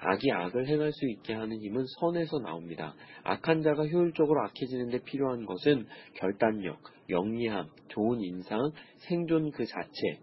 악이 0.00 0.30
악을 0.32 0.66
행할 0.66 0.92
수 0.92 1.08
있게 1.08 1.34
하는 1.34 1.60
힘은 1.60 1.84
선에서 2.00 2.38
나옵니다. 2.40 2.94
악한 3.22 3.62
자가 3.62 3.86
효율적으로 3.86 4.42
악해지는데 4.48 5.04
필요한 5.04 5.46
것은 5.46 5.86
결단력, 6.14 6.80
영리함, 7.08 7.68
좋은 7.88 8.20
인상, 8.20 8.72
생존 9.08 9.50
그 9.52 9.64
자체, 9.64 10.18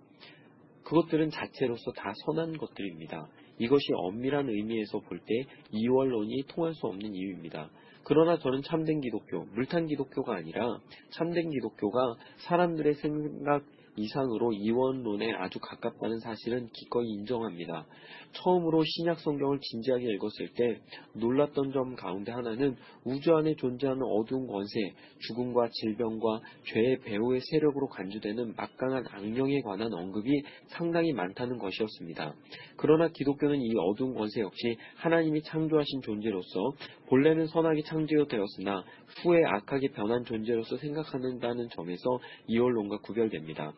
그것들은 0.92 1.30
자체로서 1.30 1.94
다 1.94 2.12
선한 2.26 2.58
것들입니다. 2.58 3.30
이것이 3.60 3.86
엄밀한 3.94 4.50
의미에서 4.50 5.00
볼 5.00 5.22
때 5.26 5.46
이원론이 5.72 6.44
통할 6.50 6.74
수 6.74 6.86
없는 6.88 7.16
이유입니다. 7.16 7.70
그러나 8.04 8.38
저는 8.38 8.62
참된 8.64 9.00
기독교, 9.00 9.46
물탄 9.54 9.88
기독교가 9.88 10.36
아니라 10.36 10.80
참된 11.12 11.50
기독교가 11.50 12.16
사람들의 12.40 12.96
생각, 12.96 13.64
이상으로 13.96 14.52
이원론에 14.54 15.34
아주 15.34 15.60
가깝다는 15.60 16.20
사실은 16.20 16.68
기꺼이 16.74 17.08
인정합니다. 17.10 17.86
처음으로 18.34 18.84
신약 18.84 19.20
성경을 19.20 19.60
진지하게 19.62 20.14
읽었을 20.14 20.50
때 20.56 20.80
놀랐던 21.14 21.74
점 21.74 21.96
가운데 21.96 22.32
하나는 22.32 22.76
우주 23.04 23.36
안에 23.36 23.56
존재하는 23.56 24.02
어두운 24.04 24.48
권세, 24.48 24.80
죽음과 25.28 25.70
질병과 25.72 26.42
죄의 26.66 27.00
배후의 27.00 27.42
세력으로 27.42 27.88
간주되는 27.88 28.56
막강한 28.56 29.06
악령에 29.10 29.62
관한 29.62 29.94
언급이 29.94 30.44
상당히 30.68 31.14
많다는 31.14 31.58
것이었습니다. 31.58 32.34
그러나 32.78 33.08
기독교는 33.10 33.62
이 33.62 33.74
어두운 33.78 34.14
권세 34.14 34.42
역시 34.42 34.78
하나님이 34.96 35.44
창조하신 35.44 36.02
존재로서 36.02 36.74
본래는 37.08 37.48
선하게 37.48 37.84
창조되었으나 37.84 38.84
후에 39.24 39.44
악하게 39.46 39.90
변한 39.90 40.24
존재로서 40.24 40.78
생각한다는 40.78 41.70
점에서 41.70 42.20
이원론과 42.48 43.00
구별됩니다. 43.00 43.74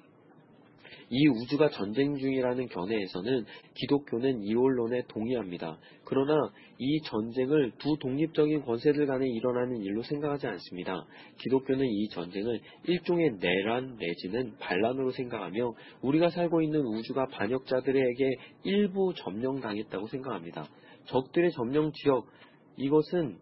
이 1.16 1.28
우주가 1.28 1.70
전쟁 1.70 2.16
중이라는 2.16 2.70
견해에서는 2.70 3.46
기독교는 3.76 4.42
이 4.42 4.56
원론에 4.56 5.04
동의합니다. 5.08 5.78
그러나 6.06 6.34
이 6.80 7.02
전쟁을 7.02 7.74
두 7.78 7.98
독립적인 8.00 8.64
권세들 8.64 9.06
간에 9.06 9.28
일어나는 9.28 9.78
일로 9.84 10.02
생각하지 10.02 10.48
않습니다. 10.48 11.06
기독교는 11.38 11.86
이 11.86 12.10
전쟁을 12.10 12.60
일종의 12.86 13.38
내란 13.40 13.96
내지는 14.00 14.58
반란으로 14.58 15.12
생각하며 15.12 15.74
우리가 16.02 16.30
살고 16.30 16.64
있는 16.64 16.82
우주가 16.82 17.28
반역자들에게 17.28 18.32
일부 18.64 19.14
점령당했다고 19.16 20.08
생각합니다. 20.08 20.68
적들의 21.06 21.52
점령 21.52 21.92
지역 21.94 22.26
이것은 22.78 23.38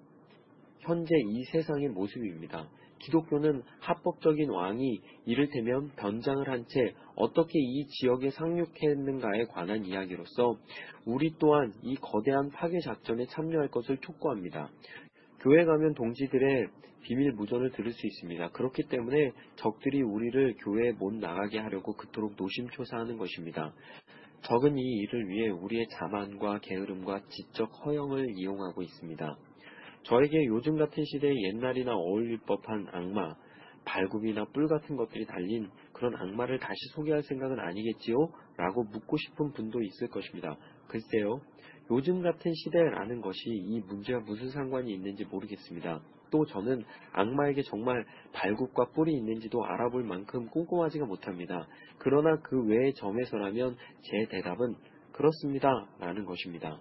현재 0.82 1.16
이 1.30 1.44
세상의 1.46 1.88
모습입니다. 1.88 2.68
기독교는 3.02 3.64
합법적인 3.80 4.50
왕이 4.50 5.02
이를테면 5.26 5.90
변장을 5.98 6.48
한 6.50 6.66
채 6.68 6.94
어떻게 7.16 7.60
이 7.60 7.86
지역에 7.88 8.30
상륙했는가에 8.30 9.46
관한 9.46 9.86
이야기로서 9.86 10.58
우리 11.06 11.34
또한 11.40 11.74
이 11.82 11.96
거대한 11.96 12.50
파괴 12.52 12.80
작전에 12.80 13.26
참여할 13.26 13.70
것을 13.70 13.98
촉구합니다. 13.98 14.70
교회 15.40 15.66
가면 15.66 15.96
동지들의 15.96 16.68
비밀 17.04 17.32
무전을 17.34 17.72
들을 17.72 17.92
수 17.92 18.06
있습니다. 18.06 18.50
그렇기 18.50 18.84
때문에 18.84 19.32
적들이 19.56 20.02
우리를 20.02 20.56
교회에 20.60 20.92
못 20.94 21.14
나가게 21.16 21.58
하려고 21.60 21.94
그토록 21.94 22.36
노심초사하는 22.38 23.18
것입니다. 23.18 23.74
적은 24.44 24.78
이 24.78 24.82
일을 24.82 25.28
위해 25.30 25.50
우리의 25.50 25.88
자만과 25.90 26.60
게으름과 26.60 27.22
지적 27.30 27.72
허영을 27.86 28.34
이용하고 28.38 28.82
있습니다. 28.84 29.38
저에게 30.04 30.46
요즘 30.46 30.78
같은 30.78 31.04
시대에 31.06 31.34
옛날이나 31.50 31.94
어울릴 31.94 32.40
법한 32.46 32.88
악마, 32.92 33.36
발굽이나 33.86 34.46
뿔 34.54 34.68
같은 34.68 34.96
것들이 34.96 35.26
달린 35.26 35.70
그런 35.94 36.16
악마를 36.16 36.60
다시 36.60 36.76
소개할 36.94 37.24
생각은 37.24 37.60
아니겠지요? 37.60 38.16
라고 38.58 38.84
묻고 38.84 39.18
싶은 39.18 39.54
분도 39.54 39.82
있을 39.82 40.08
것입니다. 40.10 40.58
글쎄요, 40.88 41.42
요즘 41.90 42.22
같은 42.22 42.54
시대라는 42.54 43.22
것이 43.22 43.50
이 43.50 43.80
문제와 43.82 44.22
무슨 44.22 44.50
상관이 44.50 44.92
있는지 44.94 45.26
모르겠습니다. 45.26 46.02
또 46.32 46.46
저는 46.46 46.84
악마에게 47.12 47.62
정말 47.64 48.06
발굽과 48.34 48.92
뿔이 48.96 49.14
있는지도 49.14 49.64
알아볼 49.66 50.04
만큼 50.04 50.48
꼼꼼하지가 50.48 51.06
못합니다. 51.06 51.68
그러나 51.98 52.38
그 52.42 52.64
외의 52.66 52.94
점에서라면 52.94 53.76
제 54.02 54.26
대답은 54.30 54.76
그렇습니다. 55.12 55.88
라는 56.00 56.26
것입니다. 56.26 56.80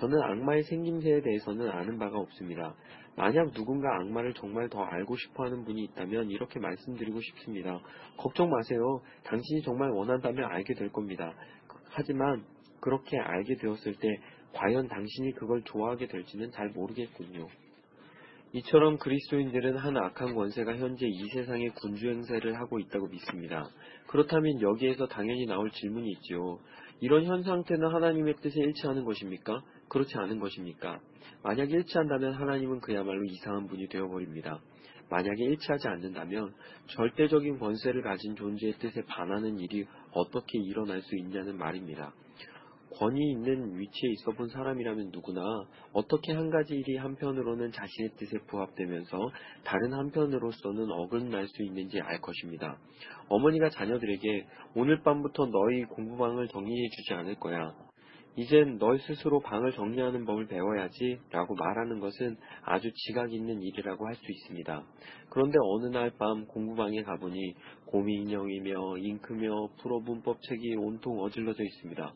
저는 0.00 0.18
악마의 0.22 0.62
생김새에 0.62 1.20
대해서는 1.20 1.68
아는 1.68 1.98
바가 1.98 2.18
없습니다. 2.18 2.74
만약 3.16 3.52
누군가 3.52 3.94
악마를 3.96 4.32
정말 4.32 4.70
더 4.70 4.82
알고 4.82 5.14
싶어 5.16 5.44
하는 5.44 5.62
분이 5.64 5.82
있다면 5.84 6.30
이렇게 6.30 6.58
말씀드리고 6.58 7.20
싶습니다. 7.20 7.78
걱정 8.16 8.48
마세요. 8.48 9.02
당신이 9.24 9.60
정말 9.62 9.90
원한다면 9.90 10.50
알게 10.50 10.72
될 10.72 10.90
겁니다. 10.90 11.34
하지만 11.90 12.44
그렇게 12.80 13.18
알게 13.18 13.56
되었을 13.56 13.94
때 13.96 14.08
과연 14.54 14.88
당신이 14.88 15.32
그걸 15.32 15.62
좋아하게 15.64 16.06
될지는 16.06 16.50
잘 16.50 16.70
모르겠군요. 16.70 17.46
이처럼 18.52 18.96
그리스도인들은 18.98 19.76
한 19.76 19.96
악한 19.96 20.34
권세가 20.34 20.76
현재 20.76 21.06
이 21.06 21.28
세상에 21.34 21.68
군주 21.68 22.08
행세를 22.08 22.58
하고 22.58 22.80
있다고 22.80 23.06
믿습니다. 23.08 23.68
그렇다면 24.08 24.60
여기에서 24.60 25.06
당연히 25.06 25.46
나올 25.46 25.70
질문이 25.70 26.10
있지요. 26.12 26.58
이런 27.00 27.24
현 27.24 27.42
상태는 27.42 27.88
하나님의 27.88 28.36
뜻에 28.42 28.60
일치하는 28.60 29.04
것입니까? 29.04 29.62
그렇지 29.88 30.16
않은 30.18 30.38
것입니까? 30.38 31.00
만약 31.42 31.70
일치한다면 31.70 32.34
하나님은 32.34 32.80
그야말로 32.80 33.24
이상한 33.24 33.66
분이 33.66 33.88
되어버립니다. 33.88 34.60
만약에 35.08 35.44
일치하지 35.44 35.88
않는다면 35.88 36.54
절대적인 36.86 37.58
권세를 37.58 38.02
가진 38.02 38.36
존재의 38.36 38.74
뜻에 38.74 39.02
반하는 39.06 39.58
일이 39.58 39.86
어떻게 40.12 40.58
일어날 40.58 41.02
수 41.02 41.16
있냐는 41.16 41.58
말입니다. 41.58 42.12
권위 42.98 43.30
있는 43.32 43.78
위치에 43.78 44.10
있어 44.10 44.32
본 44.32 44.48
사람이라면 44.48 45.10
누구나 45.12 45.42
어떻게 45.92 46.32
한 46.32 46.50
가지 46.50 46.74
일이 46.74 46.96
한편으로는 46.96 47.72
자신의 47.72 48.10
뜻에 48.16 48.38
부합되면서 48.48 49.30
다른 49.64 49.92
한편으로서는 49.92 50.90
어긋날 50.90 51.46
수 51.48 51.62
있는지 51.62 52.00
알 52.00 52.20
것입니다. 52.20 52.78
어머니가 53.28 53.70
자녀들에게 53.70 54.46
오늘 54.74 55.02
밤부터 55.02 55.46
너희 55.46 55.84
공부방을 55.84 56.48
정리해 56.48 56.88
주지 56.90 57.14
않을 57.14 57.36
거야. 57.36 57.72
이젠 58.36 58.78
너희 58.78 58.98
스스로 59.00 59.40
방을 59.40 59.72
정리하는 59.72 60.24
법을 60.24 60.46
배워야지 60.46 61.18
라고 61.30 61.54
말하는 61.54 61.98
것은 61.98 62.36
아주 62.62 62.90
지각 62.94 63.32
있는 63.32 63.60
일이라고 63.60 64.06
할 64.06 64.14
수 64.14 64.22
있습니다. 64.30 64.84
그런데 65.30 65.58
어느 65.62 65.86
날 65.86 66.10
밤 66.16 66.46
공부방에 66.46 67.02
가보니 67.02 67.54
곰이 67.86 68.14
인형이며 68.22 68.98
잉크며 68.98 69.68
프로 69.82 70.00
문법 70.00 70.40
책이 70.42 70.76
온통 70.76 71.20
어질러져 71.20 71.62
있습니다. 71.64 72.14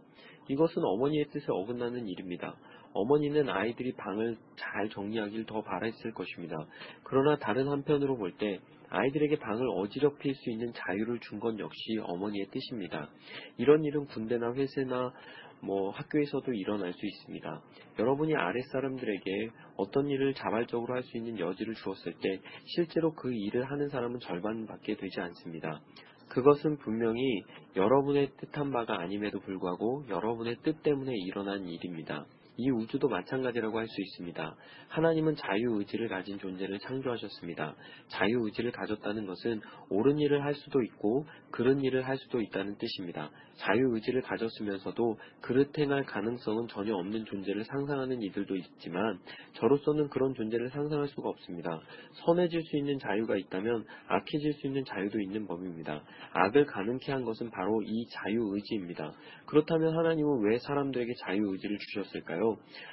이것은 0.49 0.83
어머니의 0.85 1.27
뜻에 1.27 1.47
어긋나는 1.49 2.07
일입니다. 2.07 2.57
어머니는 2.93 3.49
아이들이 3.49 3.93
방을 3.95 4.37
잘 4.57 4.89
정리하길 4.89 5.47
더 5.47 5.63
바랬을 5.63 6.13
것입니다. 6.15 6.57
그러나 7.03 7.37
다른 7.39 7.69
한편으로 7.69 8.17
볼 8.17 8.33
때 8.39 8.61
아이들에게 8.91 9.39
방을 9.39 9.69
어지럽힐 9.75 10.35
수 10.35 10.51
있는 10.51 10.73
자유를 10.73 11.19
준 11.21 11.41
건 11.41 11.59
역시 11.59 11.99
어머니의 12.03 12.47
뜻입니다. 12.53 13.09
이런 13.57 13.83
일은 13.85 14.07
군대나 14.07 14.53
회사나 14.55 15.13
뭐 15.61 15.91
학교에서도 15.91 16.53
일어날 16.53 16.93
수 16.93 17.05
있습니다. 17.07 17.63
여러분이 17.99 18.35
아랫사람들에게 18.37 19.51
어떤 19.77 20.09
일을 20.09 20.35
자발적으로 20.35 20.95
할 20.95 21.03
수 21.03 21.17
있는 21.17 21.39
여지를 21.39 21.75
주었을 21.75 22.15
때 22.21 22.41
실제로 22.67 23.13
그 23.15 23.33
일을 23.33 23.65
하는 23.65 23.89
사람은 23.89 24.21
절반밖에 24.21 24.97
되지 24.97 25.21
않습니다. 25.21 25.81
그것은 26.29 26.79
분명히 26.79 27.43
여러분의 27.77 28.31
뜻한 28.39 28.71
바가 28.73 29.01
아님에도 29.01 29.41
불구하고 29.41 30.05
여러분의 30.09 30.57
뜻 30.63 30.83
때문에 30.83 31.13
일어난 31.15 31.67
일입니다. 31.67 32.27
이 32.57 32.71
우주도 32.71 33.09
마찬가지라고 33.09 33.79
할 33.79 33.85
수 33.95 34.01
있습니다. 34.01 34.57
하나님은 34.89 35.37
자유의지를 35.37 36.09
가진 36.09 36.39
존재를 36.39 36.79
창조하셨습니다. 36.81 37.75
자유의지를 38.09 38.73
가졌다는 38.73 39.27
것은 39.27 39.61
옳은 39.91 40.19
일을 40.19 40.45
할 40.45 40.55
수도 40.55 40.83
있고 40.83 41.27
그른 41.51 41.83
일을 41.83 42.07
할 42.07 42.17
수도 42.17 42.41
있다는 42.41 42.77
뜻입니다. 42.79 43.31
자유의지를 43.57 44.23
가졌으면서도 44.23 45.19
그릇 45.41 45.79
행할 45.79 46.05
가능성은 46.05 46.69
전혀 46.69 46.95
없는 46.95 47.25
존재를 47.27 47.65
상상하는 47.65 48.23
이들도 48.23 48.57
있지만 48.57 49.19
저로서는 49.55 50.09
그런 50.09 50.35
존재를 50.35 50.71
상상할 50.71 51.09
수가 51.09 51.29
없습니다. 51.29 51.81
선해질 52.25 52.63
수 52.63 52.77
있는 52.77 52.99
자유가 52.99 53.37
있다면 53.37 53.85
악해질 54.09 54.55
수 54.55 54.67
있는 54.67 54.85
자유도 54.85 55.21
있는 55.21 55.47
법입니다. 55.47 56.03
악을 56.33 56.67
가능케 56.67 57.13
한 57.13 57.25
것은 57.25 57.51
바로 57.51 57.83
이 57.83 58.07
자유의지입니다. 58.11 59.13
그렇다면 59.47 59.97
하나님은 59.97 60.45
왜 60.45 60.59
사람들에게 60.59 61.13
자유의지를 61.27 61.79
주셨을까요? 61.79 62.44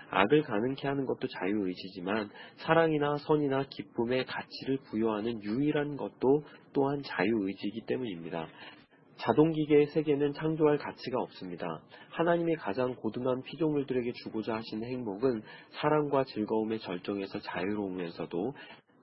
악을 0.09 0.43
가능케 0.43 0.87
하는 0.87 1.05
것도 1.05 1.27
자유의지지만 1.39 2.29
사랑이나 2.57 3.17
선이나 3.17 3.65
기쁨의 3.69 4.25
가치를 4.25 4.77
부여하는 4.89 5.43
유일한 5.43 5.95
것도 5.95 6.43
또한 6.73 7.01
자유의지이기 7.03 7.85
때문입니다. 7.85 8.47
자동기계의 9.21 9.87
세계는 9.87 10.33
창조할 10.33 10.77
가치가 10.77 11.21
없습니다. 11.21 11.81
하나님의 12.09 12.55
가장 12.55 12.95
고등한 12.95 13.43
피조물들에게 13.43 14.11
주고자 14.23 14.55
하시는 14.55 14.87
행복은 14.87 15.43
사랑과 15.79 16.23
즐거움의 16.23 16.79
절정에서 16.79 17.39
자유로우면서도 17.39 18.53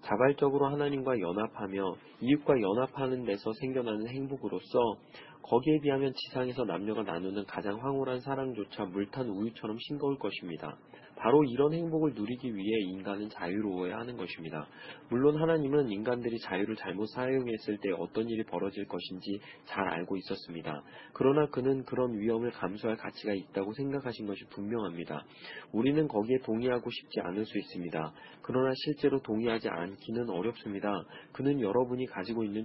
자발적으로 0.08 0.66
하나님과 0.68 1.20
연합하며 1.20 1.94
이웃과 2.22 2.60
연합하는 2.60 3.24
데서 3.24 3.52
생겨나는 3.60 4.08
행복으로서 4.08 4.96
거기에 5.42 5.80
비하면 5.80 6.14
지상에서 6.14 6.64
남녀가 6.64 7.02
나누는 7.02 7.44
가장 7.44 7.78
황홀한 7.82 8.20
사랑조차 8.20 8.86
물탄 8.86 9.28
우유처럼 9.28 9.76
싱거울 9.78 10.18
것입니다. 10.18 10.78
바로 11.18 11.42
이런 11.42 11.72
행복을 11.72 12.12
누리기 12.14 12.54
위해 12.54 12.78
인간은 12.80 13.28
자유로워야 13.30 13.98
하는 13.98 14.16
것입니다. 14.16 14.68
물론 15.10 15.40
하나님은 15.40 15.90
인간들이 15.90 16.38
자유를 16.38 16.76
잘못 16.76 17.06
사용했을 17.06 17.78
때 17.78 17.90
어떤 17.98 18.28
일이 18.28 18.44
벌어질 18.44 18.86
것인지 18.86 19.40
잘 19.64 19.88
알고 19.88 20.16
있었습니다. 20.16 20.82
그러나 21.12 21.46
그는 21.46 21.84
그런 21.84 22.16
위험을 22.18 22.52
감수할 22.52 22.96
가치가 22.96 23.32
있다고 23.34 23.72
생각하신 23.72 24.26
것이 24.26 24.44
분명합니다. 24.50 25.24
우리는 25.72 26.06
거기에 26.06 26.38
동의하고 26.44 26.88
싶지 26.88 27.20
않을 27.20 27.44
수 27.44 27.58
있습니다. 27.58 28.12
그러나 28.42 28.72
실제로 28.84 29.20
동의하지 29.20 29.68
않기는 29.68 30.30
어렵습니다. 30.30 31.04
그는 31.32 31.60
여러분이 31.60 32.06
가지고 32.06 32.44
있는 32.44 32.64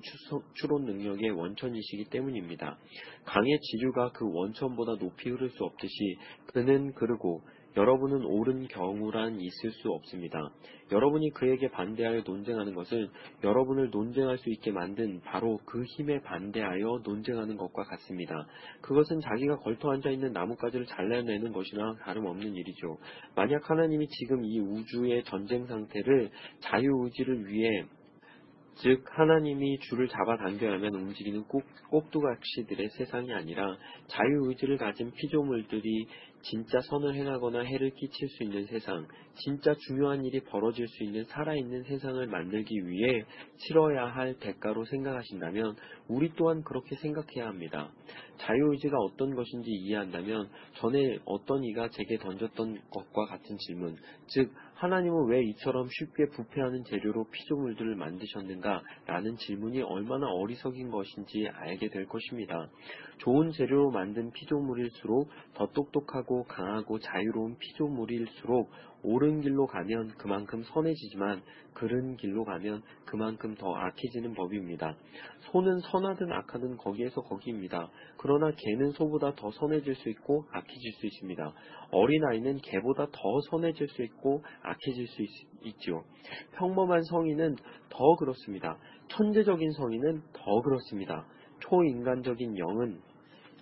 추론 0.53 0.85
능력의 0.85 1.31
원천이시기 1.31 2.05
때문입니다. 2.05 2.77
강의 3.25 3.59
지류가 3.59 4.11
그 4.11 4.25
원천보다 4.31 4.97
높이 4.99 5.29
흐를 5.29 5.49
수 5.49 5.63
없듯이 5.63 6.17
그는 6.53 6.93
그르고 6.93 7.41
여러분은 7.75 8.25
옳은 8.25 8.67
경우란 8.67 9.39
있을 9.39 9.71
수 9.71 9.89
없습니다. 9.91 10.51
여러분이 10.91 11.31
그에게 11.31 11.69
반대하여 11.69 12.21
논쟁하는 12.25 12.75
것은 12.75 13.09
여러분을 13.43 13.89
논쟁할 13.89 14.37
수 14.37 14.49
있게 14.51 14.71
만든 14.71 15.21
바로 15.21 15.59
그 15.65 15.83
힘에 15.83 16.21
반대하여 16.21 17.01
논쟁하는 17.03 17.57
것과 17.57 17.83
같습니다. 17.83 18.47
그것은 18.81 19.19
자기가 19.21 19.57
걸터 19.57 19.91
앉아 19.91 20.11
있는 20.11 20.33
나뭇가지를 20.33 20.85
잘라내는 20.85 21.51
것이나 21.51 21.95
다름없는 22.03 22.55
일이죠. 22.55 22.97
만약 23.35 23.69
하나님이 23.69 24.07
지금 24.07 24.45
이 24.45 24.59
우주의 24.59 25.23
전쟁 25.23 25.65
상태를 25.65 26.29
자유의지를 26.59 27.47
위해 27.47 27.85
즉 28.75 29.03
하나님이 29.07 29.79
줄을 29.79 30.07
잡아당겨야만 30.07 30.95
움직이는 30.95 31.43
꼭, 31.43 31.63
꼭두각시들의 31.89 32.89
세상이 32.97 33.31
아니라 33.31 33.77
자유의지를 34.07 34.77
가진 34.77 35.11
피조물들이 35.11 36.07
진짜 36.43 36.79
선을 36.81 37.15
행하거나 37.15 37.61
해를 37.61 37.91
끼칠 37.91 38.27
수 38.29 38.43
있는 38.43 38.65
세상, 38.65 39.07
진짜 39.35 39.73
중요한 39.87 40.25
일이 40.25 40.41
벌어질 40.41 40.87
수 40.87 41.03
있는 41.03 41.23
살아있는 41.23 41.83
세상을 41.83 42.25
만들기 42.27 42.87
위해 42.87 43.23
치러야 43.57 44.05
할 44.07 44.35
대가로 44.39 44.85
생각하신다면 44.85 45.75
우리 46.07 46.33
또한 46.35 46.63
그렇게 46.63 46.95
생각해야 46.95 47.47
합니다. 47.47 47.89
자유의지가 48.37 48.97
어떤 48.97 49.35
것인지 49.35 49.71
이해한다면 49.71 50.49
전에 50.79 51.19
어떤 51.25 51.63
이가 51.63 51.89
제게 51.89 52.17
던졌던 52.17 52.81
것과 52.89 53.25
같은 53.25 53.57
질문, 53.57 53.95
즉 54.27 54.51
하나님은 54.75 55.27
왜 55.27 55.41
이처럼 55.45 55.87
쉽게 55.89 56.25
부패하는 56.35 56.83
재료로 56.83 57.25
피조물들을 57.31 57.95
만드셨는가? 57.95 58.81
라는 59.05 59.37
질문이 59.37 59.81
얼마나 59.81 60.27
어리석인 60.27 60.91
것인지 60.91 61.47
알게 61.53 61.89
될 61.89 62.05
것입니다. 62.05 62.69
좋은 63.19 63.51
재료로 63.51 63.91
만든 63.91 64.31
피조물일수록 64.31 65.29
더 65.53 65.67
똑똑하고 65.67 66.43
강하고 66.43 66.99
자유로운 66.99 67.57
피조물일수록 67.57 68.69
옳은 69.03 69.41
길로 69.41 69.67
가면 69.67 70.13
그만큼 70.17 70.63
선해지지만 70.63 71.41
그른 71.73 72.15
길로 72.17 72.45
가면 72.45 72.81
그만큼 73.05 73.55
더 73.55 73.73
악해지는 73.73 74.33
법입니다. 74.33 74.95
소는 75.51 75.79
선하든 75.79 76.31
악하든 76.31 76.77
거기에서 76.77 77.21
거기입니다. 77.21 77.89
그러나 78.17 78.51
개는 78.55 78.91
소보다 78.91 79.35
더 79.35 79.51
선해질 79.51 79.95
수 79.95 80.09
있고 80.09 80.45
악해질 80.51 80.93
수 80.93 81.05
있습니다. 81.05 81.53
어린아이는 81.91 82.57
개보다 82.61 83.07
더 83.07 83.19
선해질 83.49 83.87
수 83.89 84.03
있고 84.03 84.43
악해질 84.61 85.07
수 85.07 85.21
있, 85.21 85.79
죠 85.79 86.03
평범한 86.55 87.03
성인은 87.03 87.55
더 87.89 88.15
그렇습니다. 88.15 88.77
천재적인 89.09 89.71
성인은 89.71 90.21
더 90.33 90.61
그렇습니다. 90.61 91.25
초인간적인 91.59 92.57
영은 92.57 92.99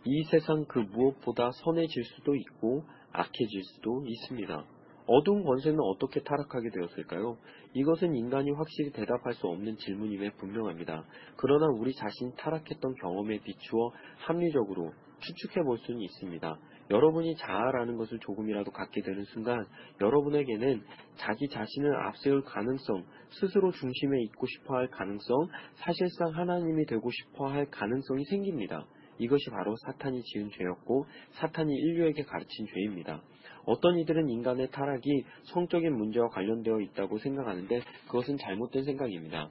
이 0.04 0.24
세상 0.32 0.66
그 0.66 0.80
무엇보다 0.80 1.52
선해질 1.52 2.04
수도 2.04 2.36
있고 2.36 2.84
악해질 3.12 3.64
수도 3.64 4.04
있습니다. 4.06 4.66
어두운 5.08 5.44
권세는 5.44 5.80
어떻게 5.80 6.22
타락하게 6.22 6.70
되었을까요? 6.70 7.38
이것은 7.74 8.16
인간이 8.16 8.52
확실히 8.52 8.92
대답할 8.92 9.34
수 9.34 9.48
없는 9.48 9.78
질문임에 9.78 10.32
분명합니다. 10.32 11.06
그러나 11.38 11.68
우리 11.68 11.94
자신이 11.94 12.34
타락했던 12.38 12.96
경험에 13.02 13.40
비추어 13.40 13.92
합리적으로 14.18 14.92
추측해 15.20 15.64
볼 15.64 15.78
수는 15.80 16.02
있습니다. 16.02 16.58
여러분이 16.90 17.36
자아라는 17.38 17.96
것을 17.96 18.20
조금이라도 18.20 18.72
갖게 18.72 19.02
되는 19.02 19.24
순간 19.26 19.66
여러분에게는 20.02 20.82
자기 21.16 21.48
자신을 21.48 21.96
앞세울 22.08 22.44
가능성, 22.44 23.06
스스로 23.30 23.72
중심에 23.72 24.22
있고 24.24 24.46
싶어 24.46 24.76
할 24.76 24.90
가능성, 24.90 25.48
사실상 25.76 26.32
하나님이 26.34 26.86
되고 26.86 27.10
싶어 27.10 27.48
할 27.48 27.66
가능성이 27.70 28.26
생깁니다. 28.26 28.86
이것이 29.20 29.50
바로 29.52 29.76
사탄이 29.86 30.22
지은 30.24 30.50
죄였고 30.50 31.06
사탄이 31.34 31.74
인류에게 31.74 32.24
가르친 32.24 32.66
죄입니다. 32.68 33.22
어떤 33.66 33.98
이들은 34.00 34.30
인간의 34.30 34.70
타락이 34.72 35.26
성적인 35.44 35.96
문제와 35.96 36.30
관련되어 36.30 36.80
있다고 36.82 37.18
생각하는데 37.20 37.82
그것은 38.08 38.38
잘못된 38.38 38.84
생각입니다. 38.84 39.50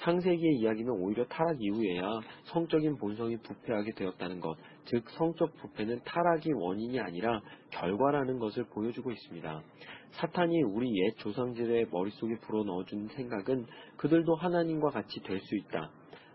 창세기의 0.00 0.56
이야기는 0.56 0.90
오히려 0.90 1.24
타락 1.26 1.62
이후에야 1.62 2.02
성적인 2.44 2.96
본성이 2.96 3.36
부패하게 3.36 3.92
되었다는 3.92 4.40
것, 4.40 4.56
즉 4.86 5.08
성적 5.10 5.54
부패는 5.58 6.00
타락이 6.04 6.50
원인이 6.52 6.98
아니라 6.98 7.40
결과라는 7.70 8.38
것을 8.40 8.64
보여주고 8.64 9.12
있습니다. 9.12 9.62
사탄이 10.10 10.62
우리 10.62 10.88
옛 11.04 11.16
조상들의 11.18 11.86
머릿속에 11.92 12.34
불어넣어준 12.40 13.08
생각은 13.08 13.66
그들도 13.96 14.34
하나님과 14.34 14.90
같이 14.90 15.20
될 15.22 15.38
수 15.40 15.56
있다. 15.56 15.90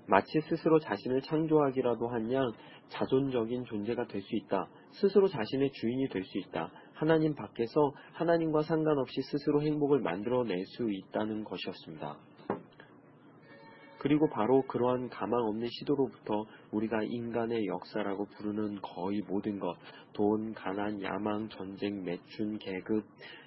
마치 0.08 0.40
스스로 0.50 0.80
자신을 0.80 1.22
창조하기라도 1.24 2.08
한 2.08 2.32
양 2.32 2.50
자존적인 2.90 3.66
존재가 3.66 4.08
될 4.08 4.22
수 4.22 4.36
있다. 4.38 4.68
스스로 4.92 5.28
자신의 5.28 5.72
주인이 5.72 6.10
될 6.10 6.24
수 6.24 6.38
있다. 6.40 6.72
하나님 6.94 7.36
밖에서 7.36 7.94
하나님과 8.14 8.64
상관없이 8.64 9.22
스스로 9.22 9.62
행복을 9.62 10.00
만들어낼 10.00 10.66
수 10.66 10.90
있다는 10.90 11.44
것이었습니다. 11.44 12.18
그리고 14.00 14.30
바로 14.30 14.62
그러한 14.64 15.10
가망 15.10 15.40
없는 15.48 15.68
시도로부터 15.70 16.46
우리가 16.72 17.04
인간의 17.04 17.66
역사라고 17.66 18.26
부르는 18.26 18.80
거의 18.82 19.22
모든 19.28 19.60
것, 19.60 19.76
돈, 20.14 20.54
가난, 20.54 21.02
야망, 21.02 21.50
전쟁, 21.50 22.04
매춘, 22.04 22.60
계급, 22.60 23.04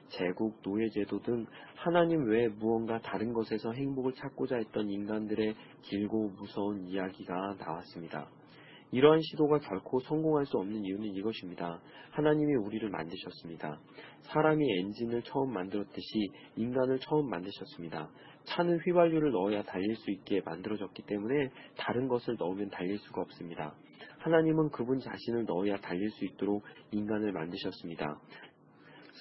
제국, 0.09 0.59
노예제도 0.65 1.21
등 1.21 1.47
하나님 1.77 2.25
외에 2.25 2.49
무언가 2.49 3.01
다른 3.01 3.33
것에서 3.33 3.73
행복을 3.73 4.13
찾고자 4.15 4.57
했던 4.57 4.91
인간들의 4.91 5.55
길고 5.83 6.31
무서운 6.31 6.85
이야기가 6.87 7.57
나왔습니다. 7.59 8.29
이러한 8.93 9.21
시도가 9.23 9.59
결코 9.61 10.01
성공할 10.01 10.47
수 10.47 10.59
없는 10.59 10.85
이유는 10.85 11.15
이것입니다. 11.15 11.81
하나님이 12.11 12.55
우리를 12.57 12.89
만드셨습니다. 12.89 13.81
사람이 14.23 14.65
엔진을 14.81 15.23
처음 15.23 15.53
만들었듯이 15.53 16.31
인간을 16.57 16.99
처음 17.01 17.29
만드셨습니다. 17.31 18.11
차는 18.45 18.79
휘발유를 18.79 19.31
넣어야 19.33 19.63
달릴 19.63 19.95
수 19.97 20.11
있게 20.11 20.41
만들어졌기 20.45 21.03
때문에 21.03 21.51
다른 21.77 22.09
것을 22.09 22.37
넣으면 22.39 22.71
달릴 22.71 22.99
수가 22.99 23.23
없습니다. 23.23 23.75
하나님은 24.19 24.71
그분 24.71 24.99
자신을 24.99 25.45
넣어야 25.47 25.77
달릴 25.79 26.11
수 26.11 26.25
있도록 26.25 26.65
인간을 26.91 27.33
만드셨습니다. 27.33 28.21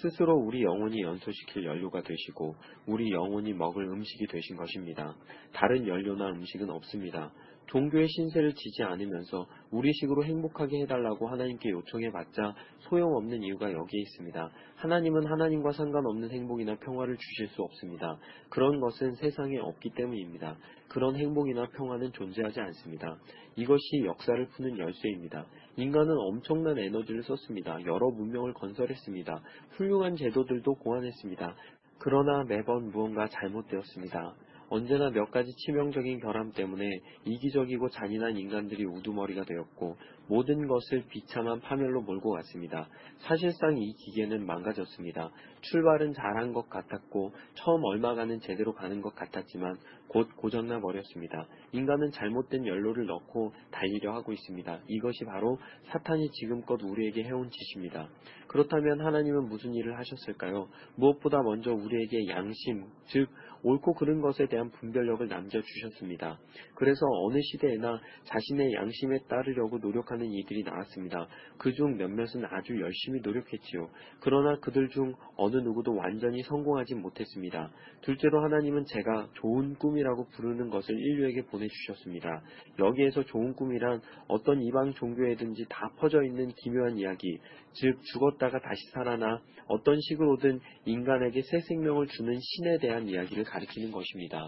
스스로 0.02 0.36
우리 0.36 0.64
영혼이 0.64 1.02
연소시킬 1.02 1.66
연료가 1.66 2.02
되시고 2.02 2.56
우리 2.88 3.12
영혼이 3.12 3.54
먹을 3.54 3.84
음식이 3.84 4.28
되신 4.28 4.56
것입니다. 4.56 5.16
다른 5.52 5.86
연료나 5.86 6.30
음식은 6.30 6.70
없습니다. 6.70 7.34
종교의 7.70 8.08
신세를 8.08 8.54
지지 8.56 8.84
않으면서 8.84 9.48
우리식으로 9.72 10.24
행복하게 10.24 10.82
해달라고 10.82 11.28
하나님께 11.28 11.70
요청해봤자 11.70 12.56
소용없는 12.90 13.44
이유가 13.44 13.72
여기에 13.72 14.02
있습니다. 14.02 14.50
하나님은 14.76 15.26
하나님과 15.28 15.72
상관없는 15.74 16.32
행복이나 16.32 16.76
평화를 16.80 17.16
주실 17.18 17.48
수 17.50 17.62
없습니다. 17.62 18.18
그런 18.50 18.80
것은 18.80 19.14
세상에 19.16 19.58
없기 19.60 19.92
때문입니다. 19.92 20.58
그런 20.88 21.16
행복이나 21.16 21.68
평화는 21.78 22.12
존재하지 22.14 22.60
않습니다. 22.60 23.18
이것이 23.56 24.04
역사를 24.06 24.44
푸는 24.48 24.80
열쇠입니다. 24.80 25.46
인간은 25.78 26.16
엄청난 26.18 26.78
에너지를 26.80 27.22
썼습니다. 27.24 27.78
여러 27.86 28.10
문명을 28.10 28.54
건설했습니다. 28.54 29.42
훌륭한 29.72 30.16
제도들도 30.16 30.74
고안했습니다. 30.76 31.56
그러나 32.00 32.44
매번 32.46 32.90
무언가 32.90 33.28
잘못되었습니다. 33.28 34.34
언제나 34.70 35.10
몇 35.10 35.32
가지 35.32 35.52
치명적인 35.56 36.20
결함 36.20 36.52
때문에 36.52 36.86
이기적이고 37.26 37.90
잔인한 37.90 38.38
인간들이 38.38 38.86
우두머리가 38.86 39.44
되었고 39.44 39.98
모든 40.28 40.68
것을 40.68 41.06
비참한 41.10 41.60
파멸로 41.60 42.02
몰고 42.02 42.32
갔습니다. 42.32 42.88
사실상 43.20 43.78
이 43.78 43.94
기계는 43.94 44.46
망가졌습니다. 44.46 45.32
출발은 45.62 46.14
잘한 46.14 46.54
것 46.54 46.70
같았고 46.70 47.34
처음 47.56 47.84
얼마가는 47.84 48.40
제대로 48.42 48.74
가는 48.74 49.02
것 49.02 49.16
같았지만 49.16 49.78
곧 50.08 50.28
고장나 50.38 50.80
버렸습니다. 50.82 51.48
인간은 51.72 52.12
잘못된 52.12 52.66
연료를 52.66 53.06
넣고 53.06 53.54
달리려 53.72 54.14
하고 54.14 54.32
있습니다. 54.32 54.82
이것이 54.88 55.26
바로 55.26 55.58
사탄이 55.92 56.30
지금껏 56.32 56.82
우리에게 56.82 57.24
해온 57.24 57.50
짓입니다. 57.50 58.10
그렇다면 58.48 59.02
하나님은 59.02 59.48
무슨 59.48 59.74
일을 59.76 59.98
하셨을까요? 59.98 60.68
무엇보다 60.96 61.42
먼저 61.44 61.72
우리에게 61.72 62.28
양심, 62.30 62.86
즉 63.08 63.30
옳고 63.64 63.96
그른 63.96 64.22
것에 64.22 64.48
대한 64.48 64.70
분별력을 64.72 65.28
남겨주셨습니다. 65.28 66.40
그래서 66.76 67.06
어느 67.26 67.40
시대에나 67.42 68.00
자신의 68.26 68.74
양심에 68.74 69.20
따르려고 69.28 69.80
노력하는 69.80 70.28
이들이 70.32 70.64
나왔습니다. 70.64 71.28
그 71.58 71.80
중 71.80 71.96
몇몇은 71.96 72.44
아주 72.50 72.78
열심히 72.82 73.22
노력했지요. 73.22 73.90
그러나 74.20 74.60
그들 74.60 74.90
중 74.90 75.14
어느 75.38 75.56
누구도 75.56 75.96
완전히 75.96 76.44
성공하지 76.44 76.96
못했습니다. 76.96 77.72
둘째로 78.02 78.44
하나님은 78.44 78.84
제가 78.86 79.30
좋은 79.36 79.76
꿈이라고 79.76 80.28
부르는 80.36 80.70
것을 80.70 80.94
인류에게 81.00 81.44
보내주셨습니다. 81.46 82.42
여기에서 82.80 83.24
좋은 83.24 83.54
꿈이란 83.54 84.02
어떤 84.28 84.62
이방 84.62 84.94
종교에든지 84.94 85.68
다 85.70 85.90
퍼져 85.98 86.22
있는 86.24 86.50
기묘한 86.50 86.98
이야기, 86.98 87.40
즉 87.74 87.98
죽었다가 88.12 88.60
다시 88.60 88.82
살아나 88.94 89.42
어떤 89.68 90.00
식으로든 90.02 90.60
인간에게 90.86 91.42
새 91.44 91.60
생명을 91.62 92.08
주는 92.08 92.34
신에 92.38 92.80
대한 92.80 93.08
이야기를 93.08 93.44
가리키는 93.50 93.92
것입니다. 93.92 94.48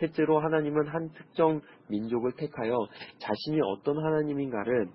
셋째로 0.00 0.40
하나님은 0.40 0.88
한 0.88 1.12
특정 1.12 1.60
민족을 1.88 2.32
택하여 2.36 2.76
자신이 3.18 3.60
어떤 3.62 3.98
하나님인가를 3.98 4.88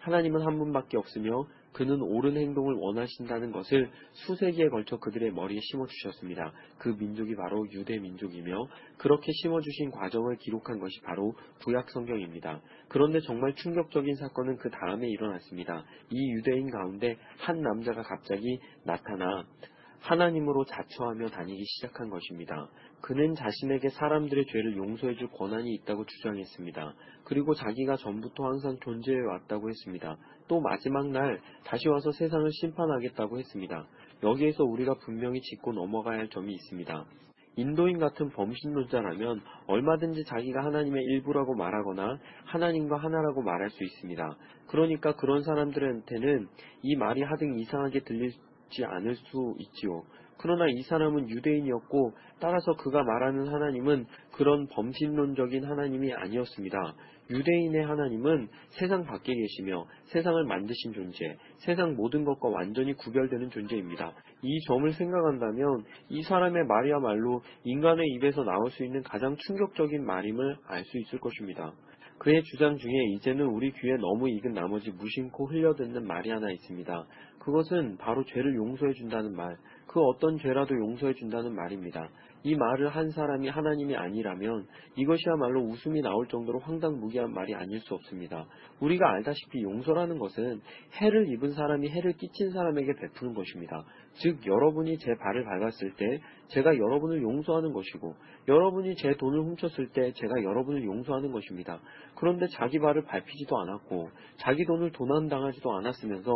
하나님은 0.00 0.42
한 0.42 0.58
분밖에 0.58 0.96
없으며 0.96 1.46
그는 1.74 2.00
옳은 2.00 2.36
행동을 2.36 2.74
원하신다는 2.76 3.50
것을 3.50 3.90
수세기에 4.12 4.68
걸쳐 4.68 4.96
그들의 4.98 5.32
머리에 5.32 5.58
심어주셨습니다. 5.60 6.52
그 6.78 6.90
민족이 6.90 7.34
바로 7.34 7.66
유대 7.72 7.98
민족이며 7.98 8.56
그렇게 8.96 9.32
심어주신 9.32 9.90
과정을 9.90 10.36
기록한 10.36 10.78
것이 10.78 11.00
바로 11.00 11.34
구약 11.64 11.90
성경입니다. 11.90 12.62
그런데 12.88 13.20
정말 13.20 13.54
충격적인 13.56 14.14
사건은 14.14 14.56
그 14.58 14.70
다음에 14.70 15.08
일어났습니다. 15.08 15.84
이 16.10 16.32
유대인 16.34 16.70
가운데 16.70 17.18
한 17.38 17.60
남자가 17.60 18.02
갑자기 18.02 18.60
나타나 18.84 19.44
하나님으로 20.04 20.66
자처하며 20.66 21.28
다니기 21.28 21.64
시작한 21.64 22.10
것입니다. 22.10 22.68
그는 23.00 23.34
자신에게 23.34 23.88
사람들의 23.88 24.46
죄를 24.46 24.76
용서해줄 24.76 25.28
권한이 25.28 25.72
있다고 25.76 26.04
주장했습니다. 26.04 26.94
그리고 27.24 27.54
자기가 27.54 27.96
전부터 27.96 28.44
항상 28.44 28.76
존재해 28.82 29.18
왔다고 29.20 29.70
했습니다. 29.70 30.18
또 30.46 30.60
마지막 30.60 31.08
날 31.10 31.40
다시 31.64 31.88
와서 31.88 32.12
세상을 32.12 32.50
심판하겠다고 32.52 33.38
했습니다. 33.38 33.86
여기에서 34.22 34.64
우리가 34.64 34.94
분명히 35.04 35.40
짚고 35.40 35.72
넘어가야 35.72 36.18
할 36.18 36.28
점이 36.28 36.52
있습니다. 36.52 37.04
인도인 37.56 37.98
같은 37.98 38.30
범신론자라면 38.30 39.40
얼마든지 39.68 40.24
자기가 40.24 40.64
하나님의 40.64 41.02
일부라고 41.02 41.54
말하거나 41.54 42.18
하나님과 42.46 42.96
하나라고 42.96 43.42
말할 43.42 43.70
수 43.70 43.82
있습니다. 43.84 44.36
그러니까 44.66 45.14
그런 45.14 45.42
사람들한테는 45.42 46.48
이 46.82 46.96
말이 46.96 47.22
하등 47.22 47.58
이상하게 47.58 48.00
들 48.00 48.30
리지 48.74 48.84
않을 48.84 49.14
수 49.14 49.54
있지요. 49.58 50.02
그러나 50.36 50.66
이 50.68 50.82
사람은 50.82 51.30
유대인이었고 51.30 52.12
따라서 52.40 52.74
그가 52.74 53.02
말하는 53.04 53.48
하나님은 53.48 54.06
그런 54.32 54.66
범신론적인 54.66 55.64
하나님이 55.64 56.12
아니었습니다. 56.12 56.94
유대인의 57.30 57.86
하나님은 57.86 58.48
세상 58.70 59.04
밖에 59.04 59.32
계시며 59.32 59.86
세상을 60.06 60.44
만드신 60.44 60.92
존재, 60.92 61.38
세상 61.58 61.94
모든 61.94 62.24
것과 62.24 62.48
완전히 62.48 62.92
구별되는 62.94 63.48
존재입니다. 63.50 64.12
이 64.42 64.60
점을 64.66 64.92
생각한다면 64.92 65.84
이 66.10 66.22
사람의 66.22 66.66
말이야말로 66.66 67.40
인간의 67.62 68.06
입에서 68.16 68.42
나올 68.42 68.70
수 68.72 68.84
있는 68.84 69.02
가장 69.02 69.36
충격적인 69.36 70.04
말임을 70.04 70.58
알 70.66 70.84
수 70.84 70.98
있을 70.98 71.18
것입니다. 71.18 71.72
그의 72.18 72.42
주장 72.44 72.76
중에 72.76 72.92
이제는 73.14 73.46
우리 73.46 73.70
귀에 73.72 73.96
너무 73.96 74.28
익은 74.28 74.52
나머지 74.52 74.90
무심코 74.90 75.46
흘려듣는 75.46 76.06
말이 76.06 76.30
하나 76.30 76.50
있습니다. 76.50 77.06
그것은 77.40 77.98
바로 77.98 78.24
죄를 78.24 78.54
용서해 78.54 78.92
준다는 78.94 79.34
말, 79.36 79.56
그 79.86 80.00
어떤 80.00 80.38
죄라도 80.38 80.74
용서해 80.74 81.12
준다는 81.14 81.54
말입니다. 81.54 82.08
이 82.42 82.54
말을 82.56 82.88
한 82.88 83.10
사람이 83.10 83.48
하나님이 83.48 83.96
아니라면 83.96 84.66
이것이야말로 84.96 85.62
웃음이 85.62 86.02
나올 86.02 86.26
정도로 86.28 86.58
황당무계한 86.60 87.32
말이 87.32 87.54
아닐 87.54 87.80
수 87.80 87.94
없습니다. 87.94 88.46
우리가 88.80 89.10
알다시피 89.12 89.62
용서라는 89.62 90.18
것은 90.18 90.60
해를 91.00 91.32
입은 91.32 91.52
사람이 91.52 91.88
해를 91.88 92.12
끼친 92.12 92.50
사람에게 92.50 92.92
베푸는 93.00 93.34
것입니다. 93.34 93.84
즉 94.16 94.46
여러분이 94.46 94.98
제 94.98 95.14
발을 95.16 95.44
밟았을 95.44 95.94
때 95.96 96.20
제가 96.48 96.76
여러분을 96.76 97.22
용서하는 97.22 97.72
것이고 97.72 98.14
여러분이 98.46 98.94
제 98.96 99.14
돈을 99.16 99.40
훔쳤을 99.40 99.88
때 99.88 100.12
제가 100.12 100.42
여러분을 100.42 100.84
용서하는 100.84 101.32
것입니다. 101.32 101.80
그런데 102.14 102.46
자기 102.48 102.78
발을 102.78 103.04
밟히지도 103.04 103.58
않았고 103.58 104.10
자기 104.36 104.64
돈을 104.64 104.92
도난당하지도 104.92 105.72
않았으면서 105.72 106.32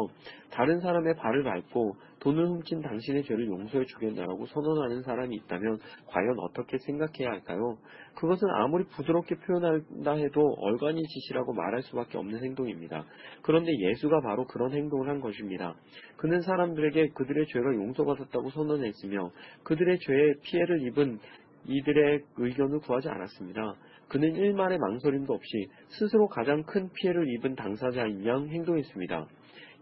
다른 0.50 0.80
사람의 0.80 1.16
발을 1.16 1.44
밟고 1.44 1.96
돈을 2.20 2.46
훔친 2.46 2.80
당신의 2.80 3.22
죄를 3.24 3.46
용서해 3.46 3.84
주겠다라고 3.84 4.46
선언하는 4.46 5.02
사람이 5.02 5.36
있다면 5.36 5.78
과연 6.06 6.36
어떻게 6.40 6.78
생각해야 6.78 7.30
할까요? 7.30 7.78
그것은 8.16 8.48
아무리 8.50 8.84
부드럽게 8.84 9.36
표현한다 9.36 10.12
해도 10.14 10.54
얼간이 10.58 11.00
짓이라고 11.02 11.52
말할 11.52 11.82
수밖에 11.82 12.18
없는 12.18 12.42
행동입니다. 12.42 13.04
그런데 13.42 13.70
예수가 13.72 14.20
바로 14.22 14.46
그런 14.46 14.72
행동을 14.72 15.08
한 15.08 15.20
것입니다. 15.20 15.74
그는 16.16 16.40
사람들에게 16.40 17.08
그들의 17.14 17.46
죄가 17.46 17.74
용서받았다고 17.74 18.50
선언했으며 18.50 19.30
그들의 19.62 19.98
죄에 20.00 20.34
피해를 20.42 20.86
입은 20.88 21.18
이들의 21.66 22.22
의견을 22.36 22.80
구하지 22.80 23.08
않았습니다. 23.08 23.74
그는 24.08 24.34
일말의 24.34 24.78
망설임도 24.78 25.34
없이 25.34 25.68
스스로 25.88 26.28
가장 26.28 26.62
큰 26.64 26.88
피해를 26.94 27.28
입은 27.34 27.54
당사자인 27.54 28.24
양 28.26 28.48
행동했습니다. 28.48 29.26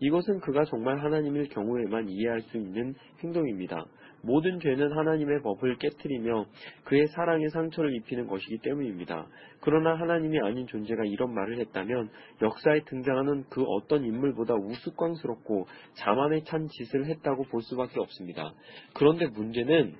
이것은 0.00 0.40
그가 0.40 0.64
정말 0.64 0.98
하나님일 0.98 1.48
경우에만 1.48 2.08
이해할 2.08 2.42
수 2.42 2.56
있는 2.56 2.94
행동입니다. 3.22 3.86
모든 4.22 4.58
죄는 4.58 4.92
하나님의 4.92 5.40
법을 5.42 5.76
깨뜨리며 5.78 6.46
그의 6.84 7.06
사랑에 7.08 7.48
상처를 7.48 7.94
입히는 7.94 8.26
것이기 8.26 8.58
때문입니다. 8.58 9.26
그러나 9.60 9.94
하나님이 9.94 10.40
아닌 10.40 10.66
존재가 10.66 11.04
이런 11.04 11.32
말을 11.32 11.58
했다면 11.58 12.10
역사에 12.42 12.80
등장하는 12.86 13.44
그 13.50 13.62
어떤 13.62 14.04
인물보다 14.04 14.54
우스꽝스럽고 14.54 15.66
자만에 15.94 16.42
찬 16.44 16.66
짓을 16.68 17.06
했다고 17.06 17.44
볼 17.44 17.62
수밖에 17.62 18.00
없습니다. 18.00 18.52
그런데 18.94 19.26
문제는 19.26 19.94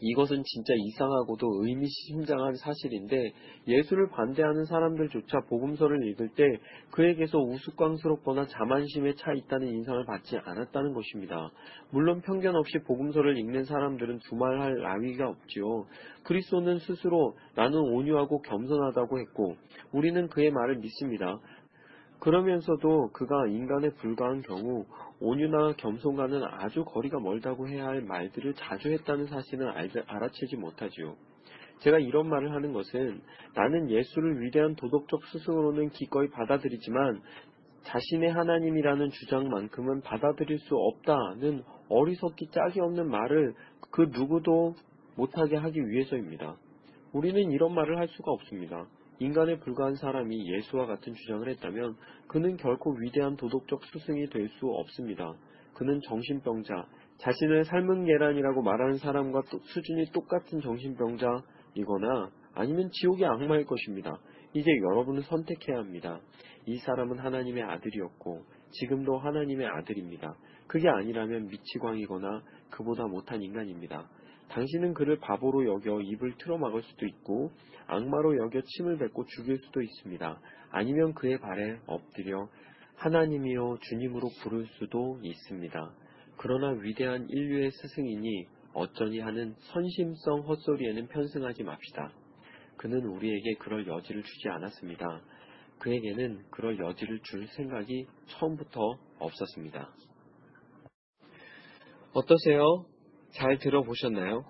이것은 0.00 0.42
진짜 0.44 0.74
이상하고도 0.76 1.64
의미심장한 1.64 2.54
사실인데 2.54 3.32
예수를 3.68 4.08
반대하는 4.10 4.64
사람들조차 4.64 5.40
복음서를 5.48 6.06
읽을 6.08 6.30
때 6.30 6.44
그에게서 6.90 7.38
우스꽝스럽거나 7.38 8.46
자만심에 8.46 9.14
차 9.14 9.32
있다는 9.32 9.68
인상을 9.68 10.04
받지 10.04 10.36
않았다는 10.36 10.94
것입니다. 10.94 11.50
물론 11.90 12.20
편견 12.20 12.54
없이 12.56 12.78
복음서를 12.86 13.38
읽는 13.38 13.64
사람들은 13.64 14.20
두말할 14.28 14.82
나위가 14.82 15.28
없지요. 15.28 15.86
그리스도는 16.24 16.78
스스로 16.78 17.36
나는 17.54 17.78
온유하고 17.78 18.42
겸손하다고 18.42 19.20
했고 19.20 19.56
우리는 19.92 20.28
그의 20.28 20.50
말을 20.50 20.78
믿습니다. 20.78 21.38
그러면서도 22.24 23.10
그가 23.12 23.46
인간에 23.48 23.90
불과한 23.90 24.40
경우 24.40 24.86
온유나 25.20 25.74
겸손과는 25.76 26.42
아주 26.42 26.82
거리가 26.86 27.20
멀다고 27.20 27.68
해야 27.68 27.84
할 27.84 28.00
말들을 28.00 28.54
자주 28.54 28.88
했다는 28.88 29.26
사실은 29.26 29.68
알아채지 30.06 30.56
못하지요. 30.56 31.16
제가 31.80 31.98
이런 31.98 32.30
말을 32.30 32.52
하는 32.52 32.72
것은 32.72 33.20
나는 33.54 33.90
예수를 33.90 34.40
위대한 34.40 34.74
도덕적 34.74 35.22
스승으로는 35.26 35.90
기꺼이 35.90 36.30
받아들이지만 36.30 37.20
자신의 37.82 38.32
하나님이라는 38.32 39.10
주장만큼은 39.10 40.00
받아들일 40.00 40.58
수 40.60 40.76
없다는 40.76 41.62
어리석기 41.90 42.46
짝이 42.52 42.80
없는 42.80 43.06
말을 43.10 43.52
그 43.90 44.08
누구도 44.10 44.76
못하게 45.16 45.56
하기 45.56 45.78
위해서입니다. 45.78 46.56
우리는 47.12 47.50
이런 47.50 47.74
말을 47.74 47.98
할 47.98 48.08
수가 48.08 48.32
없습니다. 48.32 48.86
인간에 49.20 49.58
불과한 49.58 49.94
사람이 49.96 50.52
예수와 50.52 50.86
같은 50.86 51.14
주장을 51.14 51.48
했다면 51.48 51.96
그는 52.28 52.56
결코 52.56 52.92
위대한 52.98 53.36
도덕적 53.36 53.84
스승이 53.84 54.28
될 54.28 54.48
수 54.48 54.66
없습니다. 54.66 55.34
그는 55.74 56.00
정신병자, 56.06 56.86
자신을 57.18 57.64
삶은 57.64 58.04
계란이라고 58.04 58.62
말하는 58.62 58.98
사람과 58.98 59.42
수준이 59.62 60.12
똑같은 60.12 60.60
정신병자이거나 60.60 62.30
아니면 62.54 62.90
지옥의 62.92 63.26
악마일 63.26 63.64
것입니다. 63.64 64.18
이제 64.52 64.70
여러분은 64.90 65.22
선택해야 65.22 65.78
합니다. 65.78 66.20
이 66.66 66.76
사람은 66.78 67.18
하나님의 67.18 67.62
아들이었고 67.62 68.44
지금도 68.70 69.18
하나님의 69.18 69.66
아들입니다. 69.66 70.36
그게 70.66 70.88
아니라면 70.88 71.48
미치광이거나 71.48 72.42
그보다 72.70 73.06
못한 73.06 73.42
인간입니다. 73.42 74.08
당신은 74.50 74.94
그를 74.94 75.18
바보로 75.18 75.66
여겨 75.66 76.00
입을 76.02 76.36
틀어막을 76.38 76.82
수도 76.82 77.06
있고 77.06 77.50
악마로 77.86 78.36
여겨 78.36 78.60
침을 78.62 78.98
뱉고 78.98 79.24
죽일 79.26 79.58
수도 79.58 79.82
있습니다. 79.82 80.40
아니면 80.70 81.14
그의 81.14 81.38
발에 81.38 81.78
엎드려 81.86 82.48
하나님이여 82.96 83.78
주님으로 83.80 84.28
부를 84.42 84.66
수도 84.78 85.18
있습니다. 85.22 85.92
그러나 86.36 86.70
위대한 86.80 87.26
인류의 87.28 87.70
스승이니 87.70 88.46
어쩌니 88.74 89.20
하는 89.20 89.54
선심성 89.72 90.40
헛소리에는 90.48 91.08
편승하지 91.08 91.62
맙시다. 91.62 92.12
그는 92.76 93.04
우리에게 93.04 93.54
그럴 93.60 93.86
여지를 93.86 94.22
주지 94.22 94.48
않았습니다. 94.48 95.22
그에게는 95.78 96.44
그럴 96.50 96.78
여지를 96.78 97.20
줄 97.22 97.46
생각이 97.48 98.06
처음부터 98.26 98.80
없었습니다. 99.18 99.92
어떠세요? 102.14 102.86
잘 103.34 103.58
들어보셨나요? 103.58 104.44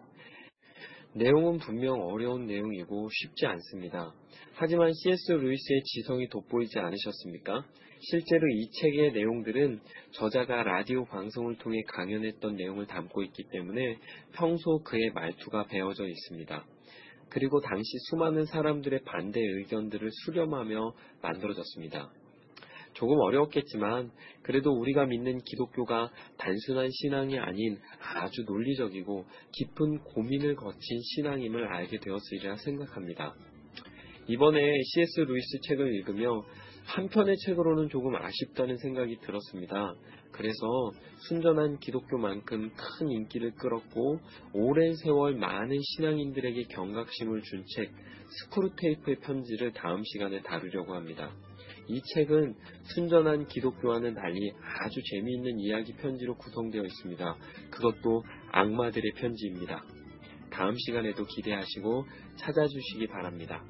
내용은 1.15 1.59
분명 1.59 2.03
어려운 2.03 2.47
내용이고 2.47 3.09
쉽지 3.11 3.47
않습니다. 3.47 4.13
하지만 4.55 4.93
C.S. 4.93 5.33
루이스의 5.33 5.83
지성이 5.85 6.29
돋보이지 6.29 6.79
않으셨습니까? 6.79 7.65
실제로 8.01 8.47
이 8.49 8.71
책의 8.71 9.13
내용들은 9.13 9.81
저자가 10.11 10.65
라디오 10.65 11.07
방송을 11.07 11.57
통해 11.57 11.83
강연했던 11.89 12.57
내용을 12.57 12.87
담고 12.87 13.23
있기 13.23 13.45
때문에 13.51 13.97
평소 14.35 14.83
그의 14.83 15.11
말투가 15.15 15.67
배어져 15.69 16.07
있습니다. 16.07 16.65
그리고 17.31 17.61
당시 17.61 17.91
수많은 18.11 18.45
사람들의 18.45 19.01
반대 19.07 19.41
의견들을 19.41 20.11
수렴하며 20.27 20.95
만들어졌습니다. 21.23 22.13
조금 22.95 23.19
어려웠겠지만 23.19 24.11
그래도 24.43 24.73
우리가 24.73 25.07
믿는 25.07 25.39
기독교가 25.39 26.11
단순한 26.39 26.89
신앙이 26.91 27.39
아닌 27.39 27.79
아주 28.15 28.43
논리적이고 28.47 29.25
깊은 29.53 29.99
고민을 29.99 30.57
거친 30.57 31.01
신앙임을 31.03 31.67
알게 31.67 31.99
되었으리라 31.99 32.57
생각합니다. 32.57 33.35
이번에 34.27 34.59
C.S. 34.83 35.21
루이스 35.21 35.61
책을 35.69 35.95
읽으며 35.97 36.43
한 36.87 37.09
편의 37.09 37.37
책으로는 37.47 37.89
조금 37.89 38.15
아쉽다는 38.15 38.77
생각이 38.77 39.19
들었습니다. 39.21 39.95
그래서 40.33 40.57
순전한 41.29 41.79
기독교만큼 41.79 42.71
큰 42.71 43.11
인기를 43.11 43.53
끌었고 43.53 44.19
오랜 44.53 44.95
세월 44.97 45.35
많은 45.37 45.77
신앙인들에게 45.97 46.65
경각심을 46.71 47.43
준 47.43 47.65
책 47.67 47.91
스크루테이프의 48.27 49.21
편지를 49.21 49.73
다음 49.73 50.03
시간에 50.05 50.43
다루려고 50.43 50.95
합니다. 50.95 51.31
이 51.89 52.01
책은 52.15 52.55
순전한 52.95 53.47
기독교와는 53.47 54.15
달리 54.15 54.53
아주 54.81 55.01
재미있는 55.11 55.59
이야기 55.61 55.93
편지로 55.95 56.37
구성되어 56.37 56.83
있습니다. 56.83 57.37
그것도 57.71 58.25
악마들의 58.53 59.13
편지입니다. 59.17 59.85
다음 60.51 60.75
시간에도 60.79 61.25
기대하시고 61.25 62.07
찾아주시기 62.37 63.09
바랍니다. 63.09 63.63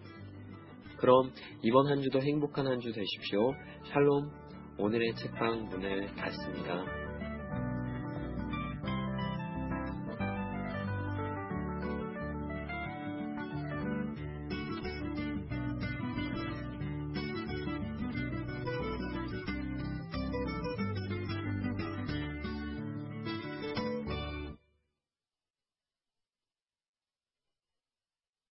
그럼 0.98 1.32
이번 1.62 1.88
한 1.88 2.02
주도 2.02 2.20
행복한 2.20 2.66
한 2.66 2.80
주 2.80 2.92
되십시오. 2.92 3.52
샬롬. 3.92 4.30
오늘의 4.78 5.14
책방 5.14 5.68
문을 5.68 6.14
닫습니다. 6.16 7.03